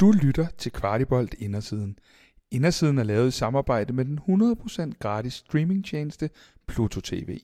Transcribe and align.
Du 0.00 0.12
lytter 0.12 0.46
til 0.58 0.72
Kvartibolt 0.72 1.34
Indersiden. 1.38 1.98
Indersiden 2.50 2.98
er 2.98 3.02
lavet 3.02 3.28
i 3.28 3.30
samarbejde 3.30 3.92
med 3.92 4.04
den 4.04 4.18
100% 4.92 4.98
gratis 4.98 5.34
streamingtjeneste 5.34 6.30
Pluto 6.66 7.00
TV. 7.00 7.38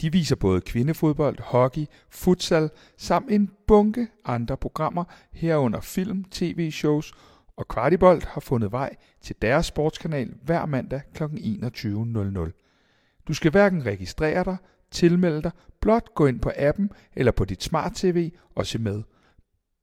De 0.00 0.12
viser 0.12 0.36
både 0.36 0.60
kvindefodbold, 0.60 1.38
hockey, 1.40 1.84
futsal 2.10 2.70
samt 2.96 3.30
en 3.30 3.50
bunke 3.66 4.08
andre 4.24 4.56
programmer 4.56 5.04
herunder 5.32 5.80
film, 5.80 6.24
tv-shows 6.24 7.12
og 7.56 7.68
Kvartibolt 7.68 8.24
har 8.24 8.40
fundet 8.40 8.72
vej 8.72 8.96
til 9.22 9.36
deres 9.42 9.66
sportskanal 9.66 10.34
hver 10.42 10.66
mandag 10.66 11.00
kl. 11.14 11.22
21.00. 11.24 13.22
Du 13.28 13.34
skal 13.34 13.50
hverken 13.50 13.86
registrere 13.86 14.44
dig, 14.44 14.56
tilmelde 14.90 15.42
dig, 15.42 15.50
blot 15.80 16.14
gå 16.14 16.26
ind 16.26 16.40
på 16.40 16.52
appen 16.56 16.90
eller 17.14 17.32
på 17.32 17.44
dit 17.44 17.62
smart-tv 17.62 18.30
og 18.54 18.66
se 18.66 18.78
med. 18.78 19.02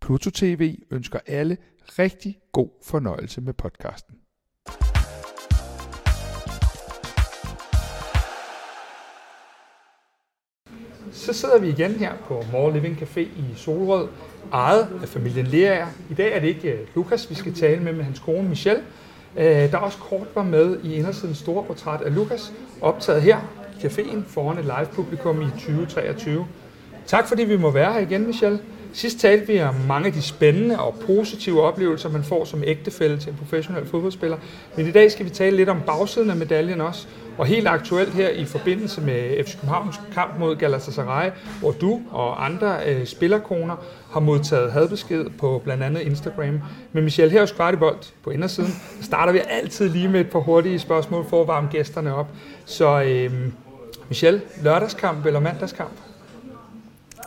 Pluto 0.01 0.29
TV 0.29 0.75
ønsker 0.91 1.19
alle 1.27 1.57
rigtig 1.99 2.37
god 2.51 2.69
fornøjelse 2.83 3.41
med 3.41 3.53
podcasten. 3.53 4.15
Så 11.11 11.33
sidder 11.33 11.59
vi 11.59 11.69
igen 11.69 11.91
her 11.91 12.13
på 12.27 12.43
More 12.51 12.73
Living 12.73 12.97
Café 12.97 13.19
i 13.19 13.43
Solrød, 13.55 14.07
ejet 14.53 14.99
af 15.01 15.07
familien 15.07 15.47
Lerager. 15.47 15.87
I 16.09 16.13
dag 16.13 16.35
er 16.35 16.39
det 16.39 16.47
ikke 16.47 16.71
øh, 16.71 16.87
Lukas, 16.95 17.29
vi 17.29 17.35
skal 17.35 17.53
tale 17.53 17.83
med, 17.83 17.93
med 17.93 18.03
hans 18.03 18.19
kone 18.19 18.49
Michelle. 18.49 18.83
Øh, 19.37 19.45
der 19.45 19.77
også 19.77 19.97
kort 19.97 20.27
var 20.35 20.43
med 20.43 20.79
i 20.83 20.93
Indersidens 20.93 21.37
store 21.37 21.63
portræt 21.63 22.01
af 22.01 22.15
Lukas, 22.15 22.53
optaget 22.81 23.21
her 23.21 23.39
i 23.79 23.85
caféen 23.85 24.19
foran 24.27 24.57
et 24.57 24.65
live 24.65 24.87
publikum 24.93 25.41
i 25.41 25.45
2023. 25.45 26.47
Tak 27.05 27.27
fordi 27.27 27.43
vi 27.43 27.57
må 27.57 27.71
være 27.71 27.93
her 27.93 27.99
igen, 27.99 28.27
Michelle. 28.27 28.59
Sidst 28.93 29.19
talte 29.19 29.47
vi 29.47 29.61
om 29.61 29.75
mange 29.87 30.07
af 30.07 30.13
de 30.13 30.21
spændende 30.21 30.79
og 30.79 30.95
positive 31.05 31.61
oplevelser, 31.61 32.09
man 32.09 32.23
får 32.23 32.45
som 32.45 32.63
ægtefælle 32.65 33.19
til 33.19 33.29
en 33.29 33.37
professionel 33.37 33.85
fodboldspiller. 33.85 34.37
Men 34.77 34.87
i 34.87 34.91
dag 34.91 35.11
skal 35.11 35.25
vi 35.25 35.29
tale 35.29 35.55
lidt 35.55 35.69
om 35.69 35.81
bagsiden 35.85 36.29
af 36.29 36.35
medaljen 36.35 36.81
også. 36.81 37.07
Og 37.37 37.45
helt 37.45 37.67
aktuelt 37.67 38.13
her 38.13 38.29
i 38.29 38.45
forbindelse 38.45 39.01
med 39.01 39.43
FC 39.43 39.55
Københavns 39.55 39.99
kamp 40.13 40.39
mod 40.39 40.55
Galatasaray, 40.55 41.29
hvor 41.59 41.71
du 41.71 42.01
og 42.11 42.45
andre 42.45 42.77
øh, 42.85 43.05
spillerkoner 43.05 43.75
har 44.11 44.19
modtaget 44.19 44.71
hadbesked 44.71 45.25
på 45.29 45.61
blandt 45.63 45.83
andet 45.83 46.01
Instagram. 46.01 46.59
Men 46.91 47.03
Michelle, 47.03 47.31
her 47.31 47.39
hos 47.39 47.51
Kvartibolt 47.51 48.13
på 48.23 48.29
indersiden, 48.29 48.73
starter 49.01 49.33
vi 49.33 49.41
altid 49.49 49.89
lige 49.89 50.09
med 50.09 50.19
et 50.19 50.29
par 50.29 50.39
hurtige 50.39 50.79
spørgsmål 50.79 51.25
for 51.29 51.41
at 51.41 51.47
varme 51.47 51.67
gæsterne 51.71 52.15
op. 52.15 52.27
Så 52.65 53.01
øh, 53.01 53.31
Michelle, 54.09 54.41
lørdagskamp 54.61 55.25
eller 55.25 55.39
mandagskamp? 55.39 55.93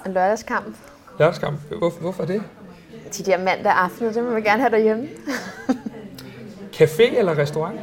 En 0.06 0.12
lørdagskamp. 0.12 0.76
Lørdagskamp. 1.18 1.60
Hvorfor, 1.78 2.00
hvorfor 2.00 2.24
det? 2.24 2.42
De 3.18 3.22
der 3.24 3.38
mandag 3.38 3.72
aftener, 3.72 4.12
det 4.12 4.24
må 4.24 4.34
vi 4.34 4.40
gerne 4.40 4.60
have 4.60 4.70
derhjemme. 4.70 5.08
Café 6.76 7.18
eller 7.18 7.38
restaurant? 7.38 7.80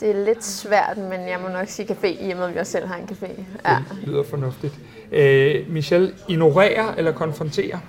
Det 0.00 0.10
er 0.10 0.24
lidt 0.24 0.44
svært, 0.44 0.96
men 0.96 1.28
jeg 1.28 1.38
må 1.42 1.48
nok 1.48 1.68
sige 1.68 1.88
café, 1.94 2.06
i 2.06 2.30
og 2.30 2.36
med 2.36 2.46
at 2.46 2.54
vi 2.54 2.58
også 2.58 2.72
selv 2.72 2.86
har 2.86 2.96
en 2.96 3.08
café. 3.12 3.28
Ja. 3.70 3.76
Det 4.00 4.08
lyder 4.08 4.22
fornuftigt. 4.22 4.74
Øh, 5.12 5.70
Michelle, 5.70 6.14
ignorere 6.28 6.98
eller 6.98 7.12
konfrontere? 7.12 7.80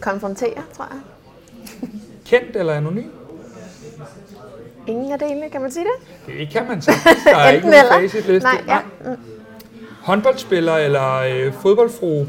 Konfrontere, 0.00 0.62
tror 0.76 0.88
jeg. 0.90 1.00
Kendt 2.26 2.56
eller 2.56 2.72
anonym? 2.72 3.08
Ingen 4.86 5.12
af 5.12 5.18
delene, 5.18 5.50
kan 5.50 5.60
man 5.60 5.70
sige 5.70 5.84
det? 5.84 6.38
Det 6.38 6.50
kan 6.50 6.66
man 6.68 6.82
sagtens. 6.82 7.24
Der 7.24 7.36
er 7.36 7.50
ikke 7.54 7.70
nogen 7.70 7.86
facitliste. 7.92 8.48
Nej, 8.48 8.62
ja. 8.68 8.78
Mm. 9.04 9.16
Håndboldspiller 10.02 10.76
eller 10.76 11.14
øh, 11.14 11.52
fodboldfru? 11.52 12.26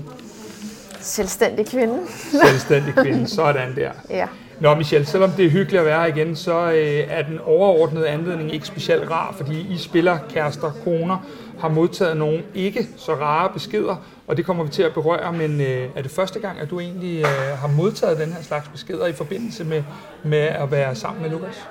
Selvstændig 1.02 1.68
kvinde. 1.68 2.00
Selvstændig 2.44 2.94
kvinde. 2.94 3.28
Sådan 3.28 3.76
der. 3.76 3.92
Ja. 4.10 4.28
Nå 4.60 4.76
Michelle, 4.76 5.08
selvom 5.08 5.30
det 5.32 5.46
er 5.46 5.50
hyggeligt 5.50 5.80
at 5.80 5.86
være 5.86 6.00
her 6.00 6.16
igen, 6.16 6.36
så 6.36 6.72
øh, 6.72 7.04
er 7.10 7.22
den 7.22 7.40
overordnede 7.40 8.08
anledning 8.08 8.54
ikke 8.54 8.68
specielt 8.68 9.12
rar, 9.12 9.34
fordi 9.38 9.68
I 9.70 9.78
spiller 9.78 10.18
kærester, 10.30 10.72
koner, 10.84 11.26
har 11.60 11.70
modtaget 11.70 12.18
nogle 12.18 12.44
ikke 12.54 12.88
så 12.98 13.14
rare 13.14 13.50
beskeder, 13.54 13.96
og 14.28 14.38
det 14.38 14.46
kommer 14.46 14.64
vi 14.64 14.70
til 14.70 14.84
at 14.84 14.94
berøre, 14.94 15.34
men 15.34 15.62
øh, 15.62 15.90
er 15.96 16.02
det 16.02 16.12
første 16.12 16.40
gang, 16.40 16.60
at 16.60 16.70
du 16.70 16.80
egentlig 16.80 17.20
øh, 17.20 17.58
har 17.58 17.68
modtaget 17.68 18.18
den 18.20 18.34
her 18.34 18.42
slags 18.42 18.68
beskeder 18.68 19.08
i 19.08 19.14
forbindelse 19.14 19.64
med, 19.64 19.84
med 20.24 20.40
at 20.40 20.72
være 20.72 20.96
sammen 20.96 21.22
med 21.22 21.30
Lukas? 21.30 21.68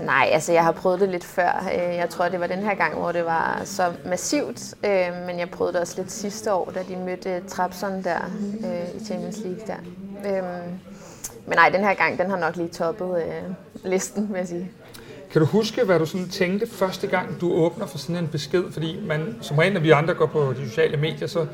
Nej, 0.00 0.28
altså 0.32 0.52
jeg 0.52 0.64
har 0.64 0.72
prøvet 0.72 1.00
det 1.00 1.08
lidt 1.08 1.24
før. 1.24 1.68
Øh, 1.74 1.96
jeg 1.96 2.08
tror, 2.10 2.28
det 2.28 2.40
var 2.40 2.46
den 2.46 2.58
her 2.58 2.74
gang, 2.74 2.94
hvor 2.98 3.12
det 3.12 3.24
var 3.24 3.62
så 3.64 3.92
massivt, 4.06 4.74
øh, 4.84 5.08
men 5.26 5.38
jeg 5.38 5.50
prøvede 5.50 5.72
det 5.72 5.80
også 5.80 5.94
lidt 5.96 6.12
sidste 6.12 6.52
år, 6.52 6.72
da 6.74 6.82
de 6.88 6.96
mødte 6.96 7.30
øh, 7.30 7.42
Trabzon 7.48 8.04
der 8.04 8.30
i 9.00 9.04
Champions 9.04 9.38
League 9.38 9.66
der. 9.66 9.76
Men 11.46 11.56
nej, 11.56 11.68
den 11.68 11.80
her 11.80 11.94
gang, 11.94 12.18
den 12.18 12.30
har 12.30 12.38
nok 12.38 12.56
lige 12.56 12.68
toppet 12.68 13.24
listen, 13.84 14.28
vil 14.28 14.38
jeg 14.38 14.48
sige. 14.48 14.70
Kan 15.32 15.40
du 15.40 15.46
huske, 15.46 15.84
hvad 15.84 15.98
du 15.98 16.06
sådan 16.06 16.28
tænkte 16.28 16.66
første 16.66 17.06
gang, 17.06 17.40
du 17.40 17.52
åbner 17.52 17.86
for 17.86 17.98
sådan 17.98 18.16
en 18.16 18.28
besked? 18.28 18.64
Fordi 18.72 19.00
man, 19.06 19.36
som 19.40 19.58
regel, 19.58 19.72
når 19.72 19.80
vi 19.80 19.90
andre 19.90 20.14
går 20.14 20.26
på 20.26 20.52
de 20.52 20.68
sociale 20.68 20.96
medier, 20.96 21.28
så 21.28 21.46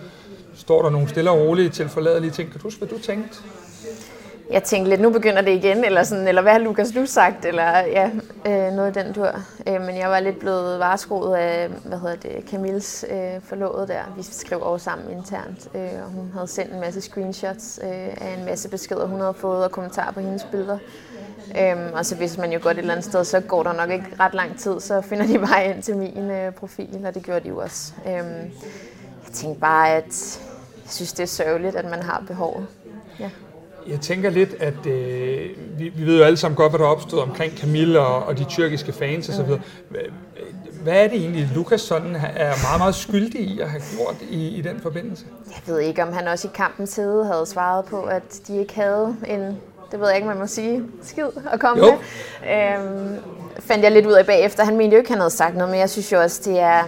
står 0.55 0.83
der 0.83 0.91
nogle 0.91 1.09
stille 1.09 1.31
og 1.31 1.39
rolige 1.39 1.69
til 1.69 1.89
forladelige 1.89 2.31
ting. 2.31 2.51
Kan 2.51 2.61
du 2.61 2.67
huske, 2.67 2.79
hvad 2.79 2.89
du 2.89 2.99
tænkte? 2.99 3.39
Jeg 4.51 4.63
tænkte 4.63 4.89
lidt, 4.89 5.01
nu 5.01 5.11
begynder 5.11 5.43
det 5.43 5.51
igen, 5.51 5.85
eller, 5.85 6.03
sådan, 6.03 6.29
eller 6.29 6.43
hvad 6.43 6.53
har 6.53 6.59
Lukas 6.59 6.95
nu 6.95 7.07
sagt, 7.07 7.45
eller 7.45 7.79
ja, 7.79 8.11
øh, 8.47 8.73
noget 8.73 8.97
i 8.97 9.01
den 9.01 9.15
tur. 9.15 9.31
Øh, 9.67 9.81
men 9.81 9.99
jeg 9.99 10.11
var 10.11 10.21
lidt 10.21 10.39
blevet 10.39 10.79
vareskoet 10.79 11.37
af, 11.37 11.69
hvad 11.69 11.99
hedder 11.99 12.17
det, 12.17 12.45
Camilles 12.51 13.05
øh, 13.11 13.43
forlovede 13.43 13.87
der. 13.87 14.03
Vi 14.17 14.23
skrev 14.23 14.63
over 14.63 14.79
sammen 14.79 15.11
internt, 15.11 15.69
øh, 15.75 16.05
og 16.05 16.11
hun 16.11 16.31
havde 16.35 16.47
sendt 16.47 16.75
en 16.75 16.81
masse 16.81 17.01
screenshots 17.01 17.81
øh, 17.83 17.91
af 17.91 18.37
en 18.39 18.45
masse 18.45 18.69
beskeder, 18.69 19.07
hun 19.07 19.21
havde 19.21 19.35
fået, 19.35 19.65
og 19.65 19.71
kommentarer 19.71 20.13
på 20.13 20.21
hendes 20.21 20.45
billeder. 20.51 20.79
Øhm, 21.61 21.93
og 21.95 22.07
så 22.07 22.17
hvis 22.17 22.39
man 22.39 22.53
jo 22.53 22.59
godt 22.63 22.77
et 22.77 22.79
eller 22.79 22.95
andet 22.95 23.05
sted, 23.05 23.25
så 23.25 23.41
går 23.41 23.63
der 23.63 23.73
nok 23.73 23.91
ikke 23.91 24.07
ret 24.21 24.35
lang 24.35 24.59
tid, 24.59 24.81
så 24.81 25.01
finder 25.01 25.27
de 25.27 25.41
vej 25.41 25.73
ind 25.75 25.83
til 25.83 25.97
min 25.97 26.31
øh, 26.31 26.53
profil, 26.53 27.05
og 27.07 27.15
det 27.15 27.23
gjorde 27.23 27.41
de 27.41 27.49
jo 27.49 27.59
også. 27.59 27.93
Øhm, 28.07 28.15
jeg 29.25 29.33
tænkte 29.33 29.61
bare, 29.61 29.91
at 29.91 30.41
jeg 30.83 30.91
synes, 30.91 31.13
det 31.13 31.23
er 31.23 31.27
sørgeligt, 31.27 31.77
at 31.77 31.91
man 31.91 32.03
har 32.03 32.25
behovet. 32.27 32.67
Ja. 33.21 33.31
Jeg 33.89 34.01
tænker 34.01 34.31
lidt, 34.31 34.55
at 34.61 34.87
øh, 34.87 35.51
vi, 35.79 35.89
vi 35.89 36.07
ved 36.07 36.19
jo 36.19 36.25
alle 36.25 36.37
sammen 36.37 36.57
godt, 36.57 36.73
hvad 36.73 36.79
der 36.79 36.85
er 36.85 36.89
opstået 36.91 37.23
omkring 37.23 37.53
Camille 37.59 38.01
og, 38.01 38.23
og 38.27 38.39
de 38.39 38.45
tyrkiske 38.45 38.93
fans 38.93 39.29
osv. 39.29 39.51
Hvad 40.83 41.05
er 41.05 41.09
det 41.09 41.17
egentlig, 41.21 41.51
Lukas 41.55 41.81
sådan 41.81 42.17
er 42.17 42.53
meget, 42.63 42.79
meget 42.79 42.95
skyldig 42.95 43.41
i 43.41 43.61
at 43.61 43.71
have 43.71 43.83
gjort 43.97 44.17
i, 44.31 44.49
i 44.49 44.61
den 44.61 44.81
forbindelse? 44.81 45.25
Jeg 45.47 45.75
ved 45.75 45.81
ikke, 45.81 46.03
om 46.03 46.13
han 46.13 46.29
også 46.29 46.49
i 46.49 46.51
kampens 46.55 46.97
hede 46.97 47.25
havde 47.25 47.47
svaret 47.47 47.85
på, 47.85 48.03
at 48.03 48.41
de 48.49 48.57
ikke 48.57 48.75
havde 48.75 49.17
en, 49.29 49.41
det 49.91 50.01
ved 50.01 50.07
jeg 50.07 50.17
ikke, 50.17 50.29
man 50.29 50.39
må 50.39 50.47
sige, 50.47 50.83
skid 51.03 51.25
at 51.53 51.61
komme 51.61 51.87
Jo. 51.87 51.93
med. 52.43 52.79
Øhm, 52.79 53.17
fandt 53.59 53.85
jeg 53.85 53.93
lidt 53.93 54.07
ud 54.07 54.13
af 54.13 54.27
bagefter. 54.27 54.65
Han 54.65 54.77
mente 54.77 54.95
jo 54.95 54.99
ikke, 54.99 55.11
han 55.11 55.19
havde 55.19 55.31
sagt 55.31 55.55
noget, 55.57 55.71
men 55.71 55.81
jeg 55.81 55.91
synes 55.91 56.13
jo 56.13 56.21
også, 56.21 56.51
det 56.51 56.61
er, 56.61 56.83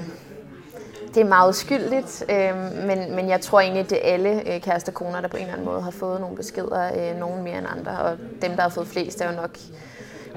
det 1.14 1.20
er 1.20 1.28
meget 1.28 1.48
uskyldigt. 1.48 2.24
Øhm, 2.28 2.86
men, 2.86 3.16
men 3.16 3.28
jeg 3.28 3.40
tror 3.40 3.60
egentlig, 3.60 3.90
det 3.90 4.08
er 4.08 4.12
alle 4.12 4.54
øh, 4.54 4.60
kærester 4.60 4.92
koner, 4.92 5.20
der 5.20 5.28
på 5.28 5.36
en 5.36 5.42
eller 5.42 5.52
anden 5.52 5.66
måde 5.66 5.82
har 5.82 5.90
fået 5.90 6.20
nogle 6.20 6.36
beskeder, 6.36 7.10
øh, 7.12 7.18
nogen 7.18 7.42
mere 7.42 7.58
end 7.58 7.66
andre. 7.70 7.98
Og 7.98 8.18
dem, 8.42 8.50
der 8.50 8.62
har 8.62 8.68
fået 8.68 8.86
flest, 8.86 9.20
er 9.20 9.30
jo 9.30 9.36
nok 9.36 9.58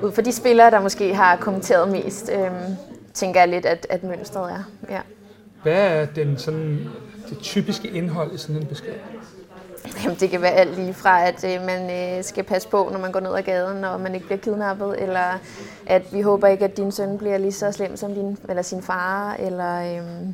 ud 0.04 0.12
for 0.12 0.22
de 0.22 0.32
spillere, 0.32 0.72
der 0.72 0.82
måske 0.82 1.16
har 1.16 1.36
kommenteret 1.36 1.90
mest, 1.92 2.32
øhm, 2.34 2.76
tænker 3.14 3.40
jeg 3.40 3.50
lidt, 3.50 3.66
at, 3.66 3.88
at 3.90 4.04
mønstret 4.04 4.52
er. 4.52 4.64
Ja. 4.90 5.00
Hvad 5.64 5.88
er 5.88 6.06
den, 6.06 6.38
sådan, 6.38 6.80
det 7.30 7.38
typiske 7.40 7.88
indhold 7.88 8.34
i 8.34 8.38
sådan 8.38 8.56
en 8.56 8.66
besked? 8.66 8.94
Jamen, 10.04 10.18
det 10.20 10.30
kan 10.30 10.42
være 10.42 10.52
alt 10.52 10.76
lige 10.76 10.94
fra, 10.94 11.28
at 11.28 11.44
øh, 11.44 11.66
man 11.66 12.18
øh, 12.18 12.24
skal 12.24 12.44
passe 12.44 12.68
på, 12.70 12.90
når 12.92 13.00
man 13.00 13.12
går 13.12 13.20
ned 13.20 13.36
ad 13.36 13.42
gaden, 13.42 13.84
og 13.84 14.02
man 14.02 14.16
ikke 14.16 14.26
bliver 14.26 14.40
kidnappet, 14.40 15.02
eller 15.02 15.40
at 15.86 16.14
vi 16.14 16.22
håber 16.22 16.48
ikke, 16.48 16.66
at 16.66 16.78
din 16.78 16.92
søn 16.92 17.18
bliver 17.18 17.38
lige 17.38 17.52
så 17.52 17.72
slem 17.72 17.98
som 17.98 18.14
din, 18.14 18.38
eller 18.50 18.62
sin 18.62 18.82
far, 18.82 19.36
eller 19.40 19.98
øh, 19.98 20.28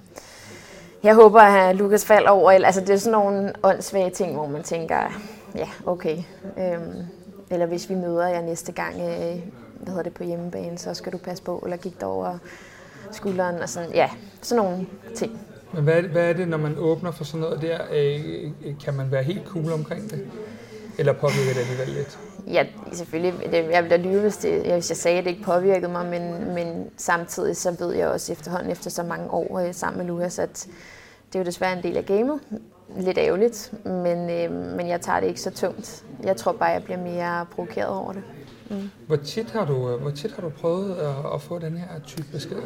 jeg 1.03 1.15
håber, 1.15 1.41
at 1.41 1.75
Lukas 1.75 2.05
falder 2.05 2.29
over. 2.29 2.51
Altså, 2.51 2.81
det 2.81 2.89
er 2.89 2.97
sådan 2.97 3.19
nogle 3.19 3.53
åndssvage 3.63 4.09
ting, 4.09 4.33
hvor 4.33 4.47
man 4.47 4.63
tænker, 4.63 5.21
ja, 5.55 5.67
okay. 5.85 6.17
Øh, 6.57 6.77
eller 7.49 7.65
hvis 7.65 7.89
vi 7.89 7.95
møder 7.95 8.27
jer 8.27 8.41
næste 8.41 8.71
gang, 8.71 8.95
øh, 8.95 9.39
hvad 9.75 9.87
hedder 9.87 10.03
det, 10.03 10.13
på 10.13 10.23
hjemmebane, 10.23 10.77
så 10.77 10.93
skal 10.93 11.11
du 11.11 11.17
passe 11.17 11.43
på, 11.43 11.59
eller 11.63 11.77
gik 11.77 12.03
over 12.03 12.37
skulderen, 13.11 13.55
og 13.61 13.69
sådan, 13.69 13.89
ja, 13.93 14.09
sådan 14.41 14.63
nogle 14.65 14.85
ting. 15.15 15.39
Men 15.73 15.83
hvad 15.83 16.01
hvad 16.01 16.29
er 16.29 16.33
det, 16.33 16.47
når 16.47 16.57
man 16.57 16.75
åbner 16.77 17.11
for 17.11 17.23
sådan 17.23 17.41
noget 17.41 17.61
der? 17.61 17.77
Øh, 17.93 18.51
kan 18.85 18.93
man 18.93 19.11
være 19.11 19.23
helt 19.23 19.47
cool 19.47 19.71
omkring 19.71 20.09
det? 20.11 20.25
Eller 20.99 21.13
påvirker 21.13 21.53
det 21.53 21.59
alligevel 21.59 21.87
lidt? 21.87 22.19
Ja, 22.47 22.65
selvfølgelig. 22.93 23.33
Det- 23.51 23.71
Jeg 23.71 23.83
ville 23.83 23.97
da 23.97 24.01
lyve, 24.03 24.21
hvis, 24.21 24.37
det, 24.37 24.61
hvis 24.73 24.89
jeg 24.89 24.97
sagde, 24.97 25.17
at 25.17 25.23
det 25.23 25.31
ikke 25.31 25.43
påvirkede 25.43 25.91
mig, 25.91 26.05
men, 26.05 26.53
men 26.53 26.89
samtidig 26.97 27.57
så 27.57 27.75
ved 27.79 27.93
jeg 27.93 28.07
også 28.07 28.31
efterhånden, 28.31 28.71
efter 28.71 28.89
så 28.89 29.03
mange 29.03 29.31
år 29.31 29.59
øh, 29.59 29.73
sammen 29.73 29.97
med 29.97 30.05
Lukas, 30.05 30.39
at 30.39 30.67
det 31.33 31.35
er 31.35 31.39
jo 31.39 31.45
desværre 31.45 31.77
en 31.77 31.83
del 31.83 31.97
af 31.97 32.05
gamet. 32.05 32.39
lidt 32.97 33.17
ærgerligt, 33.17 33.73
men, 33.85 34.29
øh, 34.29 34.51
men 34.51 34.87
jeg 34.87 35.01
tager 35.01 35.19
det 35.19 35.27
ikke 35.27 35.41
så 35.41 35.51
tungt. 35.51 36.03
Jeg 36.23 36.37
tror 36.37 36.51
bare, 36.51 36.69
jeg 36.69 36.83
bliver 36.83 36.99
mere 36.99 37.45
provokeret 37.45 37.89
over 37.89 38.13
det. 38.13 38.23
Mm. 38.69 38.89
Hvor, 39.07 39.15
tit 39.15 39.51
har 39.51 39.65
du, 39.65 39.97
hvor 39.97 40.09
tit 40.09 40.31
har 40.31 40.41
du 40.41 40.49
prøvet 40.49 40.95
at, 40.95 41.33
at 41.33 41.41
få 41.41 41.59
den 41.59 41.77
her 41.77 41.99
type 42.05 42.27
beskeder? 42.31 42.61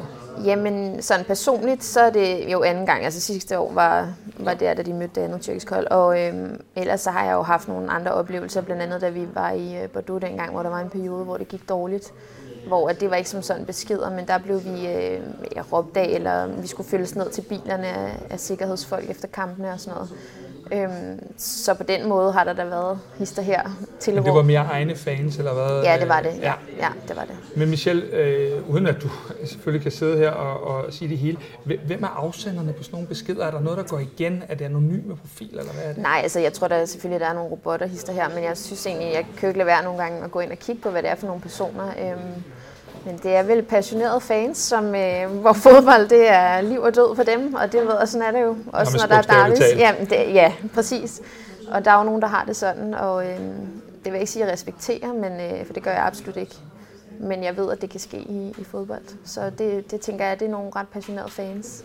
Jamen, 0.46 1.02
sådan 1.02 1.26
personligt, 1.26 1.84
så 1.84 2.00
er 2.00 2.10
det 2.10 2.52
jo 2.52 2.64
anden 2.64 2.86
gang. 2.86 3.06
Altså 3.06 3.22
sidste 3.22 3.60
år 3.60 3.74
var, 3.74 4.14
var 4.40 4.54
det, 4.54 4.78
da 4.78 4.84
de 4.84 4.94
mødte 4.94 5.16
det 5.16 5.22
andet 5.22 5.42
tyrkisk 5.42 5.70
hold. 5.70 5.88
Og 5.88 6.22
øhm, 6.22 6.62
ellers 6.76 7.02
så 7.02 7.10
har 7.12 7.26
jeg 7.26 7.34
jo 7.34 7.42
haft 7.42 7.68
nogle 7.68 7.92
andre 7.92 8.12
oplevelser, 8.12 8.62
blandt 8.62 8.82
andet 8.82 9.02
da 9.02 9.10
vi 9.10 9.28
var 9.34 9.52
i 9.52 9.84
øh, 9.84 9.90
Bordeaux 9.90 10.22
dengang, 10.22 10.52
hvor 10.52 10.64
der 10.64 10.70
var 10.70 10.80
en 10.80 10.90
periode, 10.90 11.24
hvor 11.24 11.38
det 11.38 11.48
gik 11.48 11.70
dårligt 11.70 12.14
hvor 12.68 12.90
at 12.90 13.00
det 13.00 13.10
var 13.10 13.16
ikke 13.16 13.30
som 13.30 13.42
sådan 13.42 13.66
beskeder, 13.66 14.10
men 14.10 14.28
der 14.28 14.38
blev 14.38 14.64
vi 14.64 14.88
øh, 14.88 15.22
ja, 15.56 15.62
råbt 15.72 15.98
af, 15.98 16.08
eller 16.08 16.48
vi 16.48 16.68
skulle 16.68 16.90
følges 16.90 17.16
ned 17.16 17.30
til 17.30 17.42
bilerne 17.42 17.88
af, 17.88 18.20
af 18.30 18.40
sikkerhedsfolk 18.40 19.10
efter 19.10 19.28
kampene 19.28 19.72
og 19.72 19.80
sådan 19.80 19.94
noget. 19.94 20.10
Øhm, 20.72 21.38
så 21.38 21.74
på 21.74 21.84
den 21.84 22.10
måde 22.10 22.32
har 22.32 22.44
der 22.44 22.54
da 22.54 22.64
været 22.66 23.00
hister 23.18 23.42
her 23.42 23.62
til 24.00 24.14
Men 24.14 24.26
det 24.26 24.34
var 24.34 24.42
mere 24.42 24.60
egne 24.72 24.96
fans, 24.96 25.38
eller 25.38 25.54
hvad? 25.54 25.84
Ja, 25.84 25.98
det 26.00 26.10
var 26.10 26.22
det. 26.22 26.34
Ja, 26.42 26.54
ja 26.80 26.88
det 27.08 27.16
var 27.16 27.22
det. 27.22 27.36
Men 27.56 27.70
Michelle, 27.70 28.06
øh, 28.06 28.70
uden 28.70 28.88
at 28.88 28.96
du 29.02 29.10
selvfølgelig 29.52 29.84
kan 29.84 29.92
sidde 29.92 30.18
her 30.18 30.30
og, 30.30 30.76
og 30.76 30.94
sige 30.94 31.10
det 31.10 31.18
hele, 31.18 31.38
hvem 31.64 32.04
er 32.04 32.08
afsenderne 32.08 32.74
på 32.74 32.84
sådan 32.84 32.96
nogle 32.96 33.08
beskeder? 33.08 33.46
Er 33.46 33.52
der 33.52 33.60
noget, 33.60 33.78
der 33.78 33.84
går 33.84 34.00
igen? 34.00 34.44
Er 34.50 34.56
det 34.56 34.66
anonyme 34.66 35.16
profil, 35.16 35.50
eller 35.50 35.74
hvad 35.74 35.84
er 35.84 35.94
det? 35.94 35.98
Nej, 35.98 36.20
altså 36.24 36.40
jeg 36.40 36.54
tror 36.54 36.68
der 36.68 36.86
selvfølgelig, 36.86 37.20
der 37.20 37.28
er 37.28 37.34
nogle 37.34 37.52
robotter 37.52 37.86
hister 37.86 38.14
her, 38.14 38.30
men 38.30 38.44
jeg 38.44 38.58
synes 38.58 38.86
egentlig, 38.86 39.14
jeg 39.14 39.26
kan 39.38 39.50
ikke 39.50 39.60
lade 39.60 39.68
være 39.68 39.84
nogle 39.84 40.04
gange 40.04 40.24
at 40.24 40.32
gå 40.32 40.40
ind 40.40 40.52
og 40.52 40.60
kigge 40.60 40.82
på, 40.82 40.90
hvad 40.90 41.04
det 41.04 41.12
er 41.12 41.16
for 41.16 41.28
nogle 41.28 41.42
personer. 41.42 41.88
Øhm, 41.88 42.44
men 43.06 43.20
det 43.24 43.36
er 43.36 43.44
vel 43.44 43.64
passionerede 43.64 44.22
fans, 44.22 44.58
som, 44.58 44.96
øh, 44.96 45.32
hvor 45.32 45.54
fodbold 45.54 46.10
det 46.10 46.30
er 46.30 46.62
liv 46.62 46.82
og 46.82 46.96
død 46.96 47.16
for 47.16 47.24
dem, 47.24 47.54
og 47.54 47.72
det 47.72 47.82
ved, 47.82 48.08
sådan 48.08 48.28
er 48.28 48.32
det 48.32 48.42
jo. 48.42 48.58
Også 48.74 48.98
når 48.98 49.08
der 49.08 49.16
er 49.16 49.22
derbys. 49.22 49.60
Ja, 49.78 49.96
det, 50.00 50.34
ja, 50.34 50.54
præcis. 50.74 51.22
Og 51.72 51.86
der 51.86 51.92
er 51.92 51.98
jo 51.98 52.04
nogen, 52.04 52.22
der 52.22 52.28
har 52.28 52.46
det 52.46 52.56
sådan, 52.56 52.94
og 52.94 53.26
øh, 53.26 53.40
det 54.04 54.04
vil 54.04 54.12
jeg 54.12 54.20
ikke 54.20 54.32
sige, 54.32 54.44
at 54.44 54.48
jeg 54.48 54.54
respekterer, 54.54 55.14
men, 55.14 55.32
øh, 55.32 55.66
for 55.66 55.74
det 55.74 55.84
gør 55.84 55.92
jeg 55.92 56.06
absolut 56.06 56.38
ikke. 56.38 56.56
Men 57.20 57.44
jeg 57.44 57.58
ved, 57.58 57.72
at 57.72 57.82
det 57.82 57.90
kan 57.90 58.00
ske 58.00 58.18
i, 58.18 58.56
i 58.58 58.64
fodbold. 58.64 59.04
Så 59.26 59.50
det, 59.58 59.92
det 59.92 60.02
tænker 60.02 60.26
jeg, 60.26 60.40
det 60.40 60.46
er 60.46 60.52
nogle 60.52 60.72
ret 60.76 60.88
passionerede 60.88 61.32
fans. 61.32 61.84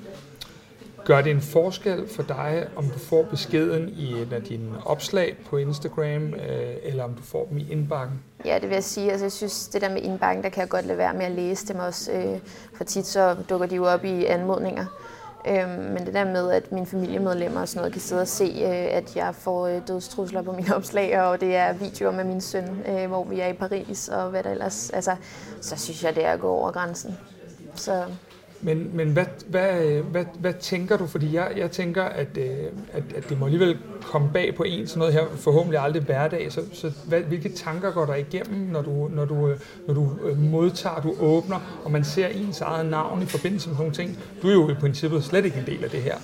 Gør 1.05 1.21
det 1.21 1.31
en 1.31 1.41
forskel 1.41 2.09
for 2.09 2.23
dig, 2.23 2.69
om 2.77 2.85
du 2.85 2.99
får 2.99 3.23
beskeden 3.23 3.89
i 3.89 4.23
en 4.23 4.33
af 4.33 4.43
dine 4.43 4.87
opslag 4.87 5.37
på 5.51 5.57
Instagram, 5.57 6.35
øh, 6.35 6.77
eller 6.83 7.05
om 7.05 7.15
du 7.15 7.23
får 7.23 7.47
dem 7.51 7.59
i 7.59 7.73
indbakken? 7.73 8.23
Ja, 8.45 8.55
det 8.55 8.69
vil 8.69 8.75
jeg 8.75 8.85
sige. 8.85 9.11
Altså, 9.11 9.25
jeg 9.25 9.33
synes, 9.33 9.69
det 9.69 9.83
der 9.83 9.89
med 9.89 10.03
indbakken, 10.03 10.45
der 10.45 10.51
kan 10.51 10.61
jeg 10.61 10.69
godt 10.69 10.87
lade 10.87 10.99
være 10.99 11.15
med 11.15 11.25
at 11.25 11.33
læse 11.33 11.67
dem 11.67 11.79
også. 11.79 12.13
Øh, 12.13 12.39
for 12.75 12.85
tit 12.85 13.07
så 13.07 13.37
dukker 13.49 13.67
de 13.67 13.77
jo 13.77 13.87
op 13.87 14.05
i 14.05 14.25
anmodninger. 14.25 14.87
Øhm, 15.49 15.71
men 15.71 16.07
det 16.07 16.15
der 16.15 16.25
med, 16.25 16.51
at 16.51 16.73
mine 16.73 16.87
familiemedlemmer 16.87 17.61
og 17.61 17.69
sådan 17.69 17.81
noget 17.81 17.93
kan 17.93 18.03
sidde 18.03 18.21
og 18.21 18.29
se, 18.29 18.45
øh, 18.45 18.97
at 18.97 19.17
jeg 19.17 19.35
får 19.35 19.69
dødstrusler 19.69 20.43
på 20.43 20.53
mine 20.53 20.75
opslag, 20.77 21.21
og 21.21 21.41
det 21.41 21.57
er 21.57 21.73
videoer 21.73 22.13
med 22.13 22.25
min 22.25 22.41
søn, 22.41 22.65
hvor 23.09 23.25
vi 23.25 23.41
er 23.41 23.47
i 23.47 23.53
Paris 23.53 24.09
og 24.09 24.31
hvad 24.31 24.43
der 24.43 24.51
ellers. 24.51 24.91
Altså, 24.91 25.17
så 25.61 25.77
synes 25.77 26.05
jeg, 26.05 26.15
det 26.15 26.25
er 26.25 26.33
at 26.33 26.41
gå 26.41 26.49
over 26.49 26.71
grænsen. 26.71 27.19
Så 27.75 28.05
men, 28.63 28.91
men 28.97 29.09
hvad, 29.09 29.25
hvad, 29.47 30.03
hvad, 30.03 30.25
hvad 30.39 30.53
tænker 30.61 30.97
du? 30.97 31.07
Fordi 31.07 31.35
jeg, 31.35 31.53
jeg 31.57 31.71
tænker, 31.71 32.03
at, 32.03 32.29
øh, 32.37 32.47
at, 32.93 33.03
at 33.17 33.29
det 33.29 33.39
må 33.39 33.45
alligevel 33.45 33.79
komme 34.03 34.31
bag 34.33 34.55
på 34.55 34.63
en 34.63 34.87
sådan 34.87 34.99
noget 34.99 35.15
her, 35.15 35.25
forhåbentlig 35.37 35.81
aldrig 35.81 36.03
hverdag. 36.03 36.53
Så, 36.53 36.61
så 36.73 36.93
hvad, 37.05 37.21
hvilke 37.21 37.49
tanker 37.49 37.91
går 37.91 38.07
der 38.07 38.15
igennem, 38.15 38.59
når 38.59 38.83
du, 38.83 39.09
når, 39.09 39.25
du, 39.25 39.49
øh, 39.49 39.61
når 39.87 39.95
du 39.95 40.11
øh, 40.25 40.39
modtager, 40.39 41.01
du 41.01 41.15
åbner, 41.21 41.81
og 41.85 41.91
man 41.91 42.05
ser 42.05 42.27
ens 42.27 42.61
eget 42.61 42.87
navn 42.87 43.23
i 43.23 43.27
forbindelse 43.27 43.69
med 43.69 43.77
nogle 43.79 43.93
ting? 43.93 44.19
Du 44.43 44.49
er 44.49 44.53
jo 44.53 44.71
i 44.71 44.75
princippet 44.75 45.25
slet 45.25 45.45
ikke 45.45 45.59
en 45.59 45.67
del 45.67 45.85
af 45.85 45.91
det 45.91 46.03
her. 46.03 46.17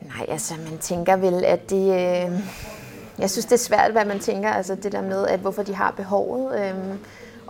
Nej, 0.00 0.26
altså 0.28 0.54
man 0.70 0.78
tænker 0.78 1.16
vel, 1.16 1.44
at 1.44 1.70
det... 1.70 1.84
Øh, 1.84 2.40
jeg 3.18 3.30
synes, 3.30 3.44
det 3.44 3.52
er 3.52 3.56
svært, 3.56 3.92
hvad 3.92 4.04
man 4.04 4.18
tænker. 4.18 4.50
Altså 4.50 4.74
det 4.74 4.92
der 4.92 5.02
med, 5.02 5.26
at 5.26 5.40
hvorfor 5.40 5.62
de 5.62 5.74
har 5.74 5.90
behovet. 5.90 6.60
Øh, 6.60 6.74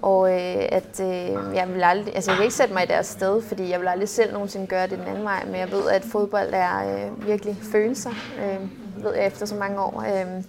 og 0.02 0.32
øh, 0.32 0.64
at 0.69 1.00
øh, 1.00 1.55
jeg 1.55 1.69
vil 1.75 1.82
aldrig, 1.82 2.14
altså 2.14 2.31
jeg 2.31 2.38
vil 2.38 2.44
ikke 2.44 2.56
sætte 2.56 2.75
mig 2.75 2.82
i 2.82 2.87
deres 2.87 3.06
sted, 3.06 3.43
fordi 3.43 3.70
jeg 3.70 3.81
vil 3.81 3.88
aldrig 3.88 4.08
selv 4.08 4.32
nogensinde 4.32 4.67
gøre 4.67 4.87
det 4.87 4.99
den 4.99 5.06
anden 5.06 5.25
vej, 5.25 5.44
men 5.47 5.55
jeg 5.55 5.70
ved, 5.70 5.88
at 5.91 6.02
fodbold 6.05 6.49
er 6.52 7.06
øh, 7.06 7.26
virkelig 7.26 7.56
følelser, 7.73 8.11
øh, 8.38 8.61
ved 9.05 9.14
jeg 9.14 9.26
efter 9.26 9.47
så 9.47 9.55
mange 9.55 9.81
år. 9.81 10.05
Øh, 10.08 10.44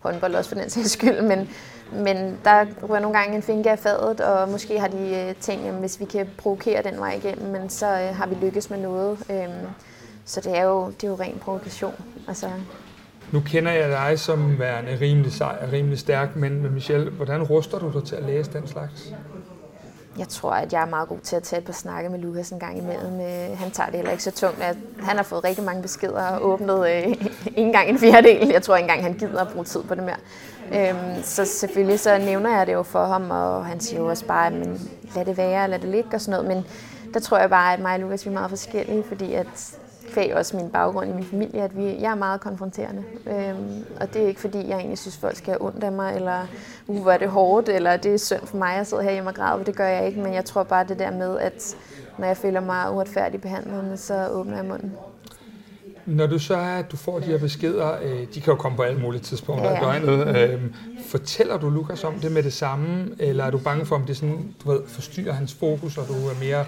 håndbold 0.00 0.34
også 0.34 0.50
for 0.50 0.56
den 0.56 0.70
sags 0.70 0.90
skyld, 0.90 1.20
men, 1.20 1.48
men 1.92 2.38
der 2.44 2.66
rører 2.82 3.00
nogle 3.00 3.18
gange 3.18 3.36
en 3.36 3.42
finger 3.42 3.72
af 3.72 3.78
fadet, 3.78 4.20
og 4.20 4.48
måske 4.48 4.80
har 4.80 4.88
de 4.88 5.16
øh, 5.16 5.34
tænkt, 5.34 5.66
at 5.66 5.74
hvis 5.74 6.00
vi 6.00 6.04
kan 6.04 6.28
provokere 6.38 6.82
den 6.82 7.00
vej 7.00 7.12
igennem, 7.12 7.50
men 7.50 7.70
så 7.70 7.86
øh, 7.86 8.16
har 8.16 8.26
vi 8.26 8.34
lykkes 8.34 8.70
med 8.70 8.78
noget. 8.78 9.18
Øh, 9.30 9.48
så 10.24 10.40
det 10.40 10.58
er 10.58 10.62
jo, 10.62 10.86
det 10.86 11.04
er 11.04 11.08
jo 11.08 11.14
ren 11.14 11.38
provokation. 11.38 11.94
Altså, 12.28 12.50
nu 13.32 13.40
kender 13.40 13.72
jeg 13.72 13.90
dig 13.90 14.18
som 14.18 14.58
værende 14.58 14.98
rimelig 15.00 15.32
sej 15.32 15.58
og 15.62 15.72
rimelig 15.72 15.98
stærk, 15.98 16.36
men, 16.36 16.62
men 16.62 16.74
Michelle, 16.74 17.10
hvordan 17.10 17.42
ruster 17.42 17.78
du 17.78 17.92
dig 17.98 18.04
til 18.04 18.16
at 18.16 18.22
læse 18.22 18.52
den 18.52 18.66
slags? 18.66 19.12
Jeg 20.18 20.28
tror, 20.28 20.50
at 20.50 20.72
jeg 20.72 20.82
er 20.82 20.86
meget 20.86 21.08
god 21.08 21.18
til 21.22 21.36
at 21.36 21.42
tage 21.42 21.60
et 21.60 21.66
par 21.66 21.72
snakke 21.72 22.10
med 22.10 22.18
Lukas 22.18 22.50
en 22.50 22.58
gang 22.58 22.78
imellem. 22.78 23.20
Øh, 23.20 23.58
han 23.58 23.70
tager 23.70 23.86
det 23.86 23.96
heller 23.96 24.10
ikke 24.10 24.22
så 24.22 24.30
tungt. 24.30 24.62
At 24.62 24.76
han 24.98 25.16
har 25.16 25.22
fået 25.22 25.44
rigtig 25.44 25.64
mange 25.64 25.82
beskeder 25.82 26.22
og 26.26 26.46
åbnet 26.46 26.88
øh, 26.90 27.06
ikke 27.06 27.26
engang 27.56 27.88
en 27.88 27.98
fjerdedel. 27.98 28.48
Jeg 28.48 28.62
tror 28.62 28.76
ikke 28.76 28.84
engang, 28.84 29.02
han 29.02 29.14
gider 29.18 29.40
at 29.40 29.48
bruge 29.52 29.64
tid 29.64 29.82
på 29.82 29.94
det 29.94 30.02
mere. 30.02 30.16
Øhm, 30.74 31.22
så 31.22 31.44
selvfølgelig 31.44 32.00
så 32.00 32.18
nævner 32.18 32.56
jeg 32.56 32.66
det 32.66 32.72
jo 32.72 32.82
for 32.82 33.04
ham, 33.04 33.30
og 33.30 33.66
han 33.66 33.80
siger 33.80 34.00
jo 34.00 34.06
også 34.06 34.26
bare, 34.26 34.50
men 34.50 34.90
lad 35.14 35.24
det 35.24 35.36
være, 35.36 35.68
lad 35.68 35.78
det 35.78 35.88
ligge 35.88 36.10
og 36.12 36.20
sådan 36.20 36.42
noget. 36.42 36.56
Men 36.56 36.66
der 37.14 37.20
tror 37.20 37.38
jeg 37.38 37.50
bare, 37.50 37.72
at 37.72 37.80
mig 37.80 37.94
og 37.94 38.00
Lukas 38.00 38.24
vi 38.24 38.30
er 38.30 38.34
meget 38.34 38.50
forskellige, 38.50 39.04
fordi 39.08 39.34
at 39.34 39.78
kvæg 40.12 40.34
også 40.34 40.56
min 40.56 40.70
baggrund 40.70 41.10
i 41.10 41.12
min 41.12 41.24
familie, 41.24 41.62
at 41.62 41.76
vi, 41.76 41.84
jeg 42.00 42.10
er 42.10 42.14
meget 42.14 42.40
konfronterende. 42.40 43.04
Øhm, 43.26 43.84
og 44.00 44.14
det 44.14 44.22
er 44.22 44.26
ikke 44.26 44.40
fordi, 44.40 44.68
jeg 44.68 44.76
egentlig 44.76 44.98
synes, 44.98 45.16
folk 45.16 45.36
skal 45.36 45.50
have 45.52 45.64
ondt 45.64 45.84
af 45.84 45.92
mig, 45.92 46.14
eller 46.16 46.46
uh, 46.86 47.02
hvor 47.02 47.12
er 47.12 47.18
det 47.18 47.28
hårdt, 47.28 47.68
eller 47.68 47.96
det 47.96 48.14
er 48.14 48.18
synd 48.18 48.46
for 48.46 48.56
mig 48.56 48.74
at 48.74 48.86
sidde 48.86 49.02
her 49.02 49.12
hjemme 49.12 49.30
og 49.30 49.34
græde, 49.34 49.64
det 49.64 49.76
gør 49.76 49.86
jeg 49.86 50.06
ikke. 50.06 50.20
Men 50.20 50.34
jeg 50.34 50.44
tror 50.44 50.62
bare 50.62 50.84
det 50.88 50.98
der 50.98 51.10
med, 51.10 51.38
at 51.38 51.76
når 52.18 52.26
jeg 52.26 52.36
føler 52.36 52.60
mig 52.60 52.92
uretfærdigt 52.92 53.42
behandlet, 53.42 53.98
så 53.98 54.28
åbner 54.28 54.56
jeg 54.56 54.64
munden. 54.64 54.92
Når 56.06 56.26
du 56.26 56.38
så 56.38 56.54
er, 56.54 56.78
at 56.78 56.92
du 56.92 56.96
får 56.96 57.18
de 57.18 57.24
her 57.24 57.38
beskeder, 57.38 57.92
øh, 58.02 58.26
de 58.34 58.40
kan 58.40 58.52
jo 58.52 58.54
komme 58.54 58.76
på 58.76 58.82
alle 58.82 59.00
mulige 59.00 59.20
tidspunkter 59.20 59.70
ja. 59.70 59.74
af 59.74 59.80
døgnet, 59.80 60.36
øh, 60.36 60.62
fortæller 61.06 61.58
du 61.58 61.70
Lukas 61.70 62.04
om 62.04 62.14
det 62.14 62.32
med 62.32 62.42
det 62.42 62.52
samme, 62.52 63.10
eller 63.18 63.44
er 63.44 63.50
du 63.50 63.58
bange 63.58 63.86
for, 63.86 63.96
om 63.96 64.02
det 64.02 64.16
sådan, 64.16 64.54
du 64.64 64.70
ved, 64.70 64.80
forstyrrer 64.86 65.32
hans 65.32 65.54
fokus, 65.54 65.98
og 65.98 66.08
du 66.08 66.12
er 66.12 66.44
mere 66.44 66.64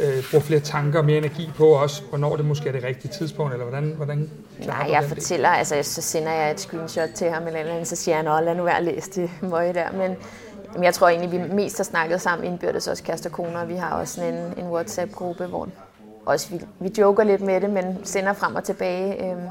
øh, 0.00 0.30
bruger 0.30 0.44
flere 0.44 0.60
tanker 0.60 0.98
og 0.98 1.04
mere 1.04 1.18
energi 1.18 1.50
på 1.56 1.66
også, 1.66 2.02
hvornår 2.08 2.36
det 2.36 2.44
måske 2.44 2.68
er 2.68 2.72
det 2.72 2.84
rigtige 2.84 3.12
tidspunkt, 3.12 3.52
eller 3.52 3.66
hvordan, 3.66 3.92
hvordan 3.96 4.30
Nej, 4.66 4.88
jeg 4.90 5.04
fortæller, 5.04 5.48
del? 5.48 5.58
altså 5.58 5.82
så 5.82 6.02
sender 6.02 6.32
jeg 6.32 6.50
et 6.50 6.60
screenshot 6.60 7.08
til 7.14 7.30
ham, 7.30 7.46
eller 7.46 7.60
andet, 7.60 7.88
så 7.88 7.96
siger 7.96 8.16
han, 8.16 8.44
lad 8.44 8.54
nu 8.54 8.62
være 8.62 8.76
at 8.76 8.84
læse 8.84 9.10
det 9.10 9.30
møje 9.50 9.72
der, 9.72 9.92
men 9.92 10.16
men 10.74 10.84
jeg 10.84 10.94
tror 10.94 11.08
egentlig, 11.08 11.32
vi 11.32 11.54
mest 11.54 11.76
har 11.76 11.84
snakket 11.84 12.20
sammen 12.20 12.46
indbyrdes, 12.46 12.88
også 12.88 13.02
kærester 13.02 13.30
og 13.30 13.34
koner. 13.34 13.64
Vi 13.64 13.74
har 13.74 13.90
også 13.90 14.22
en, 14.24 14.34
en 14.34 14.70
WhatsApp-gruppe, 14.70 15.46
hvor 15.46 15.68
også 16.26 16.50
vi, 16.50 16.60
vi 16.80 16.92
joker 16.98 17.24
lidt 17.24 17.40
med 17.40 17.60
det, 17.60 17.70
men 17.70 17.98
sender 18.04 18.32
frem 18.32 18.54
og 18.54 18.64
tilbage, 18.64 19.30
øhm, 19.30 19.48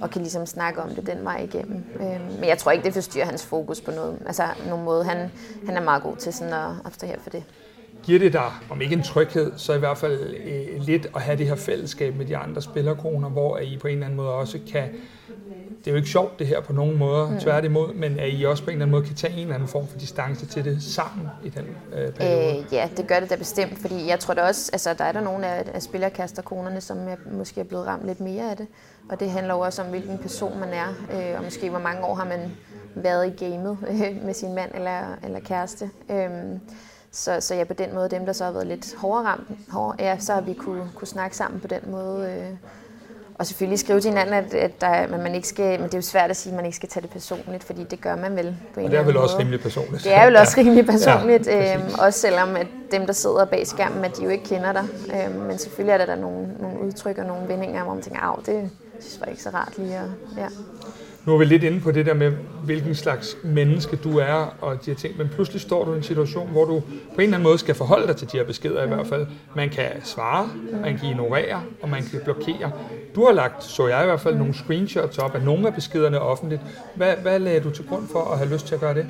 og 0.00 0.10
kan 0.10 0.22
ligesom 0.22 0.46
snakke 0.46 0.82
om 0.82 0.88
det 0.88 1.06
den 1.06 1.24
vej 1.24 1.40
igennem. 1.40 1.84
Øhm, 2.00 2.40
men 2.40 2.44
jeg 2.44 2.58
tror 2.58 2.72
ikke, 2.72 2.84
det 2.84 2.94
forstyrrer 2.94 3.26
hans 3.26 3.46
fokus 3.46 3.80
på 3.80 3.90
noget, 3.90 4.18
altså, 4.26 4.42
nogen 4.68 4.84
måde. 4.84 5.04
Han, 5.04 5.30
han 5.66 5.76
er 5.76 5.80
meget 5.80 6.02
god 6.02 6.16
til 6.16 6.32
sådan 6.32 6.52
at 6.52 6.70
abstrahere 6.84 7.20
for 7.20 7.30
det 7.30 7.44
giver 8.04 8.18
det 8.18 8.32
dig, 8.32 8.50
om 8.70 8.80
ikke 8.80 8.94
en 8.94 9.02
tryghed, 9.02 9.52
så 9.56 9.72
i 9.74 9.78
hvert 9.78 9.98
fald 9.98 10.34
øh, 10.46 10.80
lidt 10.80 11.06
at 11.14 11.22
have 11.22 11.38
det 11.38 11.46
her 11.46 11.54
fællesskab 11.54 12.16
med 12.16 12.26
de 12.26 12.36
andre 12.36 12.62
spillerkroner, 12.62 13.28
hvor 13.28 13.58
I 13.58 13.76
på 13.76 13.88
en 13.88 13.92
eller 13.92 14.06
anden 14.06 14.16
måde 14.16 14.30
også 14.30 14.58
kan, 14.72 14.88
det 15.84 15.90
er 15.90 15.90
jo 15.90 15.96
ikke 15.96 16.08
sjovt 16.08 16.38
det 16.38 16.46
her 16.46 16.60
på 16.60 16.72
nogen 16.72 16.98
måder, 16.98 17.30
mm. 17.30 17.40
tværtimod, 17.40 17.94
men 17.94 18.18
at 18.18 18.28
I 18.32 18.44
også 18.44 18.64
på 18.64 18.70
en 18.70 18.74
eller 18.74 18.84
anden 18.84 18.90
måde 18.90 19.06
kan 19.06 19.14
tage 19.14 19.32
en 19.32 19.38
eller 19.38 19.54
anden 19.54 19.68
form 19.68 19.86
for 19.86 19.98
distance 19.98 20.46
til 20.46 20.64
det 20.64 20.82
sammen 20.82 21.28
i 21.44 21.48
den 21.48 21.64
øh, 21.94 22.12
periode? 22.12 22.58
Øh, 22.58 22.64
ja, 22.72 22.88
det 22.96 23.06
gør 23.06 23.20
det 23.20 23.30
da 23.30 23.36
bestemt, 23.36 23.78
fordi 23.78 24.06
jeg 24.08 24.20
tror 24.20 24.34
da 24.34 24.42
også, 24.42 24.70
altså 24.72 24.94
der 24.94 25.04
er 25.04 25.12
der 25.12 25.20
nogle 25.20 25.46
af, 25.46 25.64
af 25.74 25.82
spillerkasterkronerne, 25.82 26.80
som 26.80 26.98
er, 26.98 27.16
måske 27.32 27.60
er 27.60 27.64
blevet 27.64 27.86
ramt 27.86 28.06
lidt 28.06 28.20
mere 28.20 28.50
af 28.50 28.56
det, 28.56 28.66
og 29.10 29.20
det 29.20 29.30
handler 29.30 29.54
jo 29.54 29.60
også 29.60 29.82
om, 29.82 29.88
hvilken 29.88 30.18
person 30.18 30.60
man 30.60 30.68
er, 30.68 30.88
øh, 31.12 31.38
og 31.38 31.44
måske 31.44 31.70
hvor 31.70 31.78
mange 31.78 32.04
år 32.04 32.14
har 32.14 32.24
man 32.24 32.52
været 32.94 33.26
i 33.26 33.44
gamet 33.44 33.78
øh, 33.90 34.24
med 34.24 34.34
sin 34.34 34.54
mand 34.54 34.70
eller, 34.74 35.16
eller 35.24 35.40
kæreste. 35.40 35.90
Øh, 36.10 36.30
så, 37.14 37.40
så 37.40 37.54
ja, 37.54 37.64
på 37.64 37.74
den 37.74 37.94
måde, 37.94 38.08
dem 38.08 38.26
der 38.26 38.32
så 38.32 38.44
har 38.44 38.52
været 38.52 38.66
lidt 38.66 38.94
hårdere 38.94 39.24
ramt, 39.24 39.48
hårde, 39.68 40.04
ja, 40.04 40.18
så 40.18 40.32
har 40.32 40.40
vi 40.40 40.54
kunne, 40.54 40.90
kunne 40.94 41.08
snakke 41.08 41.36
sammen 41.36 41.60
på 41.60 41.66
den 41.66 41.80
måde. 41.86 42.30
Øh, 42.30 42.56
og 43.34 43.46
selvfølgelig 43.46 43.78
skrive 43.78 44.00
til 44.00 44.08
hinanden, 44.08 44.34
at, 44.34 44.54
at 44.54 44.80
der, 44.80 44.88
at 44.88 45.10
man 45.10 45.34
ikke 45.34 45.48
skal, 45.48 45.80
men 45.80 45.88
det 45.88 45.94
er 45.94 45.98
jo 45.98 46.02
svært 46.02 46.30
at 46.30 46.36
sige, 46.36 46.52
at 46.52 46.56
man 46.56 46.64
ikke 46.64 46.76
skal 46.76 46.88
tage 46.88 47.02
det 47.02 47.10
personligt, 47.10 47.64
fordi 47.64 47.84
det 47.84 48.00
gør 48.00 48.16
man 48.16 48.36
vel 48.36 48.56
på 48.74 48.80
en 48.80 48.86
og 48.86 48.92
det 48.92 48.98
er 48.98 49.02
vel 49.02 49.16
også 49.16 49.38
rimelig 49.38 49.60
personligt. 49.60 50.04
Det 50.04 50.14
er 50.14 50.24
vel 50.24 50.36
også 50.36 50.60
ja. 50.60 50.62
rimelig 50.62 50.86
personligt, 50.86 51.46
ja, 51.46 51.74
øhm, 51.74 51.94
også 51.98 52.18
selvom 52.18 52.56
at 52.56 52.66
dem, 52.90 53.06
der 53.06 53.12
sidder 53.12 53.44
bag 53.44 53.66
skærmen, 53.66 54.04
at 54.04 54.16
de 54.16 54.24
jo 54.24 54.30
ikke 54.30 54.44
kender 54.44 54.72
dig. 54.72 54.84
Øhm, 55.14 55.34
men 55.40 55.58
selvfølgelig 55.58 55.92
er 55.92 55.98
der, 55.98 56.06
der 56.06 56.14
nogle, 56.14 56.48
nogle 56.60 56.80
udtryk 56.80 57.18
og 57.18 57.24
nogle 57.24 57.48
vendinger, 57.48 57.84
hvor 57.84 57.94
man 57.94 58.02
tænker, 58.02 58.38
at 58.38 58.46
det 58.46 58.70
synes 59.00 59.20
jeg 59.20 59.30
ikke 59.30 59.42
så 59.42 59.50
rart 59.50 59.78
lige 59.78 59.96
at, 59.96 60.08
ja. 60.36 60.46
Nu 61.26 61.34
er 61.34 61.38
vi 61.38 61.44
lidt 61.44 61.64
inde 61.64 61.80
på 61.80 61.90
det 61.90 62.06
der 62.06 62.14
med, 62.14 62.32
hvilken 62.64 62.94
slags 62.94 63.36
menneske 63.44 63.96
du 63.96 64.18
er 64.18 64.54
og 64.60 64.84
de 64.84 64.90
her 64.90 64.94
ting, 64.94 65.18
men 65.18 65.28
pludselig 65.28 65.60
står 65.60 65.84
du 65.84 65.92
i 65.92 65.96
en 65.96 66.02
situation, 66.02 66.48
hvor 66.50 66.64
du 66.64 66.80
på 66.80 67.14
en 67.14 67.20
eller 67.20 67.36
anden 67.36 67.42
måde 67.42 67.58
skal 67.58 67.74
forholde 67.74 68.06
dig 68.06 68.16
til 68.16 68.32
de 68.32 68.36
her 68.36 68.44
beskeder 68.44 68.84
i 68.84 68.88
hvert 68.88 69.06
fald. 69.06 69.26
Man 69.56 69.68
kan 69.68 69.86
svare, 70.02 70.48
man 70.82 70.98
kan 70.98 71.08
ignorere, 71.08 71.62
og 71.82 71.88
man 71.88 72.02
kan 72.02 72.20
blokere. 72.24 72.72
Du 73.14 73.24
har 73.24 73.32
lagt, 73.32 73.64
så 73.64 73.86
jeg 73.86 74.02
i 74.02 74.06
hvert 74.06 74.20
fald, 74.20 74.36
nogle 74.36 74.54
screenshots 74.54 75.18
op 75.18 75.34
af 75.34 75.42
nogle 75.42 75.66
af 75.66 75.74
beskederne 75.74 76.20
offentligt. 76.20 76.60
Hvad, 76.94 77.14
hvad 77.22 77.38
lagde 77.38 77.60
du 77.60 77.70
til 77.70 77.84
grund 77.88 78.08
for 78.12 78.32
at 78.32 78.38
have 78.38 78.52
lyst 78.52 78.66
til 78.66 78.74
at 78.74 78.80
gøre 78.80 78.94
det? 78.94 79.06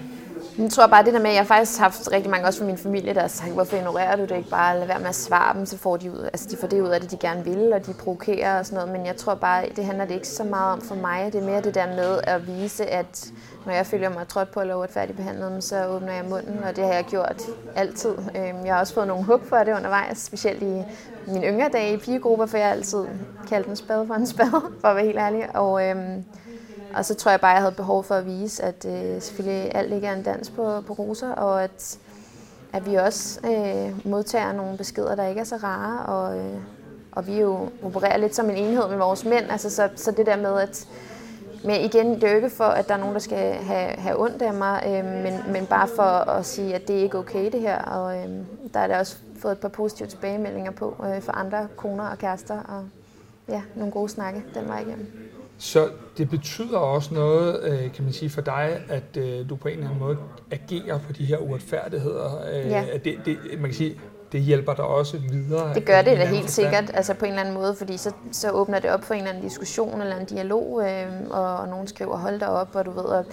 Jeg 0.59 0.71
tror 0.71 0.87
bare 0.87 1.05
det 1.05 1.15
der 1.15 1.21
med, 1.21 1.31
at 1.31 1.37
jeg 1.37 1.47
faktisk 1.47 1.79
har 1.79 1.85
haft 1.85 2.13
rigtig 2.13 2.31
mange 2.31 2.47
også 2.47 2.59
fra 2.59 2.67
min 2.67 2.79
familie, 2.79 3.15
der 3.15 3.21
har 3.21 3.29
sagt, 3.29 3.53
hvorfor 3.53 3.77
ignorerer 3.77 4.17
du 4.17 4.23
det 4.23 4.37
ikke 4.37 4.51
bare, 4.51 4.79
lad 4.79 4.87
være 4.87 4.99
med 4.99 5.09
at 5.09 5.15
svare 5.15 5.55
dem, 5.55 5.67
så 5.67 5.79
får 5.79 5.97
de 5.97 6.11
ud, 6.11 6.25
altså 6.33 6.49
de 6.51 6.57
får 6.57 6.67
det 6.67 6.81
ud 6.81 6.89
af 6.89 7.01
det, 7.01 7.11
de 7.11 7.17
gerne 7.17 7.45
vil, 7.45 7.73
og 7.73 7.87
de 7.87 7.93
provokerer 7.93 8.59
og 8.59 8.67
sådan 8.67 8.77
noget, 8.77 8.93
men 8.93 9.07
jeg 9.07 9.17
tror 9.17 9.35
bare, 9.35 9.67
det 9.77 9.85
handler 9.85 10.05
det 10.05 10.15
ikke 10.15 10.29
så 10.29 10.45
meget 10.45 10.73
om 10.73 10.81
for 10.81 10.95
mig, 10.95 11.33
det 11.33 11.41
er 11.43 11.47
mere 11.47 11.61
det 11.61 11.75
der 11.75 11.87
med 11.87 12.21
at 12.25 12.47
vise, 12.47 12.87
at 12.87 13.33
når 13.67 13.73
jeg 13.73 13.87
føler 13.87 14.09
mig 14.09 14.29
trådt 14.29 14.51
på 14.51 14.61
eller 14.61 14.75
uretfærdigt 14.75 15.17
behandlet, 15.17 15.65
så 15.65 15.87
åbner 15.87 16.13
jeg 16.13 16.25
munden, 16.25 16.65
og 16.65 16.77
det 16.77 16.85
har 16.85 16.93
jeg 16.93 17.05
gjort 17.05 17.43
altid. 17.77 18.11
Øhm, 18.11 18.65
jeg 18.65 18.75
har 18.75 18.81
også 18.81 18.95
fået 18.95 19.07
nogle 19.07 19.25
hug 19.25 19.41
for 19.49 19.57
det 19.57 19.77
undervejs, 19.77 20.19
specielt 20.19 20.63
i 20.63 20.83
mine 21.27 21.47
yngre 21.47 21.69
dage 21.73 21.95
i 21.95 21.97
pigegrupper, 21.97 22.47
for 22.47 22.57
jeg 22.57 22.67
har 22.67 22.75
altid 22.75 23.05
kaldt 23.49 23.67
en 23.67 23.77
spade 23.77 24.07
for 24.07 24.15
en 24.15 24.27
spade, 24.27 24.51
for 24.81 24.89
at 24.89 24.97
være 24.97 25.05
helt 25.05 25.19
ærlig, 25.19 25.57
og 25.57 25.89
øhm, 25.89 26.25
og 26.97 27.05
så 27.05 27.15
tror 27.15 27.31
jeg 27.31 27.41
bare, 27.41 27.51
at 27.51 27.55
jeg 27.55 27.63
havde 27.63 27.75
behov 27.75 28.05
for 28.05 28.15
at 28.15 28.27
vise, 28.27 28.63
at 28.63 28.87
øh, 28.89 29.23
selvfølgelig 29.23 29.75
alt 29.75 29.91
ligger 29.91 30.13
en 30.13 30.23
dans 30.23 30.51
på, 30.51 30.81
på 30.81 30.93
roser, 30.93 31.31
og 31.31 31.65
at, 31.65 31.99
at 32.73 32.87
vi 32.87 32.95
også 32.95 33.41
øh, 33.47 34.11
modtager 34.11 34.53
nogle 34.53 34.77
beskeder, 34.77 35.15
der 35.15 35.27
ikke 35.27 35.41
er 35.41 35.45
så 35.45 35.57
rare, 35.57 36.07
og, 36.07 36.39
øh, 36.39 36.59
og 37.13 37.27
vi 37.27 37.41
jo 37.41 37.69
opererer 37.83 38.17
lidt 38.17 38.35
som 38.35 38.51
en 38.51 38.57
enhed 38.57 38.89
med 38.89 38.97
vores 38.97 39.25
mænd. 39.25 39.51
Altså, 39.51 39.71
så, 39.71 39.89
så 39.97 40.11
det 40.11 40.27
der 40.27 40.37
med, 40.37 40.61
at 40.61 40.89
men 41.65 41.81
igen, 41.81 42.15
det 42.15 42.25
er 42.25 42.31
jo 42.31 42.37
ikke 42.37 42.51
for, 42.51 42.65
at 42.65 42.89
der 42.89 42.95
er 42.95 42.99
nogen, 42.99 43.15
der 43.15 43.21
skal 43.21 43.55
have, 43.55 43.91
have 43.91 44.21
ondt 44.21 44.43
af 44.43 44.55
mig, 44.55 44.83
øh, 44.87 45.05
men, 45.23 45.53
men 45.53 45.67
bare 45.67 45.89
for 45.97 46.31
at 46.31 46.47
sige, 46.47 46.75
at 46.75 46.89
det 46.89 46.99
er 46.99 47.03
ikke 47.03 47.19
okay 47.19 47.53
det 47.53 47.61
her. 47.61 47.79
Og 47.83 48.19
øh, 48.19 48.29
der 48.75 48.81
er 48.81 48.87
der 48.87 48.99
også 48.99 49.17
fået 49.39 49.53
et 49.53 49.59
par 49.59 49.69
positive 49.69 50.09
tilbagemeldinger 50.09 50.71
på 50.71 51.05
øh, 51.05 51.23
for 51.23 51.33
andre 51.33 51.69
koner 51.77 52.09
og 52.09 52.19
kærester, 52.19 52.59
og 52.59 52.85
ja, 53.49 53.63
nogle 53.75 53.93
gode 53.93 54.09
snakke 54.09 54.45
den 54.55 54.69
vej 54.69 54.81
igennem. 54.81 55.34
Så 55.65 55.89
det 56.19 56.31
betyder 56.31 56.79
også 56.79 57.15
noget, 57.15 57.61
øh, 57.63 57.93
kan 57.93 58.05
man 58.05 58.13
sige, 58.13 58.31
for 58.31 58.41
dig, 58.41 58.81
at 58.89 59.17
øh, 59.17 59.49
du 59.49 59.57
på 59.57 59.69
en 59.69 59.75
eller 59.75 59.87
anden 59.87 60.01
måde 60.01 60.17
agerer 60.51 60.99
på 60.99 61.13
de 61.13 61.25
her 61.25 61.39
uretfærdigheder. 61.39 62.41
Øh, 62.53 62.71
Ja. 62.71 62.85
At 62.93 63.05
det, 63.05 63.17
det, 63.25 63.39
man 63.57 63.65
kan 63.65 63.75
sige, 63.75 64.01
det 64.33 64.41
hjælper 64.41 64.75
dig 64.75 64.85
også 64.85 65.19
videre. 65.19 65.75
Det 65.75 65.85
gør 65.87 66.03
det 66.03 66.19
da 66.19 66.25
helt 66.25 66.43
forstand. 66.43 66.49
sikkert, 66.49 66.91
altså 66.95 67.15
på 67.15 67.25
en 67.25 67.31
eller 67.31 67.43
anden 67.43 67.55
måde, 67.55 67.75
fordi 67.75 67.97
så, 67.97 68.13
så 68.33 68.51
åbner 68.51 68.79
det 68.79 68.91
op 68.91 69.05
for 69.05 69.15
en 69.15 69.21
eller 69.21 69.31
anden 69.31 69.45
diskussion 69.45 70.01
eller 70.01 70.17
en 70.17 70.27
dialog, 70.27 70.83
øh, 70.89 71.07
og, 71.31 71.57
og 71.57 71.69
nogen 71.69 71.87
skriver, 71.87 72.17
hold 72.17 72.41
da 72.41 72.47
op, 72.47 72.69
og 72.75 72.85
du 72.87 72.91
ved, 72.91 73.05
og, 73.05 73.25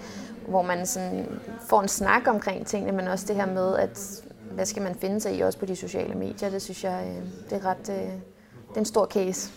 hvor 0.48 0.62
man 0.62 0.86
sådan 0.86 1.28
får 1.70 1.82
en 1.82 1.88
snak 1.88 2.28
omkring 2.28 2.68
tingene, 2.68 2.92
men 2.92 3.08
også 3.08 3.26
det 3.28 3.36
her 3.36 3.46
med, 3.46 3.76
at 3.76 4.24
hvad 4.52 4.66
skal 4.66 4.82
man 4.84 4.96
finde 4.96 5.22
sig 5.22 5.36
i 5.38 5.42
også 5.42 5.60
på 5.60 5.66
de 5.66 5.76
sociale 5.76 6.16
medier, 6.16 6.50
det 6.50 6.62
synes 6.62 6.84
jeg, 6.84 7.04
øh, 7.08 7.24
det 7.50 7.66
er 7.66 7.70
ret, 7.70 7.90
øh, 7.90 7.96
det 7.96 8.76
er 8.76 8.80
en 8.80 8.86
stor 8.86 9.06
case. 9.06 9.52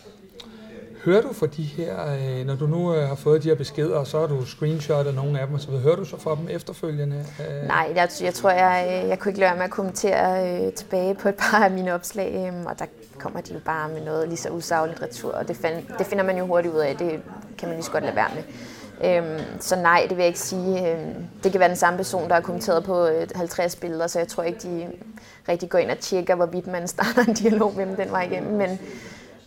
Hører 1.04 1.23
du 1.23 1.32
fra 1.32 1.46
de 1.46 1.62
her, 1.62 1.96
øh, 2.14 2.46
når 2.46 2.54
du 2.54 2.66
nu 2.66 2.94
øh, 2.94 3.08
har 3.08 3.14
fået 3.14 3.42
de 3.42 3.49
her 3.49 3.54
beskeder, 3.54 3.96
og 3.96 4.06
så 4.06 4.20
har 4.20 4.26
du 4.26 4.44
screenshotet 4.44 5.14
nogle 5.14 5.40
af 5.40 5.46
dem, 5.46 5.58
så 5.58 5.70
hører 5.70 5.96
du 5.96 6.04
så 6.04 6.20
fra 6.20 6.37
dem 6.37 6.49
efterfølgende? 6.50 7.25
Øh, 7.40 7.66
Nej, 7.68 7.92
jeg, 7.94 8.08
jeg 8.23 8.34
tror, 8.34 8.50
jeg, 8.50 9.02
øh, 9.02 9.08
jeg 9.08 9.18
kunne 9.18 9.30
ikke 9.30 9.40
lade 9.40 9.49
være 9.49 9.56
med 9.56 9.64
at 9.64 9.70
kommentere 9.70 10.64
øh, 10.66 10.73
tilbage 10.73 11.14
på 11.14 11.28
et 11.28 11.34
par 11.34 11.64
af 11.64 11.70
mine 11.70 11.94
opslag, 11.94 12.52
øh, 12.52 12.64
og 12.66 12.78
der 12.78 12.84
kommer 13.18 13.40
de 13.40 13.54
jo 13.54 13.61
bare 13.64 13.88
med 13.88 14.04
noget 14.04 14.28
lige 14.28 14.38
så 14.38 14.49
usagligt 14.50 15.02
retur, 15.02 15.32
og 15.32 15.49
det, 15.49 15.56
find, 15.56 15.99
det 15.99 16.06
finder 16.06 16.25
man 16.25 16.38
jo 16.38 16.46
hurtigt 16.46 16.75
ud 16.75 16.80
af, 16.80 16.96
det 16.96 17.20
kan 17.58 17.68
man 17.68 17.76
lige 17.76 17.84
så 17.84 17.90
godt 17.90 18.04
lade 18.04 18.16
være 18.16 18.30
med. 18.34 18.42
Øhm, 19.02 19.61
så 19.61 19.76
nej, 19.76 20.06
det 20.08 20.16
vil 20.16 20.23
jeg 20.23 20.28
ikke 20.28 20.40
sige. 20.40 20.92
Øhm, 20.92 21.14
det 21.42 21.52
kan 21.52 21.61
være 21.61 21.68
den 21.68 21.76
samme 21.76 21.96
person, 21.96 22.28
der 22.28 22.34
har 22.34 22.40
kommenteret 22.40 22.84
på 22.84 23.06
øh, 23.06 23.26
50 23.34 23.76
billeder, 23.76 24.06
så 24.06 24.18
jeg 24.18 24.28
tror 24.28 24.42
ikke, 24.42 24.58
de 24.62 24.87
rigtig 25.49 25.70
går 25.70 25.78
ind 25.78 25.90
og 25.90 25.99
tjekker, 25.99 26.34
hvorvidt 26.34 26.66
man 26.66 26.88
starter 26.88 27.25
en 27.28 27.34
dialog 27.34 27.73
med 27.76 27.87
dem 27.87 27.96
den 27.96 28.11
vej 28.11 28.23
igennem. 28.23 28.52
Men, 28.52 28.78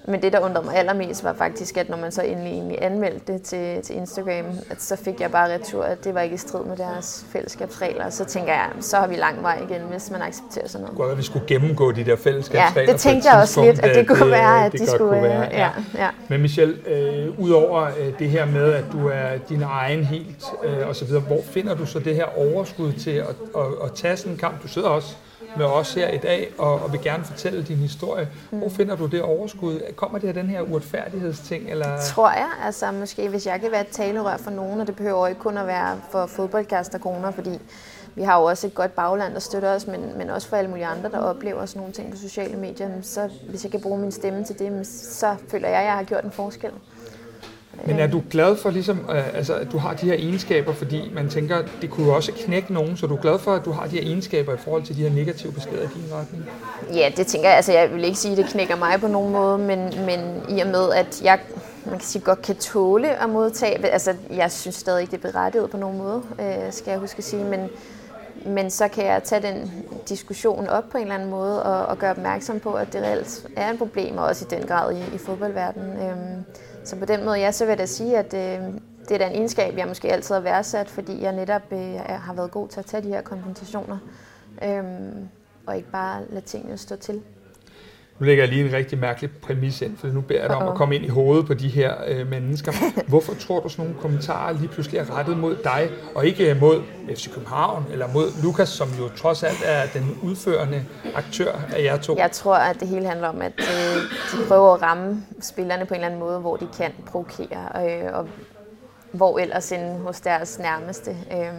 men 0.09 0.21
det, 0.21 0.33
der 0.33 0.39
undrede 0.39 0.65
mig 0.65 0.75
allermest, 0.75 1.23
var 1.23 1.33
faktisk, 1.33 1.77
at 1.77 1.89
når 1.89 1.97
man 1.97 2.11
så 2.11 2.21
endelig, 2.21 2.51
egentlig 2.51 2.77
anmeldte 2.81 3.33
det 3.33 3.41
til, 3.41 3.81
til 3.81 3.95
Instagram, 3.95 4.45
at 4.69 4.81
så 4.81 4.95
fik 4.95 5.21
jeg 5.21 5.31
bare 5.31 5.53
retur, 5.53 5.83
at 5.83 6.03
det 6.03 6.13
var 6.13 6.21
ikke 6.21 6.33
i 6.33 6.37
strid 6.37 6.63
med 6.63 6.77
deres 6.77 7.25
fællesskabsregler. 7.29 8.09
Så 8.09 8.25
tænker 8.25 8.53
jeg, 8.53 8.69
så 8.79 8.97
har 8.97 9.07
vi 9.07 9.15
lang 9.15 9.43
vej 9.43 9.61
igen, 9.69 9.81
hvis 9.81 10.11
man 10.11 10.21
accepterer 10.21 10.67
sådan 10.67 10.83
noget. 10.83 10.97
godt, 10.97 11.11
at 11.11 11.17
vi 11.17 11.23
skulle 11.23 11.47
gennemgå 11.47 11.91
de 11.91 12.03
der 12.03 12.11
Ja, 12.11 12.15
fællesskabsregler 12.15 12.85
det 12.85 12.95
på 12.95 12.97
tænkte 12.99 13.29
jeg 13.29 13.41
også 13.41 13.63
lidt, 13.63 13.79
at 13.79 13.95
det 13.95 14.07
kunne 14.07 14.31
være, 14.31 14.65
at 14.65 14.71
det 14.71 14.81
de 14.81 14.87
skulle... 14.87 15.21
være, 15.21 15.47
øh, 15.47 15.53
ja, 15.53 15.69
ja. 15.95 16.09
Men 16.29 16.41
Michelle, 16.41 16.75
øh, 16.87 17.39
udover 17.39 17.83
øh, 17.83 18.19
det 18.19 18.29
her 18.29 18.45
med, 18.45 18.73
at 18.73 18.83
du 18.91 19.07
er 19.07 19.37
din 19.49 19.63
egen 19.63 20.03
helt 20.03 20.45
øh, 20.63 20.89
osv., 20.89 21.07
hvor 21.07 21.41
finder 21.43 21.75
du 21.75 21.85
så 21.85 21.99
det 21.99 22.15
her 22.15 22.37
overskud 22.37 22.93
til 22.93 23.11
at, 23.11 23.35
at, 23.55 23.61
at 23.83 23.91
tage 23.95 24.17
sådan 24.17 24.31
en 24.31 24.37
kamp? 24.37 24.63
Du 24.63 24.67
sidder 24.67 24.87
også 24.87 25.15
med 25.57 25.65
os 25.65 25.93
her 25.93 26.09
i 26.09 26.17
dag 26.17 26.49
og, 26.57 26.81
og 26.81 26.91
vil 26.91 27.01
gerne 27.03 27.23
fortælle 27.23 27.63
din 27.63 27.77
historie. 27.77 28.29
Mm. 28.51 28.57
Hvor 28.57 28.69
finder 28.69 28.95
du 28.95 29.05
det 29.05 29.21
overskud? 29.21 29.81
Kommer 29.95 30.19
det 30.19 30.27
af 30.27 30.33
den 30.33 30.47
her 30.47 30.61
uretfærdighedsting? 30.61 31.69
Eller? 31.69 32.01
Tror 32.01 32.29
jeg. 32.29 32.49
Altså 32.65 32.91
måske 32.91 33.29
hvis 33.29 33.45
jeg 33.47 33.61
kan 33.61 33.71
være 33.71 33.81
et 33.81 33.87
talerør 33.87 34.37
for 34.37 34.51
nogen, 34.51 34.81
og 34.81 34.87
det 34.87 34.95
behøver 34.95 35.27
ikke 35.27 35.41
kun 35.41 35.57
at 35.57 35.67
være 35.67 35.97
for 36.11 36.25
fodboldkasterkoner, 36.25 37.31
fordi 37.31 37.59
vi 38.15 38.23
har 38.23 38.39
jo 38.39 38.43
også 38.43 38.67
et 38.67 38.75
godt 38.75 38.95
bagland, 38.95 39.33
der 39.33 39.39
støtter 39.39 39.69
os, 39.75 39.87
men, 39.87 40.17
men 40.17 40.29
også 40.29 40.47
for 40.47 40.55
alle 40.55 40.69
mulige 40.69 40.85
andre, 40.85 41.09
der 41.11 41.19
oplever 41.19 41.65
sådan 41.65 41.79
nogle 41.79 41.93
ting 41.93 42.11
på 42.11 42.17
sociale 42.17 42.57
medier. 42.57 42.89
Så 43.01 43.29
hvis 43.49 43.63
jeg 43.63 43.71
kan 43.71 43.81
bruge 43.81 43.99
min 43.99 44.11
stemme 44.11 44.43
til 44.43 44.59
det, 44.59 44.87
så 44.87 45.35
føler 45.47 45.67
jeg, 45.67 45.79
at 45.79 45.85
jeg 45.85 45.93
har 45.93 46.03
gjort 46.03 46.23
en 46.23 46.31
forskel. 46.31 46.71
Men 47.85 47.99
er 47.99 48.07
du 48.07 48.23
glad 48.29 48.55
for, 48.55 48.69
ligesom, 48.69 48.99
øh, 49.09 49.35
altså, 49.35 49.55
at 49.55 49.71
du 49.71 49.77
har 49.77 49.93
de 49.93 50.05
her 50.05 50.13
egenskaber, 50.13 50.73
fordi 50.73 51.11
man 51.13 51.29
tænker, 51.29 51.57
det 51.81 51.89
kunne 51.89 52.07
jo 52.07 52.15
også 52.15 52.31
knække 52.31 52.73
nogen, 52.73 52.97
så 52.97 53.07
du 53.07 53.15
er 53.15 53.21
glad 53.21 53.39
for, 53.39 53.53
at 53.53 53.65
du 53.65 53.71
har 53.71 53.87
de 53.87 53.89
her 53.89 54.01
egenskaber 54.01 54.53
i 54.53 54.57
forhold 54.57 54.83
til 54.83 54.97
de 54.97 55.01
her 55.01 55.09
negative 55.09 55.51
beskeder 55.51 55.83
i 55.83 55.87
din 55.95 56.13
retning? 56.13 56.45
Ja, 56.93 57.11
det 57.17 57.27
tænker 57.27 57.47
jeg. 57.47 57.55
Altså, 57.55 57.73
jeg 57.73 57.93
vil 57.93 58.03
ikke 58.03 58.17
sige, 58.17 58.31
at 58.31 58.37
det 58.37 58.45
knækker 58.45 58.75
mig 58.75 58.99
på 59.01 59.07
nogen 59.07 59.31
måde, 59.31 59.57
men, 59.57 59.79
men 60.05 60.19
i 60.57 60.59
og 60.59 60.67
med, 60.67 60.93
at 60.93 61.21
jeg 61.23 61.39
man 61.89 61.99
kan 61.99 62.07
sige, 62.07 62.21
godt 62.21 62.41
kan 62.41 62.55
tåle 62.55 63.23
at 63.23 63.29
modtage, 63.29 63.85
altså 63.85 64.15
jeg 64.29 64.51
synes 64.51 64.75
stadig 64.75 65.01
ikke, 65.01 65.11
det 65.11 65.25
er 65.25 65.31
berettiget 65.31 65.69
på 65.69 65.77
nogen 65.77 65.97
måde, 65.97 66.23
øh, 66.39 66.71
skal 66.73 66.91
jeg 66.91 66.99
huske 66.99 67.17
at 67.17 67.23
sige, 67.23 67.43
men, 67.43 67.69
men 68.45 68.71
så 68.71 68.87
kan 68.87 69.05
jeg 69.05 69.23
tage 69.23 69.41
den 69.41 69.71
diskussion 70.09 70.67
op 70.67 70.83
på 70.91 70.97
en 70.97 71.03
eller 71.03 71.15
anden 71.15 71.29
måde 71.29 71.63
og, 71.63 71.85
og 71.85 71.97
gøre 71.97 72.11
opmærksom 72.11 72.59
på, 72.59 72.73
at 72.73 72.93
det 72.93 73.01
reelt 73.01 73.47
er 73.55 73.71
et 73.71 73.77
problem, 73.77 74.17
og 74.17 74.25
også 74.25 74.45
i 74.45 74.55
den 74.55 74.67
grad 74.67 74.95
i, 74.95 75.15
i 75.15 75.17
fodboldverdenen. 75.17 76.09
Øhm, 76.09 76.45
så 76.87 76.95
på 76.95 77.05
den 77.05 77.25
måde, 77.25 77.37
ja, 77.37 77.51
så 77.51 77.65
vil 77.65 77.71
jeg 77.71 77.77
da 77.77 77.85
sige, 77.85 78.17
at 78.17 78.33
øh, 78.33 78.73
det 79.09 79.11
er 79.11 79.17
da 79.17 79.27
en 79.27 79.35
egenskab, 79.35 79.77
jeg 79.77 79.87
måske 79.87 80.11
altid 80.11 80.35
har 80.35 80.41
værdsat, 80.41 80.89
fordi 80.89 81.21
jeg 81.21 81.33
netop 81.33 81.61
øh, 81.71 81.95
har 82.09 82.33
været 82.33 82.51
god 82.51 82.67
til 82.67 82.79
at 82.79 82.85
tage 82.85 83.03
de 83.03 83.07
her 83.07 83.21
konfrontationer, 83.21 83.97
øh, 84.63 84.83
og 85.65 85.77
ikke 85.77 85.91
bare 85.91 86.23
lade 86.29 86.45
tingene 86.45 86.77
stå 86.77 86.95
til. 86.95 87.21
Nu 88.19 88.25
lægger 88.25 88.43
jeg 88.43 88.53
lige 88.53 88.65
en 88.65 88.73
rigtig 88.73 88.99
mærkelig 88.99 89.29
præmis 89.41 89.81
ind, 89.81 89.97
for 89.97 90.07
nu 90.07 90.21
beder 90.21 90.39
jeg 90.39 90.49
dig 90.49 90.57
om 90.57 90.67
at 90.67 90.75
komme 90.75 90.95
ind 90.95 91.05
i 91.05 91.07
hovedet 91.07 91.45
på 91.45 91.53
de 91.53 91.67
her 91.67 91.93
øh, 92.07 92.29
mennesker. 92.29 92.71
Hvorfor 93.09 93.33
tror 93.33 93.59
du, 93.59 93.69
sådan 93.69 93.85
nogle 93.85 94.01
kommentarer 94.01 94.53
lige 94.53 94.67
pludselig 94.67 94.99
er 94.99 95.17
rettet 95.17 95.37
mod 95.37 95.55
dig, 95.63 95.89
og 96.15 96.25
ikke 96.25 96.51
øh, 96.51 96.59
mod 96.61 96.81
FC 97.15 97.33
København, 97.33 97.85
eller 97.91 98.07
mod 98.13 98.43
Lukas, 98.43 98.69
som 98.69 98.87
jo 98.99 99.09
trods 99.09 99.43
alt 99.43 99.57
er 99.65 99.85
den 99.93 100.17
udførende 100.23 100.85
aktør 101.15 101.53
af 101.75 101.83
jer 101.83 101.97
to? 101.97 102.15
Jeg 102.17 102.31
tror, 102.31 102.55
at 102.55 102.79
det 102.79 102.87
hele 102.87 103.07
handler 103.07 103.27
om, 103.27 103.41
at 103.41 103.53
øh, 103.59 104.01
de 104.31 104.47
prøver 104.47 104.73
at 104.73 104.81
ramme 104.81 105.23
spillerne 105.41 105.85
på 105.85 105.93
en 105.93 105.95
eller 105.95 106.07
anden 106.07 106.19
måde, 106.19 106.39
hvor 106.39 106.55
de 106.55 106.67
kan 106.77 106.91
provokere, 107.05 107.69
øh, 107.75 108.13
og 108.13 108.27
hvor 109.11 109.39
ellers 109.39 109.71
end 109.71 109.97
hos 110.01 110.21
deres 110.21 110.59
nærmeste. 110.59 111.11
Øh, 111.11 111.53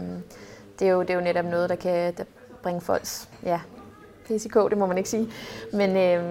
det, 0.79 0.89
er 0.89 0.93
jo, 0.93 1.01
det 1.01 1.11
er 1.11 1.15
jo 1.15 1.21
netop 1.21 1.45
noget, 1.45 1.71
der 1.71 1.77
kan 1.77 2.15
der 2.17 2.25
bringe 2.63 2.81
folks 2.81 3.29
ja, 3.43 3.61
PCK, 4.29 4.55
det 4.71 4.79
må 4.79 4.87
man 4.87 4.99
ikke 4.99 5.11
sige. 5.11 5.29
Men, 5.73 5.97
øh, 5.97 6.25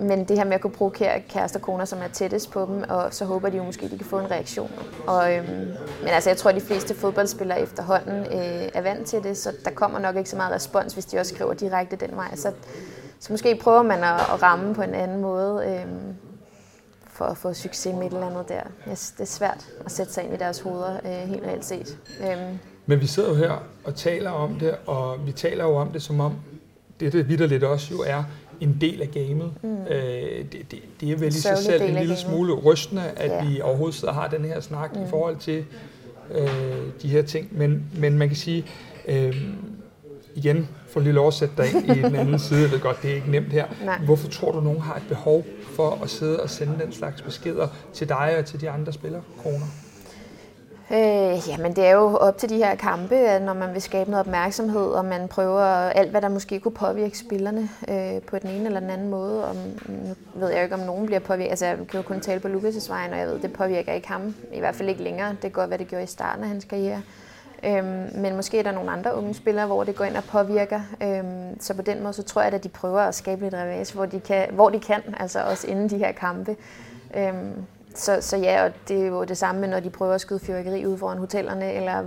men 0.00 0.24
det 0.24 0.38
her 0.38 0.44
med 0.44 0.52
at 0.54 0.60
kunne 0.60 0.70
provokere 0.72 1.20
kærester 1.28 1.58
og 1.58 1.62
koner, 1.62 1.84
som 1.84 1.98
er 1.98 2.08
tættest 2.08 2.50
på 2.50 2.60
dem, 2.60 2.84
og 2.88 3.14
så 3.14 3.24
håber 3.24 3.48
de 3.48 3.56
jo 3.56 3.62
måske, 3.64 3.84
at 3.84 3.90
de 3.90 3.98
kan 3.98 4.06
få 4.06 4.18
en 4.18 4.30
reaktion. 4.30 4.70
Og, 5.06 5.34
øh, 5.34 5.48
men 6.00 6.08
altså, 6.08 6.30
jeg 6.30 6.36
tror, 6.36 6.50
at 6.50 6.56
de 6.56 6.60
fleste 6.60 6.94
fodboldspillere 6.94 7.60
efterhånden 7.60 8.18
øh, 8.18 8.68
er 8.74 8.80
vant 8.80 9.06
til 9.06 9.22
det, 9.22 9.36
så 9.36 9.52
der 9.64 9.70
kommer 9.70 9.98
nok 9.98 10.16
ikke 10.16 10.30
så 10.30 10.36
meget 10.36 10.54
respons, 10.54 10.92
hvis 10.94 11.04
de 11.04 11.18
også 11.18 11.34
skriver 11.34 11.54
direkte 11.54 11.96
den 11.96 12.16
vej. 12.16 12.36
Så, 12.36 12.52
så 13.20 13.32
måske 13.32 13.58
prøver 13.62 13.82
man 13.82 14.04
at, 14.04 14.20
at 14.20 14.42
ramme 14.42 14.74
på 14.74 14.82
en 14.82 14.94
anden 14.94 15.20
måde, 15.20 15.64
øh, 15.66 15.86
for 17.12 17.24
at 17.24 17.36
få 17.36 17.52
succes 17.52 17.94
med 17.94 18.06
et 18.06 18.12
eller 18.12 18.26
andet 18.26 18.48
der. 18.48 18.62
Det 18.84 19.20
er 19.20 19.24
svært 19.24 19.66
at 19.84 19.90
sætte 19.92 20.12
sig 20.12 20.24
ind 20.24 20.34
i 20.34 20.36
deres 20.36 20.60
hoveder, 20.60 20.96
øh, 21.04 21.28
helt 21.28 21.42
reelt 21.46 21.64
set. 21.64 21.98
Øh, 22.20 22.36
Men 22.86 23.00
vi 23.00 23.06
sidder 23.06 23.28
jo 23.28 23.34
her 23.34 23.52
og 23.84 23.94
taler 23.94 24.30
om 24.30 24.54
det, 24.54 24.74
og 24.86 25.26
vi 25.26 25.32
taler 25.32 25.64
jo 25.64 25.76
om 25.76 25.88
det 25.88 26.02
som 26.02 26.20
om, 26.20 26.36
det 27.04 27.12
det 27.12 27.28
vidderligt 27.28 27.64
også 27.64 27.88
jo 27.94 28.00
er 28.06 28.24
en 28.60 28.76
del 28.80 29.02
af 29.02 29.10
gamet. 29.10 29.52
Mm. 29.62 29.76
Øh, 29.82 30.38
det, 30.38 30.70
det, 30.70 30.78
det 31.00 31.10
er 31.12 31.16
vel 31.16 31.28
i 31.28 31.32
sig 31.32 31.58
selv 31.58 31.82
en 31.82 31.94
lille 31.94 32.16
smule 32.16 32.52
rystende, 32.52 33.02
at 33.16 33.30
Ja. 33.30 33.44
vi 33.44 33.60
overhovedet 33.60 33.94
sidder 33.94 34.14
og 34.14 34.20
har 34.20 34.28
den 34.28 34.44
her 34.44 34.60
snak 34.60 34.96
mm. 34.96 35.02
i 35.02 35.06
forhold 35.10 35.36
til 35.36 35.64
øh, 36.34 36.48
de 37.02 37.08
her 37.08 37.22
ting. 37.22 37.48
Men, 37.50 37.84
men 37.98 38.18
man 38.18 38.28
kan 38.28 38.36
sige, 38.36 38.64
øh, 39.08 39.36
igen, 40.34 40.68
for 40.88 41.00
lige 41.00 41.12
lov 41.12 41.26
at 41.28 41.34
sætte 41.34 41.54
dig 41.56 41.66
ind 41.74 41.96
i 41.96 42.02
den 42.02 42.14
anden 42.16 42.38
side, 42.48 42.60
jeg 42.62 42.70
ved 42.70 42.80
godt, 42.80 43.02
det 43.02 43.10
er 43.10 43.14
ikke 43.14 43.30
nemt 43.30 43.52
her. 43.52 43.66
Nej. 43.84 43.98
Hvorfor 44.04 44.28
tror 44.28 44.52
du, 44.52 44.60
nogen 44.60 44.80
har 44.80 44.96
et 44.96 45.02
behov 45.08 45.44
for 45.74 45.98
at 46.02 46.10
sidde 46.10 46.40
og 46.42 46.50
sende 46.50 46.74
den 46.84 46.92
slags 46.92 47.22
beskeder 47.22 47.68
til 47.92 48.08
dig 48.08 48.34
og 48.38 48.44
til 48.44 48.60
de 48.60 48.70
andre 48.70 48.92
spillerkoner? 48.92 49.66
Øh, 50.90 51.48
jamen 51.48 51.76
det 51.76 51.86
er 51.86 51.90
jo 51.90 52.16
op 52.16 52.38
til 52.38 52.48
de 52.48 52.56
her 52.56 52.74
kampe, 52.74 53.14
at 53.14 53.42
når 53.42 53.54
man 53.54 53.72
vil 53.72 53.82
skabe 53.82 54.10
noget 54.10 54.26
opmærksomhed, 54.26 54.86
og 54.86 55.04
man 55.04 55.28
prøver 55.28 55.62
alt, 55.64 56.10
hvad 56.10 56.22
der 56.22 56.28
måske 56.28 56.60
kunne 56.60 56.74
påvirke 56.74 57.18
spillerne 57.18 57.68
øh, 57.88 58.22
på 58.22 58.38
den 58.38 58.50
ene 58.50 58.66
eller 58.66 58.80
den 58.80 58.90
anden 58.90 59.08
måde. 59.08 59.48
Og 59.48 59.56
nu 59.56 60.14
ved 60.34 60.48
jeg 60.48 60.58
jo 60.58 60.62
ikke, 60.62 60.74
om 60.74 60.80
nogen 60.80 61.06
bliver 61.06 61.20
påvirket. 61.20 61.50
Altså 61.50 61.66
jeg 61.66 61.76
kan 61.76 62.00
jo 62.00 62.02
kun 62.02 62.20
tale 62.20 62.40
på 62.40 62.48
Lukas' 62.48 62.92
vejen, 62.92 63.12
og 63.12 63.18
jeg 63.18 63.26
ved, 63.26 63.38
det 63.38 63.52
påvirker 63.52 63.92
ikke 63.92 64.08
ham. 64.08 64.34
I 64.52 64.58
hvert 64.58 64.74
fald 64.74 64.88
ikke 64.88 65.02
længere. 65.02 65.30
Det 65.30 65.40
kan 65.40 65.50
godt 65.50 65.70
være, 65.70 65.78
det 65.78 65.88
gjorde 65.88 66.04
i 66.04 66.06
starten 66.06 66.42
af 66.42 66.48
hans 66.48 66.64
karriere. 66.64 67.02
Øhm, 67.64 68.08
men 68.14 68.36
måske 68.36 68.58
er 68.58 68.62
der 68.62 68.72
nogle 68.72 68.90
andre 68.90 69.14
unge 69.14 69.34
spillere, 69.34 69.66
hvor 69.66 69.84
det 69.84 69.96
går 69.96 70.04
ind 70.04 70.16
og 70.16 70.24
påvirker. 70.24 70.80
Øhm, 71.02 71.60
så 71.60 71.74
på 71.74 71.82
den 71.82 72.02
måde, 72.02 72.12
så 72.12 72.22
tror 72.22 72.42
jeg, 72.42 72.52
at 72.52 72.64
de 72.64 72.68
prøver 72.68 73.00
at 73.00 73.14
skabe 73.14 73.42
lidt 73.42 73.54
revage, 73.54 73.94
hvor 73.94 74.06
de 74.06 74.20
kan, 74.20 74.48
hvor 74.52 74.68
de 74.68 74.80
kan 74.80 75.02
altså 75.16 75.40
også 75.42 75.66
inden 75.66 75.90
de 75.90 75.98
her 75.98 76.12
kampe. 76.12 76.56
Øhm, 77.16 77.52
så, 77.94 78.18
så 78.20 78.36
ja, 78.36 78.64
og 78.64 78.72
det 78.88 79.02
er 79.02 79.06
jo 79.06 79.24
det 79.24 79.38
samme, 79.38 79.66
når 79.66 79.80
de 79.80 79.90
prøver 79.90 80.14
at 80.14 80.20
skyde 80.20 80.40
fyrværkeri 80.40 80.86
ud 80.86 80.98
foran 80.98 81.18
hotellerne, 81.18 81.72
eller 81.72 82.04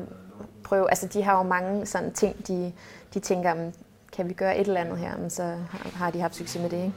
prøve, 0.63 0.89
altså 0.89 1.07
de 1.07 1.23
har 1.23 1.37
jo 1.37 1.43
mange 1.43 1.85
sådan 1.85 2.13
ting, 2.13 2.47
de, 2.47 2.71
de 3.13 3.19
tænker, 3.19 3.55
kan 4.13 4.29
vi 4.29 4.33
gøre 4.33 4.57
et 4.57 4.67
eller 4.67 4.81
andet 4.81 4.97
her, 4.97 5.17
men 5.17 5.29
så 5.29 5.55
har 5.95 6.11
de 6.11 6.19
haft 6.19 6.35
succes 6.35 6.61
med 6.61 6.69
det, 6.69 6.77
ikke? 6.77 6.93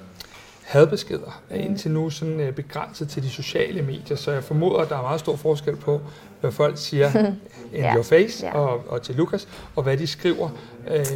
hadbeskeder 0.68 1.42
er 1.50 1.56
indtil 1.56 1.90
nu 1.90 2.10
sådan 2.10 2.40
øh, 2.40 2.52
begrænset 2.52 3.08
til 3.08 3.22
de 3.22 3.30
sociale 3.30 3.82
medier, 3.82 4.16
så 4.16 4.32
jeg 4.32 4.44
formoder, 4.44 4.78
at 4.78 4.88
der 4.88 4.98
er 4.98 5.02
meget 5.02 5.20
stor 5.20 5.36
forskel 5.36 5.76
på, 5.76 6.00
hvad 6.40 6.52
folk 6.52 6.78
siger 6.78 7.10
in 7.72 7.80
ja. 7.80 7.94
your 7.94 8.02
face 8.02 8.46
ja. 8.46 8.58
og, 8.58 8.84
og 8.88 9.02
til 9.02 9.14
Lukas, 9.14 9.48
og 9.76 9.82
hvad 9.82 9.96
de 9.96 10.06
skriver. 10.06 10.48
Øh, 10.88 11.06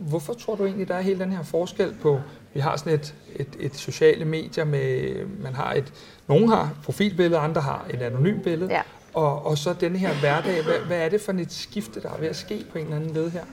hvorfor 0.00 0.32
tror 0.32 0.54
du 0.54 0.64
egentlig, 0.64 0.88
der 0.88 0.94
er 0.94 1.00
hele 1.00 1.18
den 1.18 1.32
her 1.32 1.42
forskel 1.42 1.94
på, 2.02 2.20
vi 2.54 2.60
har 2.60 2.76
sådan 2.76 2.92
et, 2.92 3.14
et, 3.36 3.48
et 3.60 3.76
sociale 3.76 4.24
medier 4.24 4.64
med, 4.64 5.14
man 5.42 5.54
har 5.54 5.72
et, 5.72 5.92
nogen 6.26 6.48
har 6.48 6.70
profilbillede, 6.84 7.38
andre 7.38 7.60
har 7.60 7.86
et 7.90 8.02
anonymt 8.02 8.42
billede, 8.42 8.70
ja. 8.70 8.82
og, 9.14 9.46
og 9.46 9.58
så 9.58 9.72
den 9.72 9.96
her 9.96 10.14
hverdag, 10.20 10.62
hvad, 10.64 10.78
hvad 10.86 10.98
er 10.98 11.08
det 11.08 11.20
for 11.20 11.32
et 11.32 11.52
skifte, 11.52 12.02
der 12.02 12.10
er 12.10 12.18
ved 12.18 12.28
at 12.28 12.36
ske 12.36 12.64
på 12.72 12.78
en 12.78 12.84
eller 12.84 12.96
anden 12.96 13.10
led 13.10 13.30
her? 13.30 13.44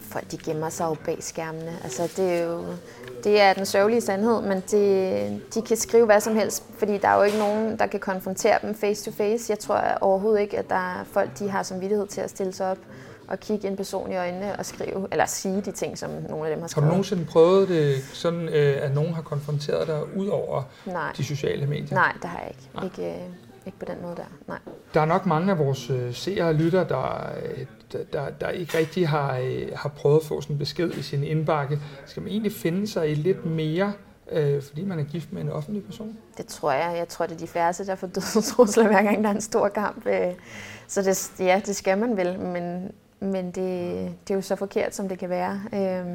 Folk 0.00 0.30
de 0.30 0.36
gemmer 0.36 0.68
sig 0.68 0.84
jo 0.84 0.96
bag 1.04 1.16
skærmene. 1.20 1.78
Altså, 1.84 2.02
det 2.16 2.32
er 2.32 2.42
jo 2.42 2.64
det 3.24 3.40
er 3.40 3.52
den 3.52 3.66
sørgelige 3.66 4.00
sandhed, 4.00 4.42
men 4.42 4.62
det, 4.70 5.54
de 5.54 5.62
kan 5.62 5.76
skrive 5.76 6.06
hvad 6.06 6.20
som 6.20 6.36
helst, 6.36 6.62
fordi 6.78 6.98
der 6.98 7.08
er 7.08 7.16
jo 7.16 7.22
ikke 7.22 7.38
nogen, 7.38 7.78
der 7.78 7.86
kan 7.86 8.00
konfrontere 8.00 8.58
dem 8.62 8.74
face 8.74 9.04
to 9.10 9.16
face. 9.16 9.50
Jeg 9.50 9.58
tror 9.58 9.80
overhovedet 10.00 10.40
ikke, 10.40 10.58
at 10.58 10.70
der 10.70 10.98
er 11.00 11.04
folk, 11.12 11.38
de 11.38 11.50
har 11.50 11.62
som 11.62 11.80
vidtighed 11.80 12.06
til 12.06 12.20
at 12.20 12.30
stille 12.30 12.52
sig 12.52 12.70
op 12.70 12.78
og 13.28 13.40
kigge 13.40 13.68
en 13.68 13.76
person 13.76 14.12
i 14.12 14.16
øjnene 14.16 14.56
og 14.56 14.66
skrive, 14.66 15.08
eller 15.12 15.26
sige 15.26 15.60
de 15.60 15.72
ting, 15.72 15.98
som 15.98 16.10
nogle 16.10 16.48
af 16.48 16.54
dem 16.54 16.60
har 16.60 16.68
skrevet. 16.68 16.84
Har 16.84 16.90
du 16.90 16.94
nogensinde 16.94 17.24
prøvet 17.24 17.68
det 17.68 18.02
sådan, 18.12 18.48
øh, 18.48 18.78
at 18.82 18.94
nogen 18.94 19.14
har 19.14 19.22
konfronteret 19.22 19.86
dig 19.86 20.16
ud 20.16 20.26
over 20.26 20.62
Nej. 20.86 21.12
de 21.16 21.24
sociale 21.24 21.66
medier? 21.66 21.94
Nej, 21.94 22.12
det 22.22 22.30
har 22.30 22.38
jeg 22.38 22.48
ikke. 22.48 22.68
Nej. 22.74 22.84
Ikke, 22.84 23.06
øh, 23.06 23.28
ikke 23.66 23.78
på 23.78 23.84
den 23.84 24.02
måde 24.02 24.16
der. 24.16 24.24
Nej. 24.48 24.58
Der 24.94 25.00
er 25.00 25.04
nok 25.04 25.26
mange 25.26 25.52
af 25.52 25.58
vores 25.58 25.90
øh, 25.90 26.14
seere 26.14 26.48
og 26.48 26.54
lytter, 26.54 26.84
der, 26.84 27.30
der, 27.92 27.98
der, 28.12 28.30
der 28.30 28.48
ikke 28.48 28.78
rigtig 28.78 29.08
har, 29.08 29.38
øh, 29.38 29.68
har 29.74 29.88
prøvet 29.88 30.20
at 30.20 30.26
få 30.26 30.40
sådan 30.40 30.54
en 30.54 30.58
besked 30.58 30.90
i 30.90 31.02
sin 31.02 31.24
indbakke. 31.24 31.78
Skal 32.06 32.22
man 32.22 32.32
egentlig 32.32 32.52
finde 32.52 32.88
sig 32.88 33.10
i 33.10 33.14
lidt 33.14 33.46
mere, 33.46 33.92
øh, 34.32 34.62
fordi 34.62 34.84
man 34.84 34.98
er 34.98 35.04
gift 35.04 35.32
med 35.32 35.42
en 35.42 35.48
offentlig 35.48 35.84
person? 35.84 36.16
Det 36.36 36.46
tror 36.46 36.72
jeg. 36.72 36.94
Jeg 36.98 37.08
tror, 37.08 37.26
det 37.26 37.34
er 37.34 37.38
de 37.38 37.46
færreste, 37.46 37.86
der 37.86 37.94
får 37.94 38.06
dødstrusler, 38.06 38.86
hver 38.86 39.02
gang 39.02 39.24
der 39.24 39.30
er 39.30 39.34
en 39.34 39.40
stor 39.40 39.68
kamp. 39.68 40.06
Så 40.88 41.02
det, 41.02 41.32
ja, 41.40 41.60
det 41.66 41.76
skal 41.76 41.98
man 41.98 42.16
vel, 42.16 42.38
men, 42.38 42.92
men 43.26 43.46
det, 43.46 43.54
det 44.28 44.30
er 44.30 44.34
jo 44.34 44.40
så 44.40 44.56
forkert, 44.56 44.94
som 44.94 45.08
det 45.08 45.18
kan 45.18 45.30
være. 45.30 45.60
Øh, 45.72 46.06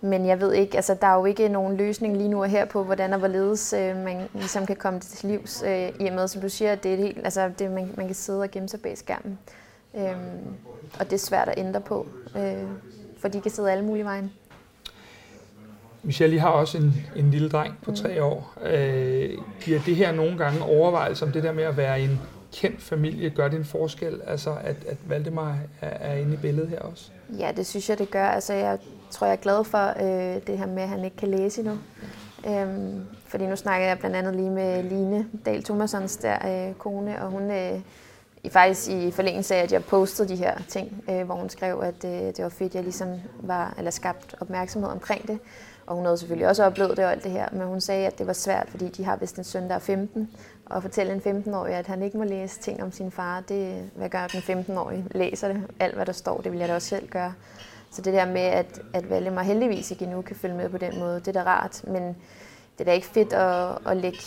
men 0.00 0.26
jeg 0.26 0.40
ved 0.40 0.52
ikke, 0.52 0.76
altså 0.76 0.96
der 1.00 1.06
er 1.06 1.14
jo 1.14 1.24
ikke 1.24 1.48
nogen 1.48 1.76
løsning 1.76 2.16
lige 2.16 2.28
nu 2.28 2.42
og 2.42 2.48
her 2.48 2.64
på, 2.64 2.84
hvordan 2.84 3.12
og 3.12 3.18
hvorledes 3.18 3.72
øh, 3.72 3.96
man 3.96 4.28
ligesom 4.34 4.66
kan 4.66 4.76
komme 4.76 4.98
det 4.98 5.08
til 5.08 5.28
livs, 5.28 5.62
øh, 5.66 5.88
i 6.00 6.06
og 6.06 6.14
med, 6.14 6.28
som 6.28 6.42
du 6.42 6.48
siger, 6.48 6.74
det 6.74 6.92
er 6.92 6.96
helt, 6.96 7.18
altså 7.24 7.50
det, 7.58 7.70
man, 7.70 7.90
man 7.96 8.06
kan 8.06 8.14
sidde 8.14 8.42
og 8.42 8.50
gemme 8.50 8.68
sig 8.68 8.80
bag 8.80 8.98
skærmen. 8.98 9.38
Øh, 9.96 10.16
og 11.00 11.04
det 11.04 11.12
er 11.12 11.18
svært 11.18 11.48
at 11.48 11.58
ændre 11.58 11.80
på, 11.80 12.06
øh, 12.36 12.62
for 13.18 13.28
de 13.28 13.40
kan 13.40 13.50
sidde 13.50 13.72
alle 13.72 13.84
mulige 13.84 14.04
vejen. 14.04 14.32
Michelle, 16.02 16.36
I 16.36 16.38
har 16.38 16.48
også 16.48 16.78
en, 16.78 16.94
en 17.16 17.30
lille 17.30 17.48
dreng 17.48 17.78
på 17.82 17.92
tre 17.92 18.18
mm. 18.18 18.24
år. 18.24 18.52
Øh, 18.62 19.30
giver 19.60 19.80
det 19.86 19.96
her 19.96 20.12
nogle 20.12 20.38
gange 20.38 20.62
overvejelse 20.62 21.24
om 21.24 21.32
det 21.32 21.42
der 21.42 21.52
med 21.52 21.64
at 21.64 21.76
være 21.76 22.00
en 22.00 22.20
kendt 22.56 22.82
familie, 22.82 23.30
gør 23.30 23.48
det 23.48 23.58
en 23.58 23.64
forskel, 23.64 24.20
altså 24.26 24.50
at, 24.50 24.76
at 24.88 24.96
Valdemar 25.08 25.58
er, 25.80 25.88
er 25.88 26.14
inde 26.14 26.34
i 26.34 26.36
billedet 26.36 26.68
her 26.68 26.78
også? 26.78 27.10
Ja, 27.38 27.52
det 27.56 27.66
synes 27.66 27.90
jeg, 27.90 27.98
det 27.98 28.10
gør. 28.10 28.26
Altså, 28.26 28.52
jeg 28.52 28.78
tror, 29.10 29.26
jeg 29.26 29.32
er 29.32 29.40
glad 29.40 29.64
for 29.64 29.88
øh, 30.02 30.46
det 30.46 30.58
her 30.58 30.66
med, 30.66 30.82
at 30.82 30.88
han 30.88 31.04
ikke 31.04 31.16
kan 31.16 31.28
læse 31.28 31.60
endnu. 31.60 31.78
Øhm, 32.48 33.00
fordi 33.26 33.46
nu 33.46 33.56
snakker 33.56 33.86
jeg 33.86 33.98
blandt 33.98 34.16
andet 34.16 34.36
lige 34.36 34.50
med 34.50 34.82
Line 34.82 35.26
Dahl 35.44 35.64
Thomassons 35.64 36.16
der 36.16 36.68
øh, 36.68 36.74
kone, 36.74 37.22
og 37.22 37.30
hun 37.30 37.50
øh, 37.50 37.80
i 38.42 38.48
faktisk 38.48 38.90
i 38.90 39.10
forlængelse 39.10 39.54
af, 39.54 39.62
at 39.62 39.72
jeg 39.72 39.84
postede 39.84 40.28
de 40.28 40.36
her 40.36 40.58
ting, 40.68 41.04
øh, 41.10 41.22
hvor 41.22 41.34
hun 41.34 41.48
skrev, 41.48 41.80
at 41.82 42.04
øh, 42.04 42.10
det 42.10 42.42
var 42.42 42.48
fedt, 42.48 42.70
at 42.70 42.74
jeg 42.74 42.82
ligesom 42.82 43.08
var, 43.40 43.74
eller 43.78 43.90
skabt 43.90 44.34
opmærksomhed 44.40 44.90
omkring 44.90 45.28
det. 45.28 45.38
Og 45.86 45.96
hun 45.96 46.04
havde 46.04 46.18
selvfølgelig 46.18 46.48
også 46.48 46.64
oplevet 46.64 46.96
det 46.96 47.04
og 47.04 47.12
alt 47.12 47.24
det 47.24 47.30
her, 47.30 47.48
men 47.52 47.66
hun 47.66 47.80
sagde, 47.80 48.06
at 48.06 48.18
det 48.18 48.26
var 48.26 48.32
svært, 48.32 48.68
fordi 48.70 48.88
de 48.88 49.04
har 49.04 49.16
vist 49.16 49.38
en 49.38 49.44
søn, 49.44 49.68
der 49.68 49.74
er 49.74 49.78
15, 49.78 50.30
at 50.70 50.82
fortælle 50.82 51.12
en 51.12 51.44
15-årig, 51.46 51.74
at 51.74 51.86
han 51.86 52.02
ikke 52.02 52.18
må 52.18 52.24
læse 52.24 52.60
ting 52.60 52.82
om 52.82 52.92
sin 52.92 53.10
far, 53.10 53.40
det, 53.40 53.90
hvad 53.94 54.08
gør 54.08 54.26
den 54.26 54.40
15-årige? 54.40 55.06
Læser 55.10 55.48
det, 55.48 55.62
alt 55.80 55.94
hvad 55.94 56.06
der 56.06 56.12
står, 56.12 56.40
det 56.40 56.52
vil 56.52 56.58
jeg 56.58 56.68
da 56.68 56.74
også 56.74 56.88
selv 56.88 57.08
gøre. 57.08 57.32
Så 57.90 58.02
det 58.02 58.12
der 58.12 58.26
med, 58.26 58.40
at, 58.40 58.80
at 58.92 59.10
Valdemar 59.10 59.42
heldigvis 59.42 59.90
ikke 59.90 60.04
endnu 60.04 60.22
kan 60.22 60.36
følge 60.36 60.56
med 60.56 60.68
på 60.68 60.78
den 60.78 60.98
måde, 60.98 61.20
det 61.20 61.28
er 61.28 61.32
da 61.32 61.42
rart, 61.42 61.84
men 61.84 62.02
det 62.02 62.80
er 62.80 62.84
da 62.84 62.92
ikke 62.92 63.06
fedt 63.06 63.32
at, 63.32 63.78
at 63.86 63.96
lægge 63.96 64.18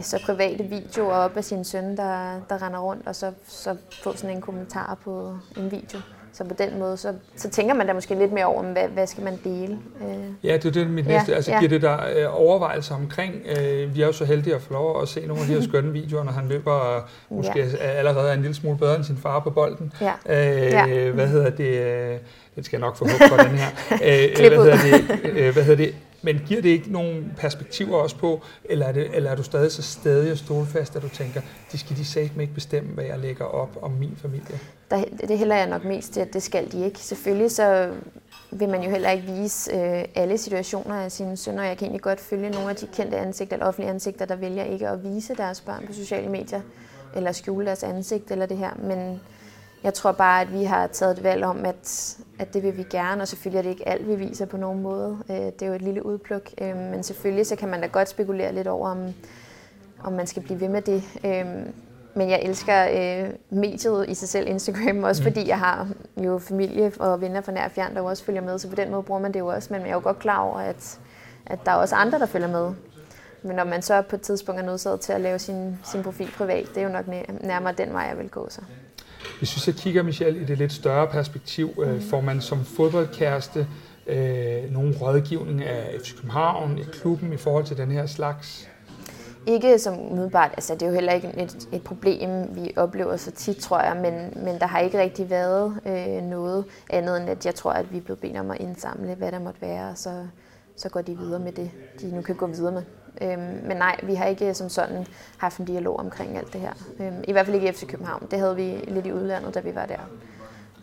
så 0.00 0.22
private 0.26 0.64
videoer 0.64 1.14
op 1.14 1.36
af 1.36 1.44
sin 1.44 1.64
søn, 1.64 1.96
der, 1.96 2.40
der 2.48 2.62
render 2.62 2.78
rundt, 2.78 3.06
og 3.06 3.16
så, 3.16 3.32
så 3.46 3.76
få 4.02 4.16
sådan 4.16 4.36
en 4.36 4.42
kommentar 4.42 4.94
på 4.94 5.36
en 5.56 5.70
video. 5.70 6.00
Så 6.32 6.44
på 6.44 6.54
den 6.58 6.78
måde, 6.78 6.96
så, 6.96 7.12
så 7.36 7.50
tænker 7.50 7.74
man 7.74 7.86
da 7.86 7.92
måske 7.92 8.14
lidt 8.14 8.32
mere 8.32 8.44
over, 8.44 8.62
hvad, 8.62 8.88
hvad 8.88 9.06
skal 9.06 9.24
man 9.24 9.38
dele? 9.44 9.78
Øh. 10.00 10.44
Ja, 10.44 10.56
det 10.56 10.64
er 10.64 10.70
det 10.70 10.90
mit 10.90 11.06
næste. 11.06 11.30
Ja, 11.30 11.36
altså, 11.36 11.50
ja. 11.52 11.58
giver 11.58 11.68
det 11.68 11.82
der 11.82 11.98
øh, 12.16 12.40
overvejelser 12.40 12.94
omkring? 12.94 13.34
Øh, 13.46 13.94
vi 13.94 14.02
er 14.02 14.06
jo 14.06 14.12
så 14.12 14.24
heldige 14.24 14.54
at 14.54 14.62
få 14.62 14.72
lov 14.72 15.02
at 15.02 15.08
se 15.08 15.26
nogle 15.26 15.42
af 15.42 15.48
de 15.48 15.54
her 15.54 15.62
skønne 15.68 15.92
videoer, 15.92 16.24
når 16.24 16.32
han 16.32 16.48
løber 16.48 16.72
og 16.72 17.02
måske 17.30 17.58
ja. 17.58 17.76
allerede 17.76 18.28
er 18.28 18.34
en 18.34 18.40
lille 18.40 18.54
smule 18.54 18.78
bedre 18.78 18.96
end 18.96 19.04
sin 19.04 19.16
far 19.16 19.38
på 19.40 19.50
bolden. 19.50 19.92
Ja. 20.00 20.12
Øh, 20.26 20.72
ja. 20.72 21.10
Hvad 21.10 21.28
hedder 21.28 21.50
det? 21.50 21.80
Øh, 21.80 22.18
det 22.56 22.64
skal 22.64 22.76
jeg 22.76 22.86
nok 22.86 22.96
få 22.96 23.04
håb 23.04 23.28
for, 23.28 23.36
den 23.36 23.58
her. 23.58 23.68
Øh, 23.92 24.48
hvad, 24.48 24.58
hedder 24.58 24.76
det, 24.76 25.20
øh, 25.24 25.52
hvad 25.52 25.62
hedder 25.62 25.84
det? 25.84 25.94
Men 26.22 26.40
giver 26.46 26.62
det 26.62 26.68
ikke 26.68 26.92
nogen 26.92 27.32
perspektiver 27.36 27.96
også 27.96 28.16
på, 28.16 28.40
eller 28.64 28.86
er, 28.86 28.92
det, 28.92 29.16
eller 29.16 29.30
er 29.30 29.34
du 29.34 29.42
stadig 29.42 29.72
så 29.72 29.82
stadig 29.82 30.32
og 30.32 30.38
stålfast, 30.38 30.96
at 30.96 31.02
du 31.02 31.08
tænker, 31.08 31.40
de 31.72 31.78
skal 31.78 31.96
de 31.96 32.04
sagt 32.04 32.40
ikke 32.40 32.54
bestemme, 32.54 32.90
hvad 32.94 33.04
jeg 33.04 33.18
lægger 33.18 33.44
op 33.44 33.78
om 33.82 33.90
min 33.90 34.16
familie? 34.22 34.58
Der, 34.90 35.04
det 35.28 35.38
hælder 35.38 35.56
jeg 35.56 35.68
nok 35.68 35.84
mest 35.84 36.12
til, 36.12 36.20
at 36.20 36.32
det 36.32 36.42
skal 36.42 36.72
de 36.72 36.84
ikke. 36.84 36.98
Selvfølgelig 36.98 37.50
så 37.50 37.92
vil 38.50 38.68
man 38.68 38.82
jo 38.82 38.90
heller 38.90 39.10
ikke 39.10 39.32
vise 39.32 39.72
øh, 39.72 40.04
alle 40.14 40.38
situationer 40.38 40.94
af 40.94 41.12
sine 41.12 41.36
sønner. 41.36 41.62
Jeg 41.62 41.76
kan 41.76 41.84
egentlig 41.84 42.02
godt 42.02 42.20
følge 42.20 42.50
nogle 42.50 42.70
af 42.70 42.76
de 42.76 42.86
kendte 42.96 43.16
ansigter, 43.16 43.56
eller 43.56 43.66
offentlige 43.66 43.90
ansigter, 43.90 44.24
der 44.24 44.36
vælger 44.36 44.64
ikke 44.64 44.88
at 44.88 45.04
vise 45.04 45.34
deres 45.34 45.60
børn 45.60 45.86
på 45.86 45.92
sociale 45.92 46.28
medier, 46.28 46.60
eller 47.16 47.32
skjule 47.32 47.66
deres 47.66 47.82
ansigt 47.82 48.30
eller 48.30 48.46
det 48.46 48.56
her. 48.56 48.70
Men 48.82 49.20
jeg 49.84 49.94
tror 49.94 50.12
bare, 50.12 50.40
at 50.40 50.52
vi 50.52 50.64
har 50.64 50.86
taget 50.86 51.18
et 51.18 51.24
valg 51.24 51.44
om, 51.44 51.64
at, 51.64 52.16
at 52.38 52.54
det 52.54 52.62
vil 52.62 52.76
vi 52.76 52.82
gerne, 52.90 53.22
og 53.22 53.28
selvfølgelig 53.28 53.58
er 53.58 53.62
det 53.62 53.70
ikke 53.70 53.88
alt, 53.88 54.08
vi 54.08 54.14
viser 54.14 54.46
på 54.46 54.56
nogen 54.56 54.82
måde. 54.82 55.18
Øh, 55.30 55.36
det 55.36 55.62
er 55.62 55.66
jo 55.66 55.72
et 55.72 55.82
lille 55.82 56.06
udpluk, 56.06 56.50
øh, 56.60 56.76
men 56.76 57.02
selvfølgelig 57.02 57.46
så 57.46 57.56
kan 57.56 57.68
man 57.68 57.80
da 57.80 57.86
godt 57.86 58.08
spekulere 58.08 58.52
lidt 58.52 58.66
over, 58.66 58.90
om, 58.90 59.14
om 60.04 60.12
man 60.12 60.26
skal 60.26 60.42
blive 60.42 60.60
ved 60.60 60.68
med 60.68 60.82
det. 60.82 61.02
Øh, 61.24 61.46
men 62.14 62.30
jeg 62.30 62.42
elsker 62.42 62.86
mediet 63.50 64.08
i 64.08 64.14
sig 64.14 64.28
selv, 64.28 64.48
Instagram, 64.48 65.02
også 65.04 65.22
mm. 65.22 65.24
fordi 65.24 65.48
jeg 65.48 65.58
har 65.58 65.88
jo 66.16 66.38
familie 66.38 66.92
og 66.98 67.20
venner 67.20 67.40
fra 67.40 67.52
nær 67.52 67.68
fjern, 67.68 67.94
der 67.94 68.00
også 68.00 68.24
følger 68.24 68.42
med, 68.42 68.58
så 68.58 68.68
på 68.68 68.74
den 68.74 68.90
måde 68.90 69.02
bruger 69.02 69.20
man 69.20 69.34
det 69.34 69.40
jo 69.40 69.46
også. 69.46 69.68
Men 69.72 69.80
jeg 69.80 69.88
er 69.88 69.94
jo 69.94 70.00
godt 70.02 70.18
klar 70.18 70.38
over, 70.38 70.58
at, 70.58 70.98
at 71.46 71.58
der 71.64 71.70
er 71.70 71.76
også 71.76 71.94
andre, 71.94 72.18
der 72.18 72.26
følger 72.26 72.48
med. 72.48 72.72
Men 73.42 73.56
når 73.56 73.64
man 73.64 73.82
så 73.82 74.02
på 74.02 74.16
et 74.16 74.22
tidspunkt 74.22 74.60
er 74.60 74.64
nødsaget 74.64 75.00
til 75.00 75.12
at 75.12 75.20
lave 75.20 75.38
sin, 75.38 75.78
sin 75.84 76.02
profil 76.02 76.30
privat, 76.36 76.68
det 76.68 76.76
er 76.76 76.82
jo 76.82 76.88
nok 76.88 77.06
nærmere 77.40 77.72
den 77.72 77.92
vej, 77.92 78.02
jeg 78.02 78.18
vil 78.18 78.28
gå 78.28 78.46
så. 78.50 78.60
Hvis 79.42 79.56
vi 79.56 79.60
så 79.60 79.72
kigger, 79.82 80.02
Michelle, 80.02 80.40
i 80.40 80.44
det 80.44 80.58
lidt 80.58 80.72
større 80.72 81.06
perspektiv, 81.06 81.70
øh, 81.82 82.02
får 82.02 82.20
man 82.20 82.40
som 82.40 82.64
fodboldkæreste 82.64 83.66
øh, 84.06 84.72
nogen 84.72 84.94
rådgivning 85.00 85.64
af 85.64 86.00
FC 86.00 86.16
København, 86.16 86.78
i 86.78 86.82
klubben, 86.82 87.32
i 87.32 87.36
forhold 87.36 87.64
til 87.64 87.76
den 87.76 87.90
her 87.90 88.06
slags? 88.06 88.68
Ikke 89.46 89.78
som 89.78 89.98
umiddelbart, 90.00 90.50
altså 90.52 90.74
det 90.74 90.82
er 90.82 90.86
jo 90.86 90.92
heller 90.92 91.12
ikke 91.12 91.34
et, 91.38 91.68
et 91.72 91.82
problem, 91.82 92.56
vi 92.56 92.72
oplever 92.76 93.16
så 93.16 93.30
tit, 93.30 93.56
tror 93.56 93.80
jeg, 93.80 93.96
men, 93.96 94.44
men 94.44 94.60
der 94.60 94.66
har 94.66 94.80
ikke 94.80 95.00
rigtig 95.00 95.30
været 95.30 95.80
øh, 95.86 96.22
noget 96.22 96.64
andet 96.90 97.20
end, 97.20 97.30
at 97.30 97.46
jeg 97.46 97.54
tror, 97.54 97.72
at 97.72 97.92
vi 97.92 98.00
blevet 98.00 98.20
bedt 98.20 98.36
om 98.36 98.50
at 98.50 98.60
indsamle, 98.60 99.14
hvad 99.14 99.32
der 99.32 99.38
måtte 99.38 99.60
være, 99.60 99.90
og 99.90 99.98
så, 99.98 100.26
så 100.76 100.88
går 100.88 101.02
de 101.02 101.18
videre 101.18 101.40
med 101.40 101.52
det, 101.52 101.70
de 102.00 102.14
nu 102.14 102.22
kan 102.22 102.34
gå 102.34 102.46
videre 102.46 102.72
med. 102.72 102.82
Øhm, 103.20 103.40
men 103.40 103.76
nej, 103.76 104.00
vi 104.02 104.14
har 104.14 104.26
ikke 104.26 104.54
som 104.54 104.68
sådan 104.68 105.06
haft 105.36 105.58
en 105.58 105.64
dialog 105.64 105.98
omkring 105.98 106.38
alt 106.38 106.52
det 106.52 106.60
her. 106.60 106.72
Øhm, 107.00 107.24
I 107.28 107.32
hvert 107.32 107.46
fald 107.46 107.54
ikke 107.54 107.68
i 107.68 107.72
FC 107.72 107.86
København. 107.86 108.26
Det 108.30 108.38
havde 108.38 108.56
vi 108.56 108.84
lidt 108.88 109.06
i 109.06 109.12
udlandet, 109.12 109.54
da 109.54 109.60
vi 109.60 109.74
var 109.74 109.86
der. 109.86 110.00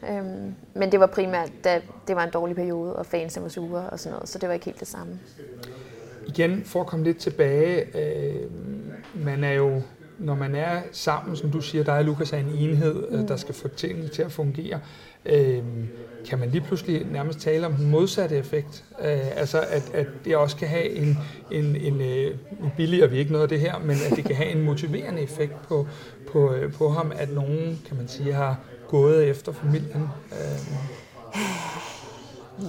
Øhm, 0.10 0.56
men 0.74 0.92
det 0.92 1.00
var 1.00 1.08
primært, 1.08 1.52
da 1.64 1.82
det 2.08 2.16
var 2.16 2.24
en 2.24 2.32
dårlig 2.32 2.56
periode, 2.56 2.96
og 2.96 3.06
fansen 3.06 3.44
var 3.44 3.50
sure 3.50 3.90
og 3.90 4.00
sådan 4.00 4.14
noget, 4.14 4.30
så 4.30 4.40
det 4.40 4.50
var 4.50 4.54
ikke 4.54 4.66
helt 4.66 4.80
det 4.80 4.88
samme. 4.88 5.20
Igen, 6.28 6.64
for 6.66 6.82
at 6.82 6.88
komme 6.88 7.06
lidt 7.06 7.18
tilbage, 7.18 7.98
øh, 7.98 8.46
man 9.26 9.44
er 9.44 9.52
jo 9.52 9.82
når 10.20 10.36
man 10.36 10.56
er 10.56 10.82
sammen, 10.92 11.36
som 11.36 11.52
du 11.52 11.62
siger, 11.62 11.84
der 11.84 11.94
er 11.94 12.02
Lukas 12.02 12.34
er 12.34 12.38
en 12.38 12.50
enhed, 12.50 13.08
mm. 13.12 13.28
der 13.28 13.36
skal 13.36 13.56
få 13.56 13.68
tingene 13.68 14.08
til 14.08 14.22
at 14.22 14.32
fungere, 14.32 14.80
øh, 15.26 15.64
kan 16.30 16.40
man 16.40 16.50
lige 16.50 16.62
pludselig 16.62 17.06
nærmest 17.12 17.40
tale 17.40 17.66
om 17.66 17.74
den 17.74 17.90
modsatte 17.90 18.38
effekt. 18.38 18.84
Øh, 19.02 19.38
altså 19.38 19.60
at, 19.60 19.92
at 19.94 20.08
det 20.26 20.36
også 20.36 20.56
kan 20.56 20.68
have 20.68 20.90
en, 20.90 21.18
en, 21.52 21.76
en 21.76 22.02
øh, 22.02 22.38
billigere 22.78 23.10
vi 23.10 23.18
ikke 23.18 23.32
noget 23.32 23.44
af 23.44 23.50
det 23.50 23.60
her, 23.60 23.80
men 23.80 23.98
at 24.12 24.16
det 24.16 24.26
kan 24.26 24.36
have 24.36 24.50
en 24.50 24.62
motiverende 24.62 25.22
effekt 25.22 25.62
på, 25.68 25.88
på, 26.32 26.54
øh, 26.54 26.74
på 26.74 26.90
ham, 26.90 27.12
at 27.16 27.34
nogen, 27.34 27.82
kan 27.88 27.98
man 27.98 28.08
sige, 28.08 28.34
har 28.34 28.60
gået 28.88 29.30
efter 29.30 29.52
familien. 29.52 30.10
Øh. 30.32 30.76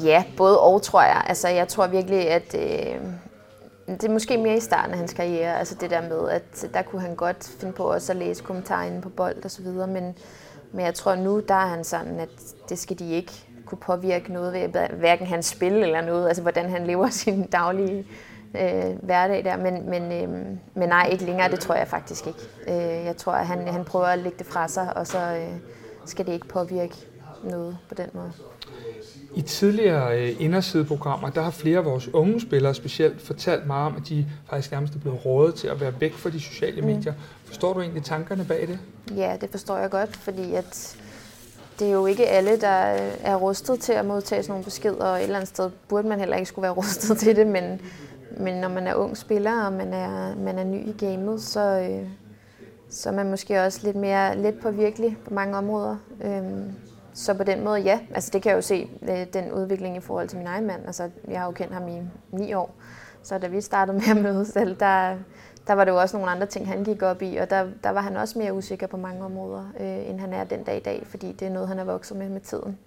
Ja, 0.04 0.24
både 0.36 0.60
og, 0.60 0.82
tror 0.82 1.02
jeg. 1.02 1.24
Altså, 1.26 1.48
jeg 1.48 1.68
tror 1.68 1.86
virkelig, 1.86 2.30
at 2.30 2.54
øh, 2.54 3.00
det 3.86 4.04
er 4.04 4.12
måske 4.12 4.38
mere 4.38 4.56
i 4.56 4.60
starten 4.60 4.92
af 4.92 4.98
hans 4.98 5.12
karriere, 5.12 5.58
altså 5.58 5.74
det 5.80 5.90
der 5.90 6.00
med, 6.00 6.30
at 6.30 6.74
der 6.74 6.82
kunne 6.82 7.02
han 7.02 7.14
godt 7.14 7.52
finde 7.60 7.72
på 7.72 7.82
også 7.82 8.12
at 8.12 8.18
læse 8.18 8.42
kommentarer 8.42 9.00
på 9.00 9.08
bold 9.08 9.44
og 9.44 9.50
så 9.50 9.62
videre, 9.62 9.86
men, 9.86 10.14
men 10.72 10.84
jeg 10.84 10.94
tror 10.94 11.14
nu, 11.14 11.42
der 11.48 11.54
er 11.54 11.66
han 11.66 11.84
sådan, 11.84 12.20
at 12.20 12.28
det 12.68 12.78
skal 12.78 12.98
de 12.98 13.10
ikke 13.10 13.32
kunne 13.66 13.78
påvirke 13.78 14.32
noget 14.32 14.52
ved, 14.52 14.88
hverken 14.98 15.26
hans 15.26 15.46
spil 15.46 15.72
eller 15.72 16.00
noget, 16.00 16.28
altså 16.28 16.42
hvordan 16.42 16.70
han 16.70 16.86
lever 16.86 17.10
sin 17.22 17.42
daglige 17.42 18.06
øh, 18.54 18.96
hverdag 19.02 19.44
der, 19.44 19.56
men, 19.56 19.90
men, 19.90 20.12
øh, 20.12 20.28
men 20.74 20.88
nej, 20.88 21.08
ikke 21.12 21.24
længere, 21.24 21.50
det 21.50 21.60
tror 21.60 21.74
jeg 21.74 21.88
faktisk 21.88 22.26
ikke. 22.26 22.40
Øh, 22.68 23.04
jeg 23.04 23.16
tror, 23.16 23.32
at 23.32 23.46
han, 23.46 23.68
han 23.68 23.84
prøver 23.84 24.06
at 24.06 24.18
lægge 24.18 24.38
det 24.38 24.46
fra 24.46 24.68
sig, 24.68 24.96
og 24.96 25.06
så 25.06 25.18
øh, 25.18 25.58
skal 26.04 26.26
det 26.26 26.32
ikke 26.32 26.48
påvirke 26.48 26.94
noget 27.44 27.78
på 27.88 27.94
den 27.94 28.06
måde. 28.14 28.32
I 29.34 29.42
tidligere 29.42 30.18
øh, 30.20 30.36
indersideprogrammer, 30.38 31.30
der 31.30 31.42
har 31.42 31.50
flere 31.50 31.78
af 31.78 31.84
vores 31.84 32.08
unge 32.08 32.40
spillere 32.40 32.74
specielt 32.74 33.22
fortalt 33.22 33.66
mig 33.66 33.76
om, 33.76 33.96
at 33.96 34.08
de 34.08 34.26
faktisk 34.46 34.72
nærmest 34.72 34.94
er 34.94 34.98
blevet 34.98 35.26
rådet 35.26 35.54
til 35.54 35.68
at 35.68 35.80
være 35.80 36.00
væk 36.00 36.12
fra 36.12 36.30
de 36.30 36.40
sociale 36.40 36.80
mm. 36.80 36.86
medier. 36.86 37.14
Forstår 37.44 37.72
du 37.72 37.80
egentlig 37.80 38.02
tankerne 38.04 38.44
bag 38.44 38.68
det? 38.68 38.78
Ja, 39.16 39.36
det 39.40 39.50
forstår 39.50 39.76
jeg 39.78 39.90
godt, 39.90 40.16
fordi 40.16 40.54
at 40.54 40.96
det 41.78 41.88
er 41.88 41.92
jo 41.92 42.06
ikke 42.06 42.28
alle, 42.28 42.60
der 42.60 42.96
er 43.24 43.36
rustet 43.36 43.80
til 43.80 43.92
at 43.92 44.04
modtage 44.04 44.42
sådan 44.42 44.52
nogle 44.52 44.64
beskeder, 44.64 45.04
og 45.04 45.16
et 45.16 45.22
eller 45.22 45.36
andet 45.36 45.48
sted 45.48 45.70
burde 45.88 46.08
man 46.08 46.18
heller 46.18 46.36
ikke 46.36 46.48
skulle 46.48 46.62
være 46.62 46.72
rustet 46.82 47.18
til 47.18 47.36
det, 47.36 47.46
men, 47.46 47.80
men 48.36 48.54
når 48.54 48.68
man 48.68 48.86
er 48.86 48.94
ung 48.94 49.16
spiller, 49.16 49.64
og 49.64 49.72
man 49.72 49.92
er, 49.92 50.36
man 50.36 50.58
er 50.58 50.64
ny 50.64 50.88
i 50.88 50.92
gamet, 50.98 51.42
så, 51.42 51.60
øh, 51.60 52.08
så 52.90 53.08
er 53.08 53.12
man 53.12 53.30
måske 53.30 53.62
også 53.62 53.80
lidt 53.82 53.96
mere 53.96 54.38
let 54.38 54.60
påvirkelig 54.62 55.16
på 55.24 55.34
mange 55.34 55.56
områder. 55.56 55.96
Øhm, 56.24 56.72
så 57.14 57.34
på 57.34 57.44
den 57.44 57.64
måde, 57.64 57.80
ja. 57.80 58.00
Altså 58.14 58.30
det 58.32 58.42
kan 58.42 58.50
jeg 58.50 58.56
jo 58.56 58.62
se, 58.62 58.90
øh, 59.02 59.26
den 59.32 59.52
udvikling 59.52 59.96
i 59.96 60.00
forhold 60.00 60.28
til 60.28 60.38
min 60.38 60.46
egen 60.46 60.66
mand. 60.66 60.86
Altså 60.86 61.10
jeg 61.28 61.38
har 61.38 61.46
jo 61.46 61.52
kendt 61.52 61.72
ham 61.72 61.88
i 61.88 62.00
ni 62.32 62.54
år. 62.54 62.74
Så 63.22 63.38
da 63.38 63.46
vi 63.46 63.60
startede 63.60 63.96
med 63.96 64.08
at 64.16 64.22
mødes, 64.22 64.52
der, 64.52 65.16
der 65.66 65.72
var 65.72 65.84
det 65.84 65.92
jo 65.92 66.00
også 66.00 66.16
nogle 66.16 66.30
andre 66.30 66.46
ting, 66.46 66.68
han 66.68 66.84
gik 66.84 67.02
op 67.02 67.22
i. 67.22 67.36
Og 67.36 67.50
der, 67.50 67.66
der 67.84 67.90
var 67.90 68.00
han 68.00 68.16
også 68.16 68.38
mere 68.38 68.54
usikker 68.54 68.86
på 68.86 68.96
mange 68.96 69.24
områder, 69.24 69.64
øh, 69.80 70.10
end 70.10 70.20
han 70.20 70.32
er 70.32 70.44
den 70.44 70.64
dag 70.64 70.76
i 70.76 70.80
dag. 70.80 71.06
Fordi 71.06 71.32
det 71.32 71.48
er 71.48 71.52
noget, 71.52 71.68
han 71.68 71.78
er 71.78 71.84
vokset 71.84 72.16
med 72.16 72.28
med 72.28 72.40
tiden. 72.40 72.78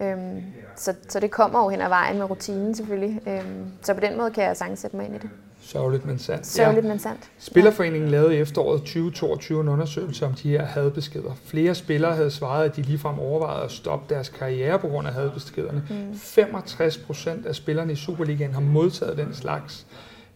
Øhm, 0.00 0.42
så, 0.76 0.94
så 1.08 1.20
det 1.20 1.30
kommer 1.30 1.62
jo 1.62 1.68
hen 1.68 1.80
ad 1.80 1.88
vejen 1.88 2.18
med 2.18 2.30
rutinen 2.30 2.74
selvfølgelig. 2.74 3.20
Øhm, 3.26 3.72
så 3.82 3.94
på 3.94 4.00
den 4.00 4.16
måde 4.16 4.30
kan 4.30 4.44
jeg 4.44 4.56
sagtens 4.56 4.80
sætte 4.80 4.96
mig 4.96 5.06
ind 5.06 5.14
i 5.14 5.18
det. 5.18 5.30
Sørgeligt, 5.66 6.06
men 6.06 6.18
sandt. 6.18 6.46
Sørgeligt, 6.46 6.84
ja. 6.84 6.88
men 6.88 6.98
sandt. 6.98 7.20
Spillerforeningen 7.38 8.10
lavede 8.10 8.36
i 8.36 8.38
efteråret 8.38 8.80
2022 8.80 9.60
en 9.60 9.68
undersøgelse 9.68 10.26
om 10.26 10.34
de 10.34 10.50
her 10.50 10.64
hadbeskeder. 10.64 11.32
Flere 11.44 11.74
spillere 11.74 12.14
havde 12.14 12.30
svaret, 12.30 12.64
at 12.64 12.76
de 12.76 12.82
ligefrem 12.82 13.18
overvejede 13.18 13.64
at 13.64 13.70
stoppe 13.70 14.14
deres 14.14 14.28
karriere 14.28 14.78
på 14.78 14.88
grund 14.88 15.08
af 15.08 15.14
hadbeskederne. 15.14 15.82
Mm. 15.90 16.18
65 16.18 16.98
procent 16.98 17.46
af 17.46 17.54
spillerne 17.54 17.92
i 17.92 17.96
Superligaen 17.96 18.54
har 18.54 18.60
modtaget 18.60 19.16
den 19.16 19.34
slags. 19.34 19.86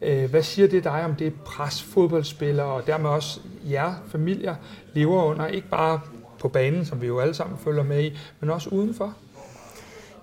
Øh, 0.03 0.31
hvad 0.31 0.43
siger 0.43 0.69
det 0.69 0.85
dig 0.85 1.05
om 1.05 1.14
det 1.14 1.35
pres, 1.45 1.83
fodboldspillere 1.83 2.66
og 2.66 2.87
dermed 2.87 3.11
også 3.11 3.40
jer 3.71 3.95
familier 4.09 4.55
lever 4.95 5.23
under, 5.23 5.47
ikke 5.47 5.69
bare 5.69 6.01
på 6.38 6.49
banen, 6.49 6.85
som 6.85 7.01
vi 7.01 7.07
jo 7.07 7.21
alle 7.21 7.35
sammen 7.35 7.59
følger 7.59 7.83
med 7.83 8.05
i, 8.05 8.19
men 8.40 8.51
også 8.51 8.71
udenfor? 8.71 9.14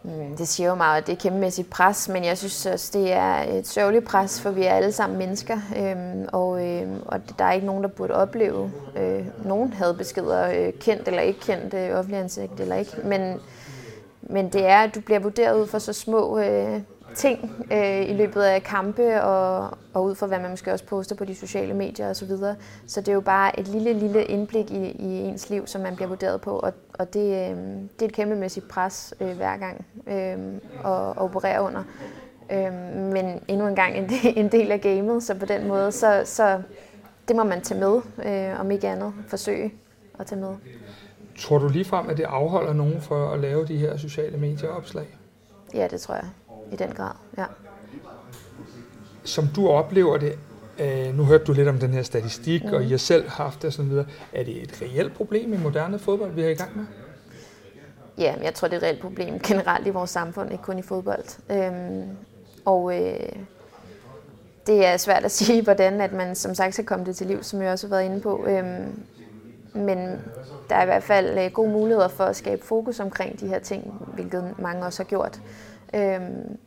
Mm, 0.04 0.38
det 0.38 0.48
siger 0.48 0.70
jo 0.70 0.76
meget, 0.76 1.02
at 1.02 1.08
det 1.08 1.14
er 1.14 1.18
kæmpemæssigt 1.18 1.70
pres, 1.70 2.10
men 2.10 2.24
jeg 2.24 2.38
synes 2.38 2.66
også, 2.66 2.92
det 2.94 3.12
er 3.14 3.34
et 3.58 3.68
sørgeligt 3.68 4.06
pres, 4.06 4.42
for 4.42 4.52
vi 4.52 4.64
er 4.64 4.74
alle 4.74 4.92
sammen 4.92 5.18
mennesker, 5.20 5.58
øhm, 5.78 6.28
og, 6.34 6.66
øhm, 6.66 7.02
og 7.06 7.20
der 7.40 7.46
er 7.46 7.52
ikke 7.52 7.66
nogen, 7.66 7.84
der 7.84 7.90
burde 7.90 8.14
opleve 8.14 8.72
øh, 8.98 9.26
nogen 9.46 9.74
hadbeskeder, 9.74 10.50
øh, 10.50 10.74
kendt 10.74 11.08
eller 11.08 11.22
ikke 11.22 11.40
kendt, 11.40 11.74
øh, 11.74 11.98
offentlig 11.98 12.20
ansigt 12.20 12.60
eller 12.60 12.76
ikke, 12.76 12.92
men, 13.04 13.40
men 14.22 14.50
det 14.50 14.66
er, 14.66 14.78
at 14.78 14.96
du 14.96 15.02
bliver 15.02 15.20
vurderet 15.20 15.62
ud 15.62 15.68
for 15.68 15.80
så 15.80 15.94
små 15.94 16.40
øh, 16.40 16.82
ting 17.18 17.66
øh, 17.72 18.10
i 18.10 18.14
løbet 18.14 18.42
af 18.42 18.64
kampe 18.64 19.24
og, 19.24 19.78
og 19.94 20.04
ud 20.04 20.16
fra 20.16 20.28
hvad 20.28 20.40
man 20.40 20.50
måske 20.50 20.74
også 20.74 20.86
poster 20.86 21.16
på 21.16 21.26
de 21.26 21.36
sociale 21.36 21.74
medier 21.74 22.10
osv. 22.10 22.28
Så, 22.28 22.56
så 22.88 23.02
det 23.02 23.08
er 23.08 23.14
jo 23.14 23.22
bare 23.22 23.60
et 23.60 23.68
lille, 23.68 23.94
lille 23.94 24.26
indblik 24.26 24.72
i, 24.72 24.92
i 24.92 25.20
ens 25.20 25.50
liv, 25.50 25.68
som 25.68 25.82
man 25.82 25.96
bliver 25.96 26.10
vurderet 26.10 26.42
på, 26.42 26.52
og, 26.52 26.74
og 27.00 27.14
det, 27.14 27.20
øh, 27.20 27.58
det 28.00 28.02
er 28.02 28.06
et 28.06 28.14
kæmpemæssigt 28.14 28.68
pres 28.68 29.14
øh, 29.20 29.36
hver 29.36 29.58
gang 29.58 29.86
øh, 30.08 30.16
at, 30.86 31.10
at 31.10 31.18
operere 31.18 31.62
under. 31.62 31.84
Øh, 32.52 32.74
men 33.14 33.42
endnu 33.48 33.68
en 33.68 33.76
gang 33.76 33.98
en, 33.98 34.12
en 34.46 34.52
del 34.52 34.72
af 34.72 34.82
gamet, 34.82 35.24
så 35.24 35.36
på 35.36 35.46
den 35.46 35.68
måde, 35.68 35.92
så, 35.92 36.22
så 36.26 36.62
det 37.28 37.36
må 37.36 37.44
man 37.44 37.62
tage 37.62 37.80
med, 37.80 38.02
øh, 38.26 38.60
om 38.60 38.72
ikke 38.72 38.88
andet 38.88 39.14
forsøge 39.28 39.74
at 40.20 40.26
tage 40.26 40.42
med. 40.42 40.56
Tror 41.40 41.58
du 41.58 41.68
ligefrem, 41.68 42.10
at 42.10 42.18
det 42.18 42.24
afholder 42.24 42.74
nogen 42.74 43.02
for 43.02 43.30
at 43.30 43.40
lave 43.40 43.66
de 43.66 43.78
her 43.78 43.98
sociale 43.98 44.38
medieopslag? 44.38 45.06
Ja, 45.74 45.88
det 45.88 46.02
tror 46.02 46.16
jeg 46.16 46.26
i 46.72 46.76
den 46.76 46.92
grad, 46.92 47.14
ja. 47.38 47.46
Som 49.24 49.48
du 49.56 49.70
oplever 49.70 50.18
det, 50.18 50.40
øh, 50.80 51.18
nu 51.18 51.24
hørte 51.24 51.44
du 51.44 51.54
lidt 51.54 51.68
om 51.68 51.80
den 51.80 51.94
her 51.94 52.04
statistik, 52.04 52.64
mm. 52.64 52.74
og 52.74 52.84
I 52.84 52.90
har 52.90 52.98
selv 52.98 53.30
haft 53.30 53.62
det 53.62 53.66
og 53.66 53.74
sådan 53.74 53.90
videre. 53.90 54.06
Er 54.34 54.44
det 54.44 54.64
et 54.64 54.82
reelt 54.82 55.14
problem 55.14 55.54
i 55.54 55.58
moderne 55.58 56.00
fodbold, 56.00 56.32
vi 56.32 56.42
er 56.42 56.50
i 56.50 56.54
gang 56.54 56.78
med? 56.78 56.86
Ja, 58.18 58.36
jeg 58.44 58.54
tror, 58.54 58.68
det 58.68 58.74
er 58.74 58.78
et 58.78 58.84
reelt 58.84 59.02
problem 59.02 59.40
generelt 59.40 59.88
i 59.88 59.90
vores 59.90 60.10
samfund, 60.10 60.52
ikke 60.52 60.64
kun 60.64 60.80
i 60.80 60.82
fodbold. 60.82 61.52
Øhm, 61.52 62.18
og 62.66 63.02
øh, 63.02 63.30
det 64.68 64.86
er 64.86 64.98
svært 64.98 65.26
at 65.26 65.32
sige, 65.42 65.64
hvordan 65.64 66.02
at 66.02 66.14
man 66.14 66.36
som 66.36 66.56
sagt 66.56 66.74
skal 66.74 66.86
komme 66.86 67.06
det 67.06 67.16
til 67.16 67.28
liv, 67.28 67.44
som 67.44 67.62
jeg 67.62 67.72
også 67.72 67.88
har 67.88 67.96
været 67.96 68.06
inde 68.06 68.22
på. 68.22 68.46
Øhm, 68.48 69.04
men 69.74 69.98
der 70.70 70.76
er 70.76 70.82
i 70.82 70.86
hvert 70.86 71.04
fald 71.04 71.38
øh, 71.40 71.52
gode 71.52 71.72
muligheder 71.72 72.08
for 72.08 72.24
at 72.24 72.36
skabe 72.36 72.66
fokus 72.66 73.00
omkring 73.00 73.40
de 73.40 73.48
her 73.48 73.60
ting, 73.60 73.94
hvilket 74.14 74.54
mange 74.60 74.86
også 74.86 75.04
har 75.04 75.08
gjort. 75.08 75.40
Øhm, 75.94 76.58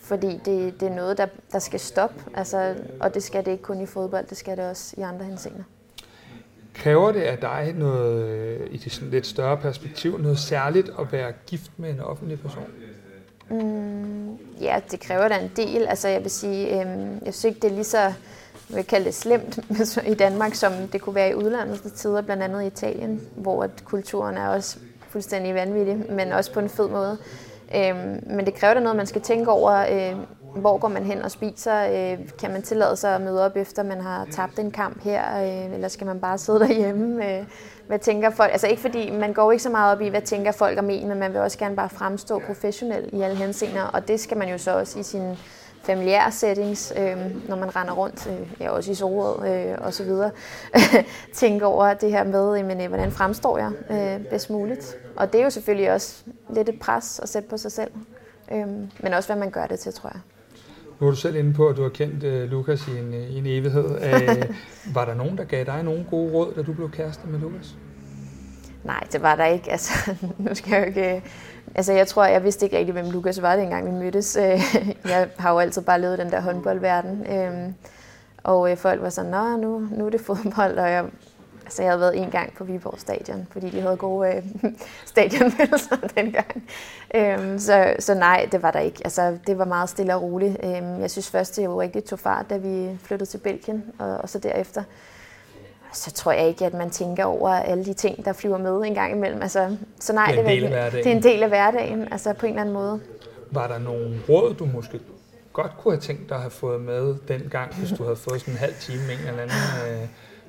fordi 0.00 0.40
det, 0.44 0.80
det 0.80 0.88
er 0.88 0.94
noget, 0.94 1.18
der, 1.18 1.26
der 1.52 1.58
skal 1.58 1.80
stoppe, 1.80 2.24
altså, 2.34 2.74
og 3.00 3.14
det 3.14 3.22
skal 3.22 3.44
det 3.44 3.50
ikke 3.50 3.62
kun 3.62 3.80
i 3.80 3.86
fodbold, 3.86 4.26
det 4.26 4.36
skal 4.36 4.56
det 4.56 4.64
også 4.64 4.94
i 4.98 5.00
andre 5.00 5.24
henseender. 5.24 5.62
Kræver 6.74 7.12
det 7.12 7.20
af 7.20 7.38
dig 7.38 7.74
noget, 7.78 8.28
øh, 8.28 8.68
i 8.70 8.76
det 8.76 8.92
sådan 8.92 9.10
lidt 9.10 9.26
større 9.26 9.56
perspektiv, 9.56 10.18
noget 10.18 10.38
særligt 10.38 10.90
at 10.98 11.12
være 11.12 11.32
gift 11.46 11.70
med 11.76 11.90
en 11.90 12.00
offentlig 12.00 12.40
person? 12.40 12.64
Mm, 13.50 14.36
ja, 14.60 14.80
det 14.90 15.00
kræver 15.00 15.28
da 15.28 15.38
en 15.38 15.50
del. 15.56 15.86
Altså 15.86 16.08
jeg 16.08 16.22
vil 16.22 16.30
sige, 16.30 16.80
øhm, 16.80 17.20
jeg 17.24 17.34
synes 17.34 17.44
ikke, 17.44 17.60
det 17.60 17.70
er 17.70 17.74
lige 17.74 17.84
så 17.84 18.12
jeg 18.72 18.76
vil 18.76 18.84
kalde 18.84 19.04
det 19.04 19.14
slemt 19.14 19.58
i 20.12 20.14
Danmark, 20.14 20.54
som 20.54 20.72
det 20.92 21.00
kunne 21.00 21.14
være 21.14 21.30
i 21.30 21.34
udlandet 21.34 21.82
til 21.82 21.90
tider, 21.90 22.22
blandt 22.22 22.42
andet 22.42 22.62
i 22.62 22.66
Italien, 22.66 23.20
hvor 23.36 23.68
kulturen 23.84 24.36
er 24.36 24.48
også 24.48 24.78
fuldstændig 25.08 25.54
vanvittig, 25.54 26.04
men 26.10 26.32
også 26.32 26.52
på 26.52 26.60
en 26.60 26.68
fed 26.68 26.88
måde. 26.88 27.18
Øhm, 27.74 28.24
men 28.26 28.46
det 28.46 28.54
kræver 28.54 28.74
da 28.74 28.80
noget, 28.80 28.96
man 28.96 29.06
skal 29.06 29.22
tænke 29.22 29.50
over, 29.50 29.72
øh, 29.72 30.16
hvor 30.60 30.78
går 30.78 30.88
man 30.88 31.04
hen 31.04 31.22
og 31.22 31.30
spiser? 31.30 31.84
Øh, 31.84 32.18
kan 32.40 32.50
man 32.50 32.62
tillade 32.62 32.96
sig 32.96 33.14
at 33.14 33.20
møde 33.20 33.44
op 33.44 33.56
efter, 33.56 33.82
man 33.82 34.00
har 34.00 34.26
tabt 34.30 34.58
en 34.58 34.70
kamp 34.70 35.04
her? 35.04 35.42
Øh, 35.42 35.74
eller 35.74 35.88
skal 35.88 36.06
man 36.06 36.20
bare 36.20 36.38
sidde 36.38 36.60
derhjemme? 36.60 37.30
Øh, 37.30 37.44
hvad 37.86 37.98
tænker 37.98 38.30
folk? 38.30 38.52
Altså 38.52 38.66
ikke 38.66 38.82
fordi, 38.82 39.10
man 39.10 39.32
går 39.32 39.52
ikke 39.52 39.62
så 39.62 39.70
meget 39.70 39.96
op 39.96 40.00
i, 40.00 40.08
hvad 40.08 40.22
tænker 40.22 40.52
folk 40.52 40.78
om 40.78 40.90
en, 40.90 41.08
men 41.08 41.18
man 41.18 41.32
vil 41.32 41.40
også 41.40 41.58
gerne 41.58 41.76
bare 41.76 41.88
fremstå 41.88 42.38
professionel 42.46 43.10
i 43.12 43.22
alle 43.22 43.36
henseender, 43.36 43.82
og 43.82 44.08
det 44.08 44.20
skal 44.20 44.36
man 44.36 44.48
jo 44.48 44.58
så 44.58 44.78
også 44.78 44.98
i 44.98 45.02
sin 45.02 45.36
familiære 45.82 46.32
settings, 46.32 46.92
øh, 46.98 47.16
når 47.48 47.56
man 47.56 47.76
render 47.76 47.92
rundt, 47.92 48.26
øh, 48.26 48.60
ja, 48.60 48.70
også 48.70 48.90
i 48.90 48.94
solråd 48.94 49.46
øh, 49.48 49.86
og 49.86 49.94
så 49.94 50.04
videre, 50.04 50.30
tænke 51.34 51.66
over 51.66 51.94
det 51.94 52.10
her 52.10 52.24
med, 52.24 52.62
men, 52.62 52.80
øh, 52.80 52.88
hvordan 52.88 53.12
fremstår 53.12 53.58
jeg 53.58 53.70
øh, 53.90 54.26
bedst 54.30 54.50
muligt. 54.50 54.96
Og 55.16 55.32
det 55.32 55.40
er 55.40 55.44
jo 55.44 55.50
selvfølgelig 55.50 55.92
også 55.92 56.24
lidt 56.54 56.68
et 56.68 56.78
pres 56.80 57.20
at 57.22 57.28
sætte 57.28 57.48
på 57.48 57.56
sig 57.56 57.72
selv, 57.72 57.90
øh, 58.52 58.66
men 59.00 59.14
også 59.14 59.28
hvad 59.28 59.36
man 59.36 59.50
gør 59.50 59.66
det 59.66 59.78
til, 59.78 59.92
tror 59.92 60.10
jeg. 60.12 60.20
Nu 61.00 61.06
er 61.06 61.10
du 61.10 61.16
selv 61.16 61.36
inde 61.36 61.54
på, 61.54 61.68
at 61.68 61.76
du 61.76 61.82
har 61.82 61.88
kendt 61.88 62.24
uh, 62.24 62.50
Lukas 62.50 62.88
i 62.88 62.98
en, 62.98 63.14
i 63.14 63.38
en 63.38 63.46
evighed. 63.46 63.84
Uh, 63.90 64.94
var 64.94 65.04
der 65.04 65.14
nogen, 65.14 65.38
der 65.38 65.44
gav 65.44 65.64
dig 65.64 65.82
nogle 65.82 66.06
gode 66.10 66.32
råd, 66.32 66.52
da 66.54 66.62
du 66.62 66.72
blev 66.72 66.90
kæreste 66.90 67.26
med 67.26 67.38
Lukas? 67.38 67.76
Nej, 68.84 69.00
det 69.12 69.22
var 69.22 69.36
der 69.36 69.46
ikke. 69.46 69.70
Altså, 69.72 70.14
nu 70.38 70.54
skal 70.54 70.70
jeg 70.70 70.80
jo 70.80 70.86
ikke 70.86 71.22
Altså, 71.74 71.92
jeg 71.92 72.06
tror, 72.06 72.24
jeg 72.24 72.44
vidste 72.44 72.66
ikke 72.66 72.78
rigtig, 72.78 72.92
hvem 72.92 73.10
Lukas 73.10 73.42
var, 73.42 73.56
dengang 73.56 73.86
vi 73.86 73.90
mødtes. 73.90 74.36
jeg 75.04 75.28
har 75.38 75.52
jo 75.52 75.58
altid 75.58 75.82
bare 75.82 76.00
levet 76.00 76.18
den 76.18 76.30
der 76.30 76.40
håndboldverden. 76.40 77.26
Øhm, 77.32 77.74
og 78.42 78.70
øh, 78.70 78.76
folk 78.76 79.02
var 79.02 79.08
sådan, 79.08 79.30
nå, 79.30 79.56
nu, 79.56 79.88
nu 79.90 80.06
er 80.06 80.10
det 80.10 80.20
fodbold, 80.20 80.78
og 80.78 80.90
jeg, 80.90 81.04
altså, 81.72 81.82
jeg 81.82 81.90
havde 81.90 82.00
været 82.00 82.16
en 82.16 82.30
gang 82.30 82.54
på 82.54 82.64
Viborg 82.64 83.00
Stadion, 83.00 83.46
fordi 83.50 83.70
de 83.70 83.80
havde 83.80 83.96
gode 83.96 84.28
øh, 84.28 84.42
stadionmødelser 85.12 85.96
dengang. 86.16 86.68
Øhm, 87.14 87.58
så, 87.58 87.94
så 87.98 88.14
nej, 88.14 88.48
det 88.52 88.62
var 88.62 88.70
der 88.70 88.80
ikke. 88.80 89.00
Altså, 89.04 89.38
det 89.46 89.58
var 89.58 89.64
meget 89.64 89.88
stille 89.88 90.14
og 90.14 90.22
roligt. 90.22 90.56
Øhm, 90.64 91.00
jeg 91.00 91.10
synes 91.10 91.30
først, 91.30 91.56
det 91.56 91.64
jo 91.64 91.80
rigtig 91.80 92.04
tog 92.04 92.18
fart, 92.18 92.50
da 92.50 92.56
vi 92.56 92.98
flyttede 93.02 93.30
til 93.30 93.38
Belgien, 93.38 93.84
og, 93.98 94.18
og 94.18 94.28
så 94.28 94.38
derefter 94.38 94.82
så 95.92 96.10
tror 96.12 96.32
jeg 96.32 96.48
ikke, 96.48 96.66
at 96.66 96.74
man 96.74 96.90
tænker 96.90 97.24
over 97.24 97.48
alle 97.48 97.84
de 97.84 97.92
ting, 97.94 98.24
der 98.24 98.32
flyver 98.32 98.58
med 98.58 98.82
en 98.88 98.94
gang 98.94 99.12
imellem. 99.12 99.42
Altså, 99.42 99.76
så 100.00 100.12
nej, 100.12 100.26
det 100.26 100.38
er 100.38 100.68
hverdagen. 100.68 101.04
Det 101.04 101.06
er 101.06 101.16
en 101.16 101.22
del 101.22 101.42
af 101.42 101.48
hverdagen, 101.48 102.12
altså 102.12 102.32
på 102.32 102.46
en 102.46 102.52
eller 102.52 102.60
anden 102.60 102.74
måde. 102.74 103.00
Var 103.50 103.66
der 103.66 103.78
nogle 103.78 104.20
råd, 104.28 104.54
du 104.54 104.64
måske 104.64 105.00
godt 105.52 105.72
kunne 105.78 105.94
have 105.94 106.00
tænkt 106.00 106.28
dig 106.28 106.34
at 106.34 106.40
have 106.40 106.50
fået 106.50 106.80
med 106.80 107.14
dengang, 107.28 107.74
hvis 107.74 107.90
du 107.98 108.02
havde 108.02 108.16
fået 108.16 108.40
sådan 108.40 108.54
en 108.54 108.58
halv 108.58 108.74
time 108.80 109.02
en 109.12 109.18
eller 109.28 109.42
anden... 109.42 110.02
Øh, 110.02 110.08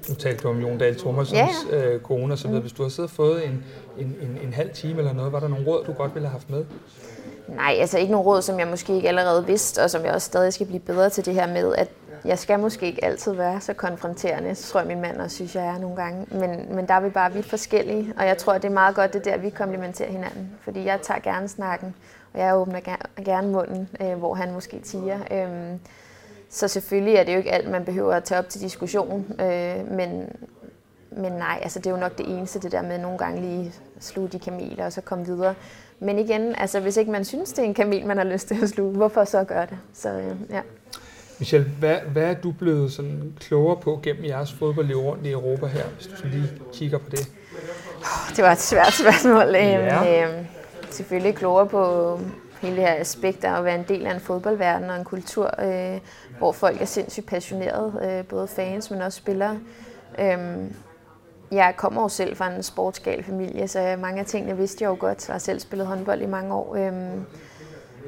nu 0.10 0.16
talte 0.16 0.44
du 0.44 0.50
om 0.50 0.60
Jon 0.60 0.78
Dahl 0.78 0.96
Thomasens 0.96 1.52
ja. 1.72 1.78
øh, 1.78 2.02
kone 2.02 2.38
videre. 2.38 2.52
Mm. 2.54 2.62
Hvis 2.62 2.74
du 2.74 2.84
har 2.84 2.90
siddet 2.90 3.10
og 3.10 3.16
fået 3.16 3.46
en, 3.46 3.64
en, 3.98 4.16
en, 4.22 4.38
en 4.44 4.54
halv 4.54 4.70
time 4.74 5.00
eller 5.00 5.14
noget, 5.14 5.32
var 5.32 5.40
der 5.40 5.48
nogle 5.48 5.68
råd, 5.68 5.84
du 5.86 5.94
godt 5.94 6.16
ville 6.16 6.28
have 6.28 6.32
haft 6.32 6.50
med? 6.50 6.66
Nej, 7.48 7.76
altså 7.80 7.98
ikke 7.98 8.12
nogle 8.12 8.26
råd, 8.26 8.42
som 8.42 8.60
jeg 8.60 8.68
måske 8.68 8.96
ikke 8.96 9.08
allerede 9.08 9.46
vidste, 9.46 9.84
og 9.84 9.90
som 9.90 10.06
jeg 10.06 10.14
også 10.14 10.26
stadig 10.26 10.54
skal 10.54 10.66
blive 10.66 10.80
bedre 10.80 11.10
til 11.10 11.26
det 11.26 11.34
her 11.34 11.48
med, 11.48 11.76
at 11.76 11.90
jeg 12.26 12.40
skal 12.40 12.60
måske 12.60 12.86
ikke 12.86 13.06
altid 13.06 13.34
være 13.34 13.62
så 13.62 13.74
konfronterende, 13.74 14.56
så 14.56 14.72
tror 14.72 14.80
jeg 14.80 14.88
min 14.88 15.02
mand 15.02 15.18
også 15.18 15.36
synes, 15.36 15.56
jeg 15.56 15.66
er 15.66 15.78
nogle 15.80 15.96
gange. 15.96 16.26
Men, 16.32 16.76
men 16.76 16.88
der 16.88 16.94
er 16.94 17.00
vi 17.00 17.10
bare 17.10 17.34
vidt 17.34 17.46
forskellige, 17.46 18.14
og 18.18 18.26
jeg 18.26 18.38
tror, 18.38 18.54
det 18.54 18.66
er 18.66 18.70
meget 18.70 18.96
godt, 18.96 19.14
det 19.14 19.26
der, 19.26 19.38
vi 19.38 19.50
komplementerer 19.50 20.12
hinanden. 20.12 20.52
Fordi 20.62 20.86
jeg 20.86 21.00
tager 21.02 21.20
gerne 21.20 21.48
snakken, 21.48 21.96
og 22.34 22.40
jeg 22.40 22.56
åbner 22.56 22.80
gerne 23.26 23.48
munden, 23.48 23.90
øh, 24.02 24.14
hvor 24.14 24.34
han 24.34 24.54
måske 24.54 24.80
tiger. 24.80 25.20
Øhm, 25.32 25.80
så 26.54 26.68
selvfølgelig 26.68 27.16
er 27.16 27.24
det 27.24 27.34
jo 27.34 27.38
ikke 27.38 27.52
alt, 27.52 27.70
man 27.70 27.86
behøver 27.86 28.14
at 28.14 28.24
tage 28.24 28.40
op 28.40 28.50
til 28.50 28.62
diskussion, 28.62 29.26
øh, 29.40 29.92
men, 29.92 30.30
men 31.12 31.32
nej, 31.32 31.60
altså 31.62 31.80
det 31.80 31.88
er 31.88 31.92
jo 31.92 31.98
nok 31.98 32.18
det 32.18 32.38
eneste, 32.38 32.60
det 32.60 32.72
der 32.72 32.82
med 32.82 32.98
nogle 32.98 33.18
gange 33.18 33.42
lige 33.42 33.74
sluge 34.00 34.28
de 34.30 34.40
kameler 34.40 34.86
og 34.86 34.94
så 34.94 35.02
komme 35.02 35.26
videre. 35.26 35.56
Men 36.00 36.20
igen, 36.20 36.56
altså 36.56 36.80
hvis 36.80 36.98
ikke 36.98 37.12
man 37.12 37.26
synes, 37.26 37.54
det 37.54 37.60
er 37.60 37.64
en 37.64 37.74
kamel, 37.74 38.06
man 38.06 38.18
har 38.18 38.24
lyst 38.24 38.48
til 38.48 38.64
at 38.64 38.70
sluge, 38.70 38.96
hvorfor 38.96 39.24
så 39.24 39.44
gøre 39.44 39.66
det? 39.66 39.78
Så 39.94 40.10
øh, 40.10 40.36
ja. 40.50 40.62
Michelle, 41.40 41.68
hvad, 41.80 41.98
hvad 41.98 42.24
er 42.24 42.34
du 42.34 42.52
blevet 42.52 42.92
sådan 42.92 43.34
klogere 43.40 43.78
på 43.78 44.00
gennem 44.04 44.26
jeres 44.26 44.54
fodboldliv 44.54 44.98
rundt 44.98 45.26
i 45.26 45.32
Europa 45.32 45.66
her, 45.66 45.84
hvis 45.96 46.08
du 46.08 46.28
lige 46.28 46.52
kigger 46.74 46.98
på 46.98 47.10
det? 47.10 47.30
Det 48.36 48.44
var 48.44 48.52
et 48.52 48.60
svært 48.60 48.94
spørgsmål. 49.02 49.56
Ja. 49.56 50.26
Øhm, 50.26 50.46
selvfølgelig 50.90 51.36
klogere 51.36 51.68
på 51.68 52.20
hele 52.64 52.76
det 52.76 52.86
her 52.86 53.00
aspekt 53.00 53.44
af 53.44 53.58
at 53.58 53.66
være 53.66 53.76
en 53.76 53.86
del 53.88 54.06
af 54.06 54.14
en 54.14 54.20
fodboldverden 54.20 54.90
og 54.90 54.96
en 54.96 55.04
kultur, 55.04 55.52
øh, 55.62 56.00
hvor 56.38 56.52
folk 56.52 56.82
er 56.82 56.86
sindssygt 56.86 57.26
passionerede, 57.26 57.94
øh, 58.04 58.26
både 58.26 58.48
fans, 58.48 58.92
men 58.92 59.02
også 59.02 59.18
spillere. 59.18 59.60
Øhm, 60.20 60.76
jeg 61.52 61.74
kommer 61.78 62.02
jo 62.02 62.08
selv 62.08 62.36
fra 62.36 62.52
en 62.52 62.64
sportsgal 62.64 63.24
familie, 63.24 63.68
så 63.68 63.96
mange 64.00 64.20
af 64.20 64.26
tingene 64.26 64.58
vidste 64.58 64.84
jeg 64.84 64.90
jo 64.90 64.98
godt. 65.00 65.28
Jeg 65.28 65.34
har 65.34 65.40
selv 65.40 65.60
spillet 65.60 65.88
håndbold 65.88 66.22
i 66.22 66.26
mange 66.26 66.54
år. 66.54 66.76
Øhm, 66.76 67.26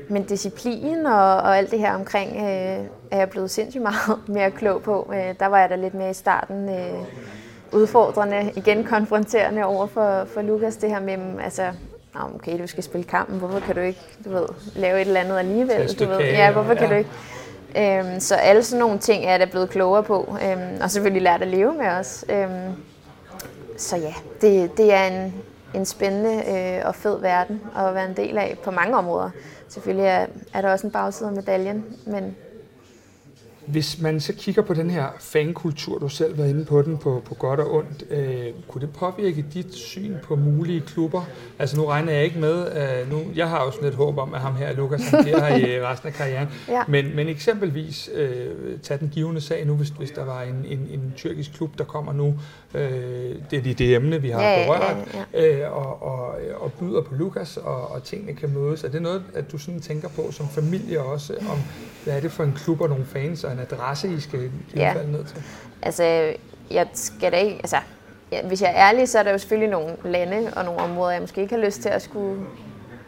men 0.09 0.23
disciplin 0.23 1.05
og, 1.05 1.35
og 1.35 1.57
alt 1.57 1.71
det 1.71 1.79
her 1.79 1.93
omkring 1.93 2.35
øh, 2.35 2.85
er 3.11 3.17
jeg 3.17 3.29
blevet 3.29 3.51
sindssygt 3.51 3.81
meget 3.81 4.19
mere 4.27 4.51
klog 4.51 4.81
på. 4.81 5.11
Øh, 5.13 5.35
der 5.39 5.45
var 5.45 5.59
jeg 5.59 5.69
da 5.69 5.75
lidt 5.75 5.93
mere 5.93 6.09
i 6.09 6.13
starten 6.13 6.69
øh, 6.69 7.03
udfordrende, 7.73 8.51
igen 8.55 8.83
konfronterende 8.83 9.63
over 9.65 9.87
for, 9.87 10.25
for 10.25 10.41
Lukas, 10.41 10.75
det 10.75 10.89
her 10.89 10.99
med, 10.99 11.17
mm, 11.17 11.39
altså, 11.39 11.71
okay, 12.35 12.61
du 12.61 12.67
skal 12.67 12.83
spille 12.83 13.07
kampen, 13.07 13.39
hvorfor 13.39 13.59
kan 13.59 13.75
du 13.75 13.81
ikke, 13.81 13.99
du 14.25 14.29
ved, 14.29 14.45
lave 14.75 15.01
et 15.01 15.07
eller 15.07 15.19
andet 15.19 15.37
alligevel, 15.37 15.99
du 15.99 16.05
ved, 16.05 16.19
ja, 16.19 16.51
hvorfor 16.51 16.73
kan 16.73 16.83
ja. 16.83 16.89
du 16.89 16.95
ikke, 16.95 17.09
øhm, 18.09 18.19
så 18.19 18.35
alle 18.35 18.63
sådan 18.63 18.79
nogle 18.79 18.99
ting 18.99 19.25
er 19.25 19.31
jeg 19.31 19.39
da 19.39 19.45
blevet 19.45 19.69
klogere 19.69 20.03
på, 20.03 20.37
øhm, 20.43 20.81
og 20.81 20.91
selvfølgelig 20.91 21.21
lært 21.21 21.41
at 21.41 21.47
leve 21.47 21.73
med 21.73 21.87
os. 21.87 22.25
Øhm, 22.29 22.71
så 23.77 23.97
ja, 23.97 24.13
det, 24.41 24.77
det 24.77 24.93
er 24.93 25.03
en, 25.03 25.33
en 25.73 25.85
spændende 25.85 26.43
øh, 26.49 26.87
og 26.87 26.95
fed 26.95 27.19
verden 27.21 27.61
at 27.77 27.95
være 27.95 28.09
en 28.09 28.17
del 28.17 28.37
af 28.37 28.57
på 28.63 28.71
mange 28.71 28.97
områder. 28.97 29.29
Selvfølgelig 29.67 30.07
er, 30.07 30.25
er 30.53 30.61
der 30.61 30.71
også 30.71 30.87
en 30.87 30.91
bagside 30.91 31.29
af 31.29 31.35
medaljen, 31.35 31.85
men 32.05 32.35
hvis 33.67 34.01
man 34.01 34.19
så 34.19 34.33
kigger 34.33 34.61
på 34.61 34.73
den 34.73 34.89
her 34.89 35.07
fankultur, 35.19 35.99
du 35.99 36.09
selv 36.09 36.37
var 36.37 36.45
inde 36.45 36.65
på 36.65 36.81
den, 36.81 36.97
på, 36.97 37.21
på 37.25 37.35
godt 37.35 37.59
og 37.59 37.73
ondt, 37.75 38.03
øh, 38.09 38.45
kunne 38.67 38.81
det 38.81 38.89
påvirke 38.93 39.45
dit 39.53 39.73
syn 39.73 40.15
på 40.23 40.35
mulige 40.35 40.81
klubber? 40.81 41.21
Altså 41.59 41.77
nu 41.77 41.85
regner 41.85 42.13
jeg 42.13 42.23
ikke 42.23 42.39
med, 42.39 42.67
øh, 42.67 43.11
nu, 43.11 43.21
jeg 43.35 43.49
har 43.49 43.65
jo 43.65 43.71
sådan 43.71 43.87
et 43.87 43.95
håb 43.95 44.17
om, 44.17 44.33
at 44.33 44.39
ham 44.39 44.55
her, 44.55 44.73
Lukas, 44.73 45.09
han 45.09 45.23
bliver 45.23 45.45
her 45.45 45.55
i 45.55 45.81
resten 45.87 46.07
af 46.07 46.13
karrieren. 46.13 46.47
Ja. 46.67 46.83
Men, 46.87 47.15
men 47.15 47.27
eksempelvis, 47.27 48.09
øh, 48.13 48.79
tag 48.83 48.99
den 48.99 49.09
givende 49.09 49.41
sag 49.41 49.65
nu, 49.65 49.73
hvis, 49.73 49.89
hvis 49.89 50.11
der 50.11 50.25
var 50.25 50.41
en, 50.41 50.65
en, 50.67 50.79
en 50.91 51.13
tyrkisk 51.15 51.53
klub, 51.53 51.77
der 51.77 51.83
kommer 51.83 52.13
nu, 52.13 52.35
øh, 52.73 52.81
det 53.51 53.59
er 53.59 53.61
lige 53.61 53.75
det 53.75 53.95
emne, 53.95 54.21
vi 54.21 54.29
har 54.29 54.43
ja, 54.43 54.65
berørt, 54.65 54.97
ja, 55.13 55.41
ja. 55.41 55.65
Øh, 55.65 55.77
og, 55.77 56.03
og, 56.03 56.35
og 56.55 56.73
byder 56.73 57.01
på 57.01 57.15
Lukas, 57.15 57.57
og, 57.57 57.91
og 57.91 58.03
tingene 58.03 58.33
kan 58.33 58.49
mødes. 58.49 58.83
Er 58.83 58.89
det 58.89 59.01
noget, 59.01 59.23
at 59.33 59.51
du 59.51 59.57
sådan 59.57 59.79
tænker 59.79 60.09
på 60.09 60.31
som 60.31 60.49
familie 60.49 61.01
også, 61.01 61.33
om 61.33 61.59
hvad 62.03 62.15
er 62.15 62.19
det 62.19 62.31
for 62.31 62.43
en 62.43 62.53
klub 62.53 62.81
og 62.81 62.89
nogle 62.89 63.05
fans 63.05 63.43
og 63.43 63.54
en 63.55 63.59
adresse, 63.59 64.07
I 64.07 64.19
skal 64.19 64.51
ja. 64.75 64.93
falde 64.93 65.11
ned 65.11 65.25
til? 65.25 65.43
Altså, 65.81 66.33
jeg 66.71 66.87
skal 66.93 67.31
da 67.31 67.37
ikke... 67.37 67.55
Altså, 67.55 67.77
ja, 68.31 68.47
hvis 68.47 68.61
jeg 68.61 68.69
er 68.69 68.89
ærlig, 68.89 69.09
så 69.09 69.19
er 69.19 69.23
der 69.23 69.31
jo 69.31 69.37
selvfølgelig 69.37 69.69
nogle 69.69 69.95
lande 70.05 70.53
og 70.55 70.65
nogle 70.65 70.79
områder, 70.79 71.11
jeg 71.11 71.21
måske 71.21 71.41
ikke 71.41 71.55
har 71.55 71.61
lyst 71.61 71.81
til 71.81 71.89
at 71.89 72.01
skulle 72.01 72.45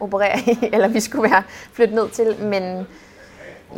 operere 0.00 0.38
i, 0.46 0.58
eller 0.72 0.88
vi 0.88 1.00
skulle 1.00 1.30
være 1.30 1.42
flyttet 1.72 1.94
ned 1.94 2.08
til, 2.08 2.44
men 2.44 2.86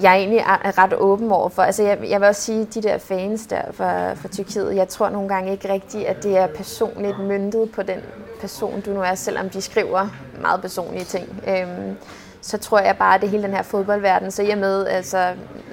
jeg 0.02 0.12
er 0.12 0.16
egentlig 0.16 0.42
ret 0.78 0.94
åben 0.94 1.32
over 1.32 1.48
for. 1.48 1.62
Altså 1.62 1.82
jeg, 1.82 1.98
jeg 2.08 2.20
vil 2.20 2.28
også 2.28 2.42
sige, 2.42 2.64
de 2.64 2.82
der 2.82 2.98
fans 2.98 3.46
der 3.46 3.62
fra, 3.72 4.12
fra 4.14 4.28
Tyrkiet, 4.28 4.76
jeg 4.76 4.88
tror 4.88 5.08
nogle 5.08 5.28
gange 5.28 5.52
ikke 5.52 5.72
rigtigt, 5.72 6.04
at 6.04 6.22
det 6.22 6.36
er 6.38 6.46
personligt 6.46 7.18
myndet 7.18 7.70
på 7.72 7.82
den 7.82 8.00
person, 8.40 8.80
du 8.80 8.90
nu 8.90 9.00
er, 9.00 9.14
selvom 9.14 9.50
de 9.50 9.62
skriver 9.62 10.08
meget 10.40 10.60
personlige 10.60 11.04
ting. 11.04 11.42
Øhm, 11.48 11.96
så 12.40 12.58
tror 12.58 12.78
jeg 12.78 12.96
bare, 12.96 13.14
at 13.14 13.20
det 13.20 13.30
hele 13.30 13.42
den 13.42 13.54
her 13.54 13.62
fodboldverden, 13.62 14.30
så 14.30 14.42
jeg 14.42 14.58
med, 14.58 14.86
altså 14.86 15.32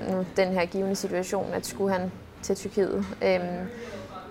nu, 0.10 0.26
den 0.38 0.48
her 0.48 0.66
givende 0.66 0.96
situation, 0.96 1.54
at 1.54 1.66
skulle 1.66 1.94
han 1.94 2.12
til 2.42 2.56
Tyrkiet, 2.56 3.06
øhm, 3.22 3.68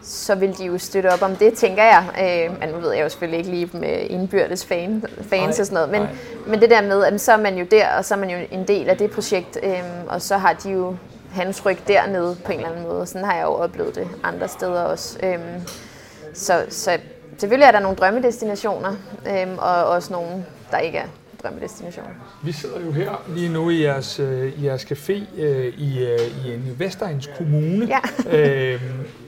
så 0.03 0.35
vil 0.35 0.59
de 0.59 0.65
jo 0.65 0.79
støtte 0.79 1.13
op 1.13 1.23
om 1.23 1.37
det, 1.37 1.55
tænker 1.55 1.83
jeg. 1.83 2.05
Øh, 2.23 2.61
men 2.61 2.69
nu 2.69 2.81
ved 2.81 2.93
jeg 2.93 3.05
jo 3.05 3.09
selvfølgelig 3.09 3.39
ikke 3.39 3.51
lige 3.51 3.71
med 3.73 4.07
indbyrdes 4.11 4.67
fan, 4.67 5.05
fans 5.23 5.61
og 5.61 5.67
sådan 5.67 5.75
noget. 5.75 5.91
Men, 5.91 6.19
men 6.47 6.61
det 6.61 6.71
der 6.71 6.83
med, 6.83 7.05
at 7.05 7.21
så 7.21 7.33
er 7.33 7.37
man 7.37 7.59
jo 7.59 7.67
der, 7.71 7.89
og 7.97 8.05
så 8.05 8.15
er 8.15 8.19
man 8.19 8.31
jo 8.31 8.37
en 8.51 8.69
del 8.69 8.89
af 8.89 8.97
det 8.97 9.11
projekt, 9.11 9.59
øh, 9.63 9.83
og 10.09 10.23
så 10.23 10.37
har 10.37 10.53
de 10.53 10.71
jo 10.71 10.97
hans 11.33 11.67
ryg 11.67 11.79
dernede 11.89 12.37
på 12.45 12.53
en 12.53 12.59
eller 12.59 12.71
anden 12.71 12.87
måde. 12.89 13.07
Sådan 13.07 13.25
har 13.25 13.35
jeg 13.35 13.45
jo 13.45 13.53
oplevet 13.53 13.95
det 13.95 14.09
andre 14.23 14.49
steder 14.49 14.83
også. 14.83 15.19
Øh, 15.23 15.39
så, 16.35 16.65
så 16.69 16.99
selvfølgelig 17.39 17.67
er 17.67 17.73
der 17.73 17.81
nogle 17.81 17.97
drømmedestinationer, 17.97 18.93
øh, 19.27 19.47
og 19.59 19.85
også 19.85 20.13
nogle, 20.13 20.45
der 20.71 20.79
ikke 20.79 20.99
er 20.99 21.07
drømmedestination. 21.47 22.07
Vi 22.43 22.53
sidder 22.53 22.81
jo 22.81 22.93
her 22.93 23.25
lige 23.29 23.49
nu 23.49 23.71
i 23.71 23.83
jeres, 23.83 24.21
øh, 24.21 24.63
i 24.63 24.67
jeres 24.67 24.85
café 24.85 25.41
øh, 25.41 25.75
i, 25.79 26.05
øh, 26.05 26.47
i 26.47 26.55
en 26.55 26.77
Vestegns 26.79 27.31
Kommune. 27.37 27.87
Ja. 27.87 28.01
øh, 28.39 28.83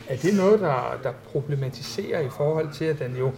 er 0.09 0.16
det 0.16 0.35
noget, 0.37 0.61
der, 0.61 0.98
der 1.02 1.12
problematiserer 1.33 2.20
i 2.20 2.28
forhold 2.37 2.72
til, 2.72 2.85
at 2.85 2.98
den 2.98 3.16
jo 3.16 3.33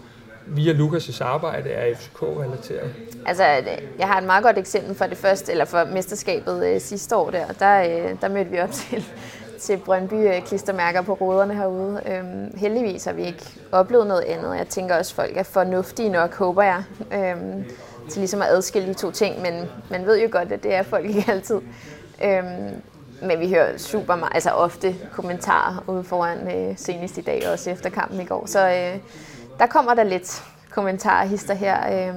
via 0.46 0.72
Lukas' 0.72 1.24
arbejde 1.24 1.70
er 1.70 1.94
FCK-relateret? 1.94 2.90
Altså, 3.26 3.44
jeg 3.98 4.06
har 4.06 4.18
et 4.18 4.26
meget 4.26 4.44
godt 4.44 4.58
eksempel 4.58 4.94
for 4.94 5.06
det 5.06 5.16
første, 5.16 5.52
eller 5.52 5.64
for 5.64 5.84
mesterskabet 5.84 6.66
øh, 6.66 6.80
sidste 6.80 7.16
år 7.16 7.30
der. 7.30 7.46
Der, 7.58 7.80
øh, 7.80 8.16
der 8.20 8.28
mødte 8.28 8.50
vi 8.50 8.60
op 8.60 8.70
til, 8.80 9.04
til 9.60 9.76
Brøndby 9.76 10.40
klistermærker 10.46 11.02
på 11.02 11.12
ruderne 11.12 11.54
herude. 11.54 12.00
Øhm, 12.06 12.56
heldigvis 12.56 13.04
har 13.04 13.12
vi 13.12 13.24
ikke 13.24 13.44
oplevet 13.72 14.06
noget 14.06 14.22
andet. 14.22 14.56
Jeg 14.56 14.68
tænker 14.68 14.96
også, 14.96 15.12
at 15.12 15.16
folk 15.16 15.36
er 15.36 15.42
fornuftige 15.42 16.08
nok, 16.08 16.34
håber 16.34 16.62
jeg. 16.62 16.82
Øhm, 17.12 17.64
til 18.10 18.20
ligesom 18.20 18.42
at 18.42 18.48
adskille 18.48 18.88
de 18.88 18.94
to 18.94 19.10
ting, 19.10 19.42
men 19.42 19.68
man 19.90 20.06
ved 20.06 20.22
jo 20.22 20.28
godt, 20.32 20.52
at 20.52 20.62
det 20.62 20.74
er 20.74 20.82
folk 20.82 21.06
ikke 21.06 21.24
altid. 21.28 21.60
Øhm, 22.24 22.82
men 23.22 23.40
vi 23.40 23.48
hører 23.48 23.78
super 23.78 24.16
meget, 24.16 24.34
altså 24.34 24.50
ofte 24.50 24.94
kommentarer 25.12 25.84
ude 25.86 26.04
foran 26.04 26.56
øh, 26.56 26.78
senest 26.78 27.18
i 27.18 27.20
dag, 27.20 27.42
også 27.52 27.70
efter 27.70 27.90
kampen 27.90 28.20
i 28.20 28.24
går. 28.24 28.46
Så 28.46 28.68
øh, 28.68 28.98
der 29.58 29.66
kommer 29.66 29.94
der 29.94 30.04
lidt 30.04 30.42
kommentarer 30.70 31.26
hister 31.26 31.54
her, 31.54 32.08
øh, 32.08 32.14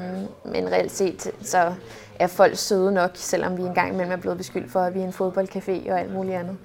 men 0.51 0.71
reelt 0.71 0.91
set 0.91 1.31
så 1.41 1.73
er 2.19 2.27
folk 2.27 2.57
søde 2.57 2.91
nok, 2.91 3.11
selvom 3.13 3.57
vi 3.57 3.61
engang 3.61 3.93
imellem 3.93 4.11
er 4.11 4.17
blevet 4.17 4.37
beskyldt 4.37 4.71
for, 4.71 4.79
at 4.79 4.93
vi 4.93 4.99
er 4.99 5.03
en 5.03 5.13
fodboldcafé 5.13 5.91
og 5.91 5.99
alt 5.99 6.13
muligt 6.13 6.35
andet. 6.35 6.57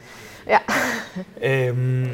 Ja. 0.49 0.59
øhm, 1.69 2.09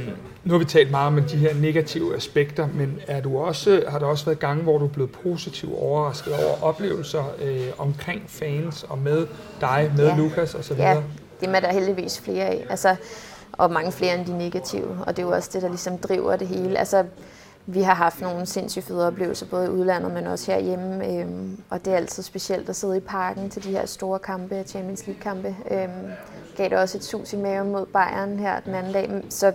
nu 0.45 0.53
har 0.53 0.59
vi 0.59 0.65
talt 0.65 0.91
meget 0.91 1.07
om 1.07 1.23
de 1.23 1.37
her 1.37 1.55
negative 1.55 2.17
aspekter, 2.17 2.69
men 2.75 3.01
er 3.07 3.21
du 3.21 3.39
også, 3.39 3.83
har 3.89 3.99
der 3.99 4.07
også 4.07 4.25
været 4.25 4.39
gange, 4.39 4.63
hvor 4.63 4.79
du 4.79 4.85
er 4.85 4.89
blevet 4.89 5.13
positivt 5.13 5.75
overrasket 5.79 6.33
over 6.33 6.63
oplevelser 6.63 7.25
øh, 7.43 7.67
omkring 7.79 8.23
fans 8.29 8.83
og 8.83 8.99
med 8.99 9.27
dig, 9.61 9.93
med 9.97 10.07
ja. 10.07 10.17
Lukas 10.17 10.55
osv.? 10.55 10.77
Ja, 10.79 11.03
det 11.41 11.49
er 11.49 11.61
der 11.61 11.73
heldigvis 11.73 12.21
flere 12.21 12.45
af. 12.45 12.67
Altså, 12.71 12.97
og 13.53 13.71
mange 13.71 13.93
flere 13.93 14.15
end 14.15 14.27
de 14.27 14.39
negative. 14.39 14.99
Og 15.07 15.17
det 15.17 15.23
er 15.23 15.27
jo 15.27 15.33
også 15.33 15.51
det, 15.53 15.63
der 15.63 15.69
ligesom 15.69 15.99
driver 15.99 16.37
det 16.37 16.49
hele. 16.49 16.79
Altså, 16.79 17.05
vi 17.67 17.83
har 17.83 17.95
haft 17.95 18.21
nogle 18.21 18.47
sindssygt 18.47 18.85
fede 18.85 19.07
oplevelser, 19.07 19.47
både 19.47 19.67
i 19.67 19.69
udlandet, 19.69 20.13
men 20.13 20.27
også 20.27 20.53
herhjemme. 20.53 21.07
Øhm, 21.07 21.59
og 21.71 21.85
det 21.85 21.93
er 21.93 21.97
altid 21.97 22.23
specielt 22.23 22.69
at 22.69 22.77
sidde 22.77 22.97
i 22.97 23.01
parken 23.01 23.51
til 23.51 23.65
de 23.65 23.71
her 23.71 23.87
store 23.87 24.19
kampe, 24.19 24.65
Champions 24.67 25.07
League-kampe. 25.07 25.57
Øhm, 25.71 26.11
gav 26.57 26.69
det 26.69 26.79
også 26.79 26.99
et 26.99 27.05
sus 27.05 27.33
i 27.33 27.37
maven 27.37 27.73
mod 27.73 27.87
Bayern 27.87 28.39
her 28.39 28.61
den 28.61 28.75
anden 28.75 28.93
dag. 28.93 29.25
Så, 29.29 29.53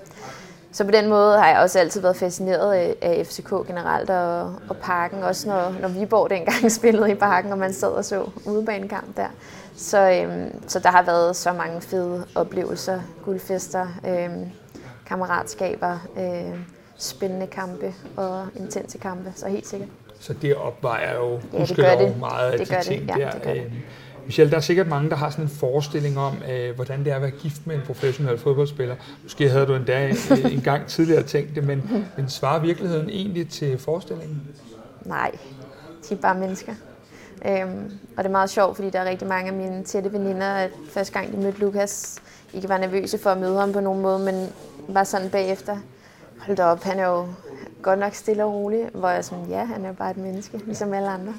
så 0.71 0.85
på 0.85 0.91
den 0.91 1.09
måde 1.09 1.37
har 1.37 1.47
jeg 1.49 1.59
også 1.59 1.79
altid 1.79 2.01
været 2.01 2.15
fascineret 2.15 2.73
af, 3.01 3.25
FCK 3.25 3.49
generelt 3.67 4.09
og, 4.09 4.55
og 4.69 4.77
parken. 4.81 5.23
Også 5.23 5.47
når, 5.47 5.75
når 5.81 5.87
Viborg 5.87 6.29
dengang 6.29 6.71
spillede 6.79 7.11
i 7.11 7.15
parken, 7.15 7.51
og 7.51 7.57
man 7.57 7.73
sad 7.73 7.89
og 7.89 8.05
så 8.05 8.29
udebanekamp 8.45 9.17
der. 9.17 9.27
Så, 9.75 10.11
øhm, 10.11 10.67
så 10.67 10.79
der 10.79 10.89
har 10.89 11.03
været 11.03 11.35
så 11.35 11.53
mange 11.53 11.81
fede 11.81 12.25
oplevelser, 12.35 13.01
guldfester, 13.25 13.87
øhm, 14.07 14.45
kammeratskaber, 15.05 15.97
øh, 16.17 16.59
spændende 16.99 17.47
kampe 17.47 17.93
og 18.17 18.47
intense 18.55 18.97
kampe, 18.97 19.33
så 19.35 19.47
helt 19.47 19.67
sikkert. 19.67 19.89
Så 20.19 20.33
det 20.33 20.55
opvejer 20.55 21.15
jo 21.15 21.39
ja, 21.53 21.65
det 21.65 21.75
gør 21.75 21.95
det. 21.95 22.19
meget 22.19 22.51
af 22.51 22.57
det 22.57 22.67
de 22.67 22.73
gør 22.73 22.81
ting 22.81 23.07
det. 23.07 23.17
Ja, 23.17 23.25
der. 23.25 23.31
det 23.31 23.41
gør 23.41 23.53
det. 23.53 23.63
Øhm, 23.63 23.73
Michelle, 24.25 24.51
der 24.51 24.57
er 24.57 24.61
sikkert 24.61 24.87
mange, 24.87 25.09
der 25.09 25.15
har 25.15 25.29
sådan 25.29 25.45
en 25.45 25.49
forestilling 25.49 26.19
om, 26.19 26.33
øh, 26.51 26.75
hvordan 26.75 26.99
det 27.03 27.11
er 27.11 27.15
at 27.15 27.21
være 27.21 27.31
gift 27.31 27.67
med 27.67 27.75
en 27.75 27.81
professionel 27.85 28.37
fodboldspiller. 28.37 28.95
Måske 29.23 29.49
havde 29.49 29.65
du 29.65 29.75
endda 29.75 30.07
øh, 30.07 30.53
en 30.55 30.61
gang 30.61 30.87
tidligere 30.87 31.23
tænkt 31.23 31.55
det, 31.55 31.63
men, 31.63 32.05
men 32.17 32.29
svarer 32.29 32.59
virkeligheden 32.59 33.09
egentlig 33.09 33.49
til 33.49 33.77
forestillingen? 33.77 34.41
Nej, 35.05 35.31
de 36.09 36.13
er 36.13 36.17
bare 36.17 36.39
mennesker. 36.39 36.73
Øhm, 37.45 37.91
og 38.17 38.23
det 38.23 38.25
er 38.25 38.31
meget 38.31 38.49
sjovt, 38.49 38.75
fordi 38.75 38.89
der 38.89 38.99
er 38.99 39.09
rigtig 39.09 39.27
mange 39.27 39.51
af 39.51 39.57
mine 39.57 39.83
tætte 39.83 40.13
veninder, 40.13 40.47
at 40.47 40.71
første 40.89 41.13
gang 41.13 41.31
de 41.31 41.37
mødte 41.37 41.59
Lukas, 41.59 42.21
ikke 42.53 42.69
var 42.69 42.77
nervøse 42.77 43.17
for 43.17 43.29
at 43.29 43.37
møde 43.37 43.59
ham 43.59 43.73
på 43.73 43.79
nogen 43.79 44.01
måde, 44.01 44.19
men 44.19 44.49
var 44.87 45.03
sådan 45.03 45.29
bagefter, 45.29 45.77
hold 46.39 46.57
da 46.57 46.63
op, 46.63 46.83
han 46.83 46.99
er 46.99 47.07
jo 47.07 47.27
godt 47.81 47.99
nok 47.99 48.13
stille 48.13 48.43
og 48.43 48.53
rolig, 48.53 48.89
hvor 48.93 49.09
jeg 49.09 49.25
sådan, 49.25 49.45
ja, 49.45 49.65
han 49.65 49.85
er 49.85 49.93
bare 49.93 50.11
et 50.11 50.17
menneske, 50.17 50.57
ligesom 50.65 50.93
alle 50.93 51.09
andre. 51.09 51.33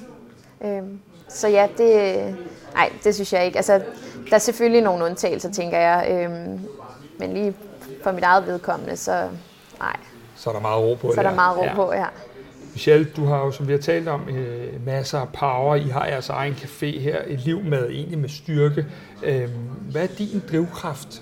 Øhm, 0.65 0.99
så 1.29 1.47
ja, 1.47 1.67
det, 1.77 2.35
nej, 2.73 2.91
det 3.03 3.15
synes 3.15 3.33
jeg 3.33 3.45
ikke. 3.45 3.57
Altså, 3.57 3.81
der 4.29 4.35
er 4.35 4.39
selvfølgelig 4.39 4.81
nogle 4.81 5.05
undtagelser, 5.05 5.51
tænker 5.51 5.77
jeg, 5.77 6.07
øhm, 6.11 6.59
men 7.19 7.33
lige 7.33 7.55
for 8.03 8.11
mit 8.11 8.23
eget 8.23 8.47
vedkommende, 8.47 8.97
så 8.97 9.29
nej. 9.79 9.95
Så 10.35 10.49
er 10.49 10.53
der 10.53 10.61
meget 10.61 10.83
ro 10.83 10.93
på 10.93 11.11
Så 11.13 11.19
er 11.19 11.23
der 11.23 11.35
meget 11.35 11.57
ro 11.57 11.63
ja. 11.63 11.75
på, 11.75 11.93
ja. 11.93 12.05
Michelle, 12.73 13.07
du 13.15 13.25
har 13.25 13.37
jo, 13.37 13.51
som 13.51 13.67
vi 13.67 13.71
har 13.71 13.79
talt 13.79 14.07
om, 14.07 14.29
øh, 14.29 14.85
masser 14.85 15.19
af 15.19 15.27
power. 15.29 15.75
I 15.75 15.87
har 15.87 16.05
jeres 16.05 16.29
egen 16.29 16.53
café 16.53 16.99
her, 16.99 17.21
et 17.27 17.39
liv 17.39 17.63
med 17.63 17.89
egentlig 17.89 18.19
med 18.19 18.29
styrke. 18.29 18.85
Øh, 19.23 19.49
hvad 19.91 20.03
er 20.03 20.07
din 20.17 20.43
drivkraft? 20.51 21.21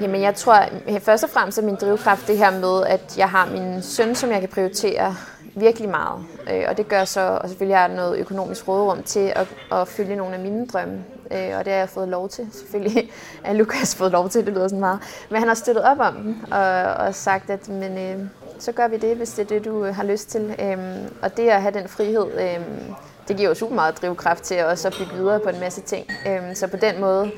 Jamen 0.00 0.22
jeg 0.22 0.34
tror, 0.34 0.64
øh, 0.88 1.00
først 1.00 1.24
og 1.24 1.30
fremmest 1.30 1.58
er 1.58 1.62
min 1.62 1.76
drivkraft 1.80 2.28
det 2.28 2.38
her 2.38 2.50
med, 2.50 2.86
at 2.86 3.18
jeg 3.18 3.30
har 3.30 3.46
min 3.46 3.82
søn, 3.82 4.14
som 4.14 4.30
jeg 4.30 4.40
kan 4.40 4.48
prioritere 4.48 5.14
virkelig 5.54 5.88
meget. 5.88 6.24
Øh, 6.52 6.64
og 6.68 6.76
det 6.76 6.88
gør 6.88 7.04
så, 7.04 7.20
og 7.42 7.48
selvfølgelig 7.48 7.76
har 7.76 7.86
jeg 7.86 7.96
noget 7.96 8.18
økonomisk 8.18 8.68
råderum 8.68 9.02
til 9.02 9.32
at, 9.36 9.46
at 9.72 9.88
følge 9.88 10.16
nogle 10.16 10.34
af 10.34 10.40
mine 10.40 10.66
drømme. 10.66 11.04
Øh, 11.30 11.58
og 11.58 11.64
det 11.64 11.72
har 11.72 11.78
jeg 11.78 11.88
fået 11.88 12.08
lov 12.08 12.28
til. 12.28 12.48
Selvfølgelig 12.52 13.10
er 13.44 13.52
Lukas 13.52 13.96
fået 13.96 14.12
lov 14.12 14.28
til, 14.28 14.46
det 14.46 14.54
lyder 14.54 14.68
sådan 14.68 14.80
meget. 14.80 15.00
Men 15.30 15.38
han 15.38 15.48
har 15.48 15.54
støttet 15.54 15.84
op 15.84 15.98
om 16.00 16.14
den 16.14 16.44
og, 16.52 16.82
og 16.94 17.14
sagt, 17.14 17.50
at 17.50 17.68
men, 17.68 17.98
øh, 17.98 18.26
så 18.58 18.72
gør 18.72 18.88
vi 18.88 18.96
det, 18.96 19.16
hvis 19.16 19.30
det 19.30 19.42
er 19.42 19.48
det, 19.48 19.64
du 19.64 19.84
har 19.84 20.04
lyst 20.04 20.30
til. 20.30 20.56
Øhm, 20.58 21.14
og 21.22 21.36
det 21.36 21.48
at 21.48 21.62
have 21.62 21.74
den 21.74 21.88
frihed, 21.88 22.26
øhm, 22.40 22.94
det 23.28 23.36
giver 23.36 23.48
jo 23.48 23.54
super 23.54 23.74
meget 23.74 24.02
drivkraft 24.02 24.42
til 24.42 24.64
også 24.64 24.88
at 24.88 24.94
bygge 24.98 25.14
videre 25.14 25.40
på 25.40 25.48
en 25.48 25.60
masse 25.60 25.80
ting. 25.80 26.06
Øhm, 26.26 26.54
så 26.54 26.66
på 26.66 26.76
den 26.76 27.00
måde, 27.00 27.30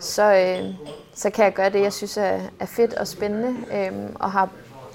så, 0.00 0.34
øh, 0.34 0.74
så 1.18 1.30
kan 1.30 1.44
jeg 1.44 1.54
gøre 1.54 1.70
det, 1.70 1.80
jeg 1.80 1.92
synes 1.92 2.16
er, 2.16 2.40
er 2.60 2.66
fedt 2.66 2.94
og 2.94 3.08
spændende, 3.08 3.56
øhm, 3.74 4.16
og 4.20 4.32
har 4.32 4.48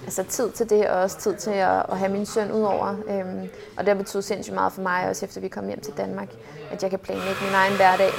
altså, 0.03 0.23
tid 0.23 0.51
til 0.51 0.69
det, 0.69 0.87
og 0.87 1.01
også 1.01 1.19
tid 1.19 1.35
til 1.35 1.51
at, 1.51 1.85
at 1.89 1.97
have 1.97 2.11
min 2.11 2.25
søn 2.25 2.51
udover. 2.51 2.95
Øhm, 3.09 3.49
og 3.77 3.85
det 3.85 3.87
har 3.87 3.95
betydet 3.95 4.23
sindssygt 4.23 4.55
meget 4.55 4.73
for 4.73 4.81
mig, 4.81 5.09
også 5.09 5.25
efter 5.25 5.41
vi 5.41 5.47
kom 5.47 5.67
hjem 5.67 5.79
til 5.79 5.93
Danmark, 5.97 6.27
at 6.71 6.83
jeg 6.83 6.89
kan 6.89 6.99
planlægge 6.99 7.43
min 7.45 7.53
egen 7.53 7.75
hverdag. 7.75 8.09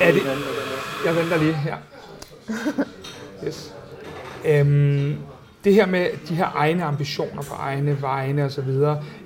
Er 0.00 0.12
det... 0.12 0.22
Jeg 1.04 1.16
venter 1.16 1.36
lige 1.36 1.52
her. 1.52 1.76
Yes. 3.46 3.74
Øhm, 4.44 5.18
det 5.64 5.74
her 5.74 5.86
med 5.86 6.06
de 6.28 6.34
her 6.34 6.52
egne 6.54 6.84
ambitioner 6.84 7.42
på 7.42 7.54
egne 7.54 8.02
vegne 8.02 8.44
osv., 8.44 8.68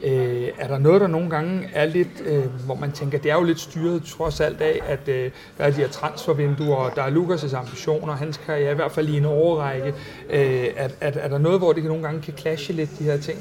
øh, 0.05 0.49
er 0.59 0.69
der 0.69 0.79
noget, 0.79 1.01
der 1.01 1.07
nogle 1.07 1.31
gange 1.31 1.69
er 1.75 1.85
lidt, 1.85 2.09
øh, 2.25 2.45
hvor 2.67 2.75
man 2.75 2.93
tænker, 2.93 3.19
det 3.19 3.31
er 3.31 3.35
jo 3.35 3.43
lidt 3.43 3.61
styret 3.61 4.03
trods 4.03 4.41
alt 4.41 4.61
af, 4.61 4.81
at 4.87 5.09
øh, 5.09 5.31
der 5.59 5.65
er 5.65 5.71
de 5.71 5.77
her 5.77 5.89
transfervinduer, 5.89 6.77
og 6.77 6.91
der 6.97 7.03
er 7.03 7.11
Lukas' 7.11 7.57
ambitioner, 7.57 8.13
hans 8.13 8.37
karriere 8.37 8.73
i 8.73 8.75
hvert 8.75 8.93
fald 8.93 9.09
i 9.09 9.17
en 9.17 9.25
overrække. 9.25 9.95
Øh, 10.31 10.67
er, 10.77 10.89
er, 11.01 11.11
er 11.15 11.29
der 11.29 11.39
noget, 11.39 11.59
hvor 11.59 11.73
det 11.73 11.85
nogle 11.85 12.03
gange 12.03 12.23
kan 12.23 12.35
clashe 12.37 12.73
lidt, 12.73 12.91
de 12.99 13.05
her 13.05 13.17
ting? 13.17 13.39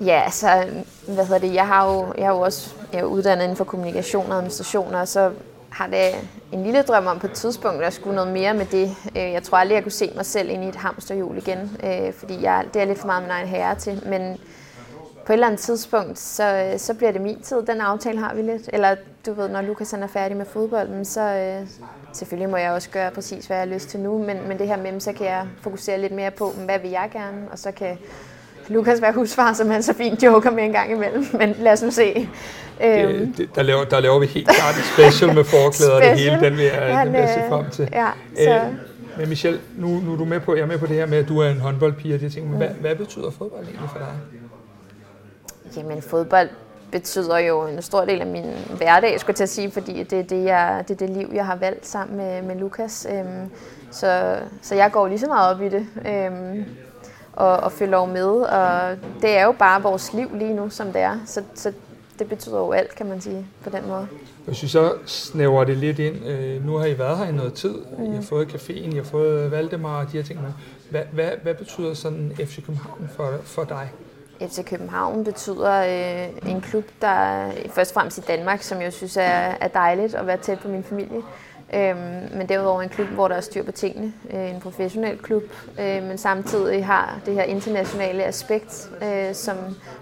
Ja, 0.00 0.22
altså, 0.24 0.66
hvad 1.06 1.24
hedder 1.24 1.38
det, 1.38 1.54
jeg 1.54 1.66
har 1.66 1.92
jo, 1.92 2.14
jeg 2.18 2.26
har 2.26 2.34
jo 2.34 2.40
også 2.40 2.74
jeg 2.92 3.00
er 3.00 3.04
uddannet 3.04 3.42
inden 3.42 3.56
for 3.56 3.64
kommunikation 3.64 4.30
og 4.30 4.36
administration, 4.36 4.94
og 4.94 5.08
så 5.08 5.30
har 5.70 5.86
det 5.86 6.28
en 6.52 6.62
lille 6.62 6.82
drøm 6.82 7.06
om 7.06 7.18
på 7.18 7.26
et 7.26 7.32
tidspunkt 7.32 7.82
at 7.82 7.92
skulle 7.92 8.16
noget 8.16 8.32
mere 8.32 8.54
med 8.54 8.66
det. 8.66 8.96
Øh, 9.16 9.32
jeg 9.32 9.42
tror 9.42 9.58
aldrig, 9.58 9.74
jeg 9.74 9.82
kunne 9.82 9.92
se 9.92 10.12
mig 10.16 10.26
selv 10.26 10.50
ind 10.50 10.64
i 10.64 10.68
et 10.68 10.76
hamsterhjul 10.76 11.36
igen, 11.36 11.76
øh, 11.84 12.12
fordi 12.12 12.42
jeg, 12.42 12.64
det 12.74 12.82
er 12.82 12.86
lidt 12.86 12.98
for 12.98 13.06
meget 13.06 13.22
min 13.22 13.30
egen 13.30 13.48
herre 13.48 13.74
til. 13.74 14.02
Men 14.06 14.38
på 15.26 15.32
et 15.32 15.34
eller 15.34 15.46
andet 15.46 15.60
tidspunkt, 15.60 16.18
så, 16.18 16.74
så 16.76 16.94
bliver 16.94 17.12
det 17.12 17.20
min 17.20 17.40
tid. 17.40 17.62
Den 17.62 17.80
aftale 17.80 18.18
har 18.18 18.34
vi 18.34 18.42
lidt. 18.42 18.70
Eller 18.72 18.96
du 19.26 19.32
ved, 19.32 19.48
når 19.48 19.60
Lukas 19.60 19.92
er 19.92 20.06
færdig 20.06 20.36
med 20.36 20.46
fodbolden, 20.46 21.04
så 21.04 21.20
øh, 21.20 21.68
selvfølgelig 22.12 22.50
må 22.50 22.56
jeg 22.56 22.72
også 22.72 22.90
gøre 22.90 23.10
præcis, 23.10 23.46
hvad 23.46 23.56
jeg 23.56 23.66
har 23.66 23.74
lyst 23.74 23.88
til 23.88 24.00
nu. 24.00 24.18
Men, 24.18 24.48
men 24.48 24.58
det 24.58 24.66
her 24.66 24.76
med, 24.76 25.00
så 25.00 25.12
kan 25.12 25.26
jeg 25.26 25.46
fokusere 25.60 26.00
lidt 26.00 26.12
mere 26.12 26.30
på, 26.30 26.50
hvad 26.50 26.78
vil 26.78 26.90
jeg 26.90 27.10
gerne, 27.12 27.48
og 27.52 27.58
så 27.58 27.72
kan 27.72 27.98
Lukas 28.70 29.02
være 29.02 29.12
husfar, 29.12 29.52
som 29.52 29.70
han 29.70 29.82
så 29.82 29.94
fint 29.94 30.22
joker 30.22 30.50
med 30.50 30.64
en 30.64 30.72
gang 30.72 30.92
imellem. 30.92 31.26
Men 31.32 31.54
lad 31.58 31.72
os 31.72 31.82
nu 31.82 31.90
se. 31.90 32.28
Det, 32.80 33.04
øhm. 33.04 33.32
det, 33.32 33.54
der, 33.54 33.62
laver, 33.62 33.84
der 33.84 34.00
laver 34.00 34.18
vi 34.18 34.26
helt 34.26 34.48
klart 34.48 34.74
et 34.76 34.84
special 34.84 35.34
med 35.34 35.44
forklæder 35.44 35.94
og 35.94 36.02
det 36.02 36.18
hele. 36.18 36.40
Den 36.40 36.56
vil 36.56 36.64
jeg, 36.64 36.74
han, 36.74 37.06
den 37.06 37.12
vil 37.12 37.20
jeg 37.20 37.28
se 37.28 37.48
frem 37.48 37.70
til. 37.70 37.88
Ja, 37.92 38.08
så. 38.36 38.54
Øh, 38.54 38.72
men 39.18 39.28
Michelle, 39.28 39.60
nu, 39.76 39.88
nu 39.88 40.12
er 40.12 40.16
du 40.16 40.24
med 40.24 40.40
på, 40.40 40.54
jeg 40.54 40.62
er 40.62 40.66
med 40.66 40.78
på 40.78 40.86
det 40.86 40.96
her 40.96 41.06
med, 41.06 41.18
at 41.18 41.28
du 41.28 41.38
er 41.38 41.48
en 41.48 41.60
håndboldpige 41.60 42.14
og 42.14 42.20
de 42.20 42.30
ting. 42.30 42.48
Men 42.48 42.56
hvad, 42.56 42.68
hvad 42.68 42.96
betyder 42.96 43.30
fodbold 43.30 43.64
egentlig 43.64 43.90
for 43.90 43.98
dig? 43.98 44.14
Jamen 45.76 46.02
fodbold 46.02 46.48
betyder 46.92 47.38
jo 47.38 47.66
en 47.66 47.82
stor 47.82 48.04
del 48.04 48.20
af 48.20 48.26
min 48.26 48.44
hverdag, 48.76 49.20
skulle 49.20 49.30
jeg 49.30 49.36
til 49.36 49.42
at 49.42 49.48
sige, 49.48 49.70
fordi 49.70 50.02
det 50.02 50.18
er 50.18 50.22
det, 50.22 50.44
jeg, 50.44 50.84
det, 50.88 51.02
er 51.02 51.06
det 51.06 51.16
liv, 51.16 51.30
jeg 51.34 51.46
har 51.46 51.56
valgt 51.56 51.86
sammen 51.86 52.16
med, 52.16 52.42
med 52.42 52.56
Lukas. 52.56 53.06
Øhm, 53.10 53.50
så, 53.90 54.36
så 54.62 54.74
jeg 54.74 54.92
går 54.92 55.08
lige 55.08 55.18
så 55.18 55.26
meget 55.26 55.54
op 55.54 55.62
i 55.62 55.68
det. 55.68 55.86
Øhm, 56.06 56.64
og, 57.32 57.56
og 57.56 57.72
følger 57.72 58.06
med, 58.06 58.28
og 58.28 58.96
det 59.22 59.30
er 59.30 59.44
jo 59.44 59.52
bare 59.52 59.82
vores 59.82 60.12
liv 60.12 60.30
lige 60.34 60.54
nu, 60.54 60.70
som 60.70 60.92
det 60.92 61.00
er. 61.00 61.18
Så, 61.26 61.42
så 61.54 61.72
det 62.18 62.28
betyder 62.28 62.58
jo 62.58 62.72
alt, 62.72 62.94
kan 62.94 63.06
man 63.06 63.20
sige, 63.20 63.46
på 63.64 63.70
den 63.70 63.88
måde. 63.88 64.06
Hvis 64.46 64.62
vi 64.62 64.68
så 64.68 64.92
snæver 65.06 65.64
det 65.64 65.76
lidt 65.76 65.98
ind, 65.98 66.26
øh, 66.26 66.66
nu 66.66 66.76
har 66.76 66.86
I 66.86 66.98
været 66.98 67.18
her 67.18 67.24
i 67.24 67.32
noget 67.32 67.54
tid, 67.54 67.74
mm. 67.98 68.12
I 68.12 68.14
har 68.14 68.22
fået 68.22 68.48
caféen, 68.48 68.94
I 68.94 68.96
har 68.96 69.02
fået 69.02 69.50
Valdemar 69.50 70.00
og 70.00 70.12
de 70.12 70.16
her 70.16 70.22
ting 70.22 70.42
med. 70.42 70.50
Hvad, 70.90 71.02
hvad, 71.12 71.30
hvad 71.42 71.54
betyder 71.54 71.94
sådan 71.94 72.32
FC 72.36 72.56
København 72.56 73.10
for, 73.16 73.30
for 73.44 73.64
dig? 73.64 73.90
FC 74.40 74.64
København 74.64 75.24
betyder 75.24 75.82
øh, 75.82 76.50
en 76.50 76.60
klub, 76.60 76.84
der 77.00 77.08
er 77.08 77.52
først 77.70 77.90
og 77.90 77.94
fremmest 77.94 78.18
i 78.18 78.20
Danmark, 78.20 78.62
som 78.62 78.82
jeg 78.82 78.92
synes 78.92 79.16
er, 79.16 79.54
er 79.60 79.68
dejligt 79.68 80.14
at 80.14 80.26
være 80.26 80.36
tæt 80.36 80.58
på 80.58 80.68
min 80.68 80.84
familie. 80.84 81.22
Øhm, 81.74 82.36
men 82.36 82.48
derudover 82.48 82.82
en 82.82 82.88
klub, 82.88 83.08
hvor 83.08 83.28
der 83.28 83.34
er 83.34 83.40
styr 83.40 83.62
på 83.62 83.72
tingene. 83.72 84.12
Øh, 84.34 84.54
en 84.54 84.60
professionel 84.60 85.18
klub, 85.18 85.42
øh, 85.80 86.02
men 86.02 86.18
samtidig 86.18 86.86
har 86.86 87.18
det 87.26 87.34
her 87.34 87.42
internationale 87.42 88.24
aspekt, 88.24 88.90
øh, 89.02 89.34
som 89.34 89.56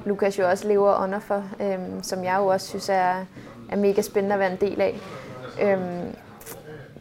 Lukas 0.04 0.38
jo 0.38 0.48
også 0.48 0.68
lever 0.68 1.02
under 1.02 1.18
for, 1.18 1.44
øh, 1.60 1.78
som 2.02 2.24
jeg 2.24 2.36
jo 2.38 2.46
også 2.46 2.68
synes 2.68 2.88
er, 2.88 3.14
er 3.70 3.76
mega 3.76 4.02
spændende 4.02 4.34
at 4.34 4.40
være 4.40 4.52
en 4.52 4.58
del 4.60 4.80
af. 4.80 5.00
Øh, 5.62 5.78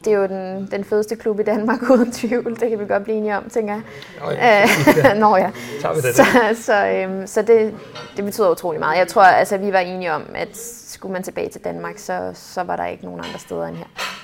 det 0.05 0.13
er 0.13 0.17
jo 0.17 0.27
den, 0.27 0.67
den 0.71 0.83
fedeste 0.83 1.15
klub 1.15 1.39
i 1.39 1.43
Danmark, 1.43 1.81
uden 1.91 2.11
tvivl. 2.11 2.59
Det 2.59 2.69
kan 2.69 2.79
vi 2.79 2.85
godt 2.87 3.03
blive 3.03 3.17
enige 3.17 3.37
om, 3.37 3.49
tænker 3.49 3.73
jeg. 3.73 3.83
Nå 4.21 4.31
ja. 4.31 5.13
Nå 5.23 5.35
ja. 5.35 5.51
Tager 5.81 5.95
vi 5.95 6.01
det 6.01 6.15
så 6.15 6.23
så, 6.63 6.87
øhm, 6.87 7.27
så 7.27 7.41
det, 7.41 7.73
det 8.17 8.25
betyder 8.25 8.49
utrolig 8.49 8.79
meget. 8.79 8.97
Jeg 8.97 9.07
tror, 9.07 9.21
altså, 9.21 9.57
vi 9.57 9.73
var 9.73 9.79
enige 9.79 10.13
om, 10.13 10.23
at 10.35 10.57
skulle 10.87 11.13
man 11.13 11.23
tilbage 11.23 11.49
til 11.49 11.61
Danmark, 11.61 11.97
så, 11.97 12.31
så 12.33 12.63
var 12.63 12.75
der 12.75 12.85
ikke 12.85 13.05
nogen 13.05 13.19
andre 13.19 13.39
steder 13.39 13.65
end 13.65 13.75
her. 13.75 14.16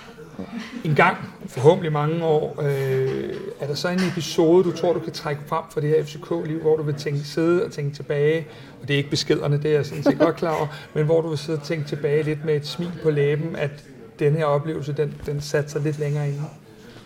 En 0.84 0.96
gang, 0.96 1.18
forhåbentlig 1.48 1.92
mange 1.92 2.26
år, 2.26 2.62
øh, 2.62 3.34
er 3.60 3.68
der 3.68 3.76
så 3.76 3.88
en 3.88 4.00
episode, 4.12 4.64
du 4.64 4.72
tror, 4.72 4.94
du 4.94 5.00
kan 5.00 5.14
trække 5.14 5.42
frem 5.48 5.64
fra 5.70 5.82
det 5.82 5.90
her 5.90 6.04
FCK-liv, 6.04 6.62
hvor 6.62 6.76
du 6.76 6.84
vil 6.84 6.96
tænke, 6.96 7.20
sidde 7.20 7.66
og 7.66 7.72
tænke 7.72 7.96
tilbage, 7.96 8.48
og 8.82 8.88
det 8.88 8.94
er 8.94 8.98
ikke 8.98 9.10
beskederne, 9.10 9.58
det 9.58 9.66
er 9.66 9.76
jeg 9.76 9.86
sådan 9.86 10.04
set 10.04 10.20
godt 10.20 10.36
klar 10.36 10.56
over, 10.56 10.68
men 10.94 11.06
hvor 11.06 11.22
du 11.22 11.30
vil 11.30 11.38
sidde 11.38 11.60
og 11.60 11.64
tænke 11.64 11.88
tilbage 11.88 12.24
lidt 12.24 12.46
med 12.46 12.56
et 12.56 12.68
smil 12.68 12.92
på 13.04 13.10
læben, 13.10 13.56
at 13.56 13.72
den 14.20 14.36
her 14.36 14.46
oplevelse, 14.46 14.94
den, 14.94 15.16
den 15.26 15.42
satte 15.42 15.70
sig 15.70 15.82
lidt 15.82 16.00
længere 16.00 16.28
inde? 16.28 16.42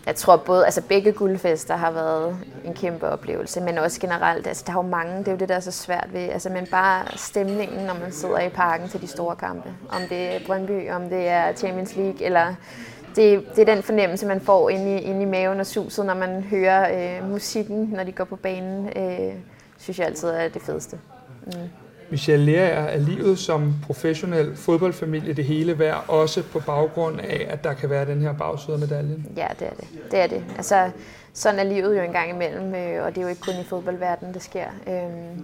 Jeg 0.08 0.16
tror 0.16 0.38
både, 0.38 0.66
altså 0.66 0.82
begge 0.82 1.12
guldfester 1.12 1.76
har 1.76 1.92
været 1.92 2.38
en 2.66 2.74
kæmpe 2.74 3.10
oplevelse, 3.10 3.62
men 3.62 3.78
også 3.78 4.02
generelt, 4.02 4.48
altså 4.48 4.63
der 4.68 4.72
er 4.72 4.78
jo 4.78 4.82
mange, 4.82 5.20
det 5.20 5.28
er 5.28 5.32
jo 5.32 5.38
det, 5.38 5.50
der 5.50 5.56
er 5.56 5.60
så 5.60 5.72
svært 5.72 6.08
ved, 6.13 6.22
altså 6.22 6.50
men 6.50 6.68
bare 6.72 7.18
stemningen, 7.18 7.86
når 7.86 7.94
man 7.94 8.12
sidder 8.12 8.40
i 8.40 8.50
parken 8.50 8.90
til 8.90 9.02
de 9.02 9.08
store 9.08 9.36
kampe, 9.36 9.70
om 9.90 10.02
det 10.10 10.36
er 10.36 10.40
Brøndby, 10.46 10.92
om 10.92 11.10
det 11.10 11.28
er 11.28 11.54
Champions 11.54 11.96
League, 11.96 12.24
eller 12.26 12.56
det, 13.18 13.56
det 13.56 13.70
er 13.70 13.76
den 13.76 13.84
fornemmelse, 13.84 14.26
man 14.26 14.42
får 14.42 14.70
inde 14.70 14.96
i, 14.96 15.02
inde 15.02 15.22
i 15.22 15.26
maven 15.26 15.60
og 15.60 15.66
suset, 15.66 16.06
når 16.06 16.14
man 16.14 16.42
hører 16.42 17.18
øh, 17.20 17.30
musikken, 17.30 17.84
når 17.86 18.04
de 18.04 18.12
går 18.12 18.24
på 18.24 18.36
banen, 18.36 18.88
øh, 18.98 19.34
synes 19.78 20.00
jeg 20.00 20.08
altid 20.08 20.30
er 20.30 20.50
det 20.50 20.62
fedeste. 20.62 21.00
Mm. 21.46 21.52
Michelle 22.10 22.46
lærer 22.46 22.84
er 22.84 22.98
livet 22.98 23.39
som 23.39 23.74
professionel 23.86 24.56
fodboldfamilie 24.56 25.34
det 25.34 25.46
hele 25.46 25.80
værd, 25.80 26.06
også 26.08 26.43
på 26.43 26.60
baggrund 26.60 27.20
af, 27.20 27.48
at 27.50 27.63
der 27.63 27.74
kan 27.74 27.89
være 27.89 28.06
den 28.06 28.22
her 28.22 28.34
bagside 28.34 28.74
af 28.74 28.80
medaljen? 28.80 29.26
Ja, 29.38 29.48
det 29.60 29.67
er 29.67 29.74
det. 29.74 29.88
Det 30.12 30.20
er 30.20 30.28
det. 30.28 30.43
Altså, 30.58 30.89
sådan 31.34 31.60
er 31.60 31.63
livet 31.63 31.98
jo 31.98 32.02
en 32.02 32.12
gang 32.12 32.30
imellem, 32.30 32.76
øh, 32.76 33.06
og 33.06 33.10
det 33.10 33.17
er 33.17 33.22
jo 33.22 33.28
ikke 33.28 33.41
kun 33.41 33.54
i 33.62 33.63
fodboldverdenen, 33.63 34.34
det 34.34 34.43
sker. 34.43 34.67
Øh, 34.88 35.38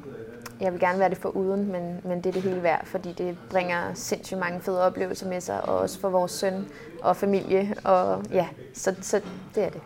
jeg 0.61 0.71
vil 0.71 0.79
gerne 0.79 0.99
være 0.99 1.09
det 1.09 1.17
for 1.17 1.29
uden, 1.29 1.71
men, 1.71 1.99
men 2.03 2.17
det 2.17 2.25
er 2.25 2.33
det 2.33 2.41
hele 2.41 2.63
værd, 2.63 2.85
fordi 2.85 3.13
det 3.17 3.37
bringer 3.49 3.93
sindssygt 3.93 4.39
mange 4.39 4.61
fede 4.61 4.81
oplevelser 4.81 5.27
med 5.27 5.41
sig, 5.41 5.69
og 5.69 5.77
også 5.77 5.99
for 5.99 6.09
vores 6.09 6.31
søn 6.31 6.65
og 7.01 7.15
familie, 7.15 7.73
og 7.83 8.23
ja, 8.31 8.47
så, 8.73 8.95
så 9.01 9.21
det 9.55 9.63
er 9.63 9.69
det. 9.69 9.81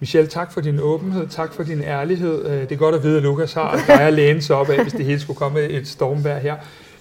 Michelle, 0.00 0.30
tak 0.30 0.52
for 0.52 0.60
din 0.60 0.80
åbenhed, 0.80 1.28
tak 1.28 1.52
for 1.52 1.62
din 1.62 1.82
ærlighed. 1.82 2.46
Øh, 2.46 2.60
det 2.60 2.72
er 2.72 2.76
godt 2.76 2.94
at 2.94 3.02
vide, 3.02 3.16
at 3.16 3.22
Lukas 3.22 3.52
har 3.52 3.84
dig 3.86 4.00
at 4.00 4.12
læne 4.20 4.42
sig 4.42 4.56
op 4.56 4.70
af, 4.70 4.82
hvis 4.82 4.92
det 4.92 5.04
hele 5.04 5.20
skulle 5.20 5.36
komme 5.36 5.60
et 5.60 5.88
stormvær 5.88 6.38
her. 6.38 6.56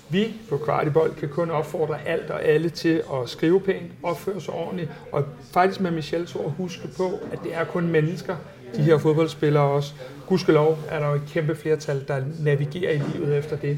Vi 0.10 0.34
på 0.50 0.58
Kvartibold 0.58 1.16
kan 1.16 1.30
kun 1.30 1.52
opfordre 1.52 1.96
alt 2.06 2.30
og 2.32 2.44
alle 2.44 2.70
til 2.70 3.02
at 3.14 3.30
skrive 3.30 3.60
pænt, 3.62 3.92
opføre 4.04 4.42
sig 4.42 4.54
ordentligt, 4.54 4.90
og 5.12 5.24
faktisk 5.52 5.80
med 5.82 5.92
Michels 5.92 6.36
ord 6.36 6.54
huske 6.58 6.88
på, 6.98 7.20
at 7.32 7.40
det 7.44 7.56
er 7.56 7.64
kun 7.64 7.88
mennesker, 7.88 8.36
de 8.76 8.82
her 8.82 8.98
fodboldspillere 8.98 9.64
også. 9.64 9.94
Gudskelov 10.28 10.78
er 10.90 11.00
der 11.00 11.08
jo 11.08 11.14
et 11.14 11.22
kæmpe 11.32 11.56
flertal, 11.56 12.08
der 12.08 12.22
navigerer 12.40 12.92
i 12.92 12.98
livet 12.98 13.38
efter 13.38 13.56
det. 13.56 13.78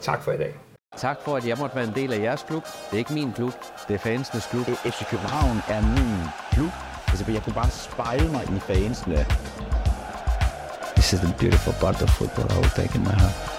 Tak 0.00 0.22
for 0.22 0.32
i 0.32 0.36
dag. 0.36 0.54
Tak 0.96 1.16
for, 1.24 1.36
at 1.36 1.48
jeg 1.48 1.56
måtte 1.60 1.76
være 1.76 1.84
en 1.84 1.94
del 1.94 2.12
af 2.12 2.20
jeres 2.20 2.44
klub. 2.48 2.62
Det 2.64 2.92
er 2.92 2.98
ikke 2.98 3.14
min 3.14 3.32
klub, 3.32 3.52
det 3.88 3.94
er 3.94 3.98
fansenes 3.98 4.46
klub. 4.46 4.66
FC 4.66 5.10
København 5.10 5.56
er 5.68 5.82
min 5.82 6.28
klub. 6.52 6.95
Altså, 7.18 7.32
jeg 7.32 7.42
kunne 7.42 7.54
bare 7.54 7.70
spejle 7.70 8.28
mig 8.28 8.42
i 8.42 8.58
fansene. 8.58 9.26
This 10.96 11.12
is 11.12 11.20
the 11.20 11.34
beautiful 11.38 11.72
part 11.80 12.02
of 12.02 12.10
football 12.10 12.46
I 12.50 12.58
will 12.58 12.70
take 12.76 12.94
in 12.94 13.04
my 13.04 13.12
heart. 13.12 13.55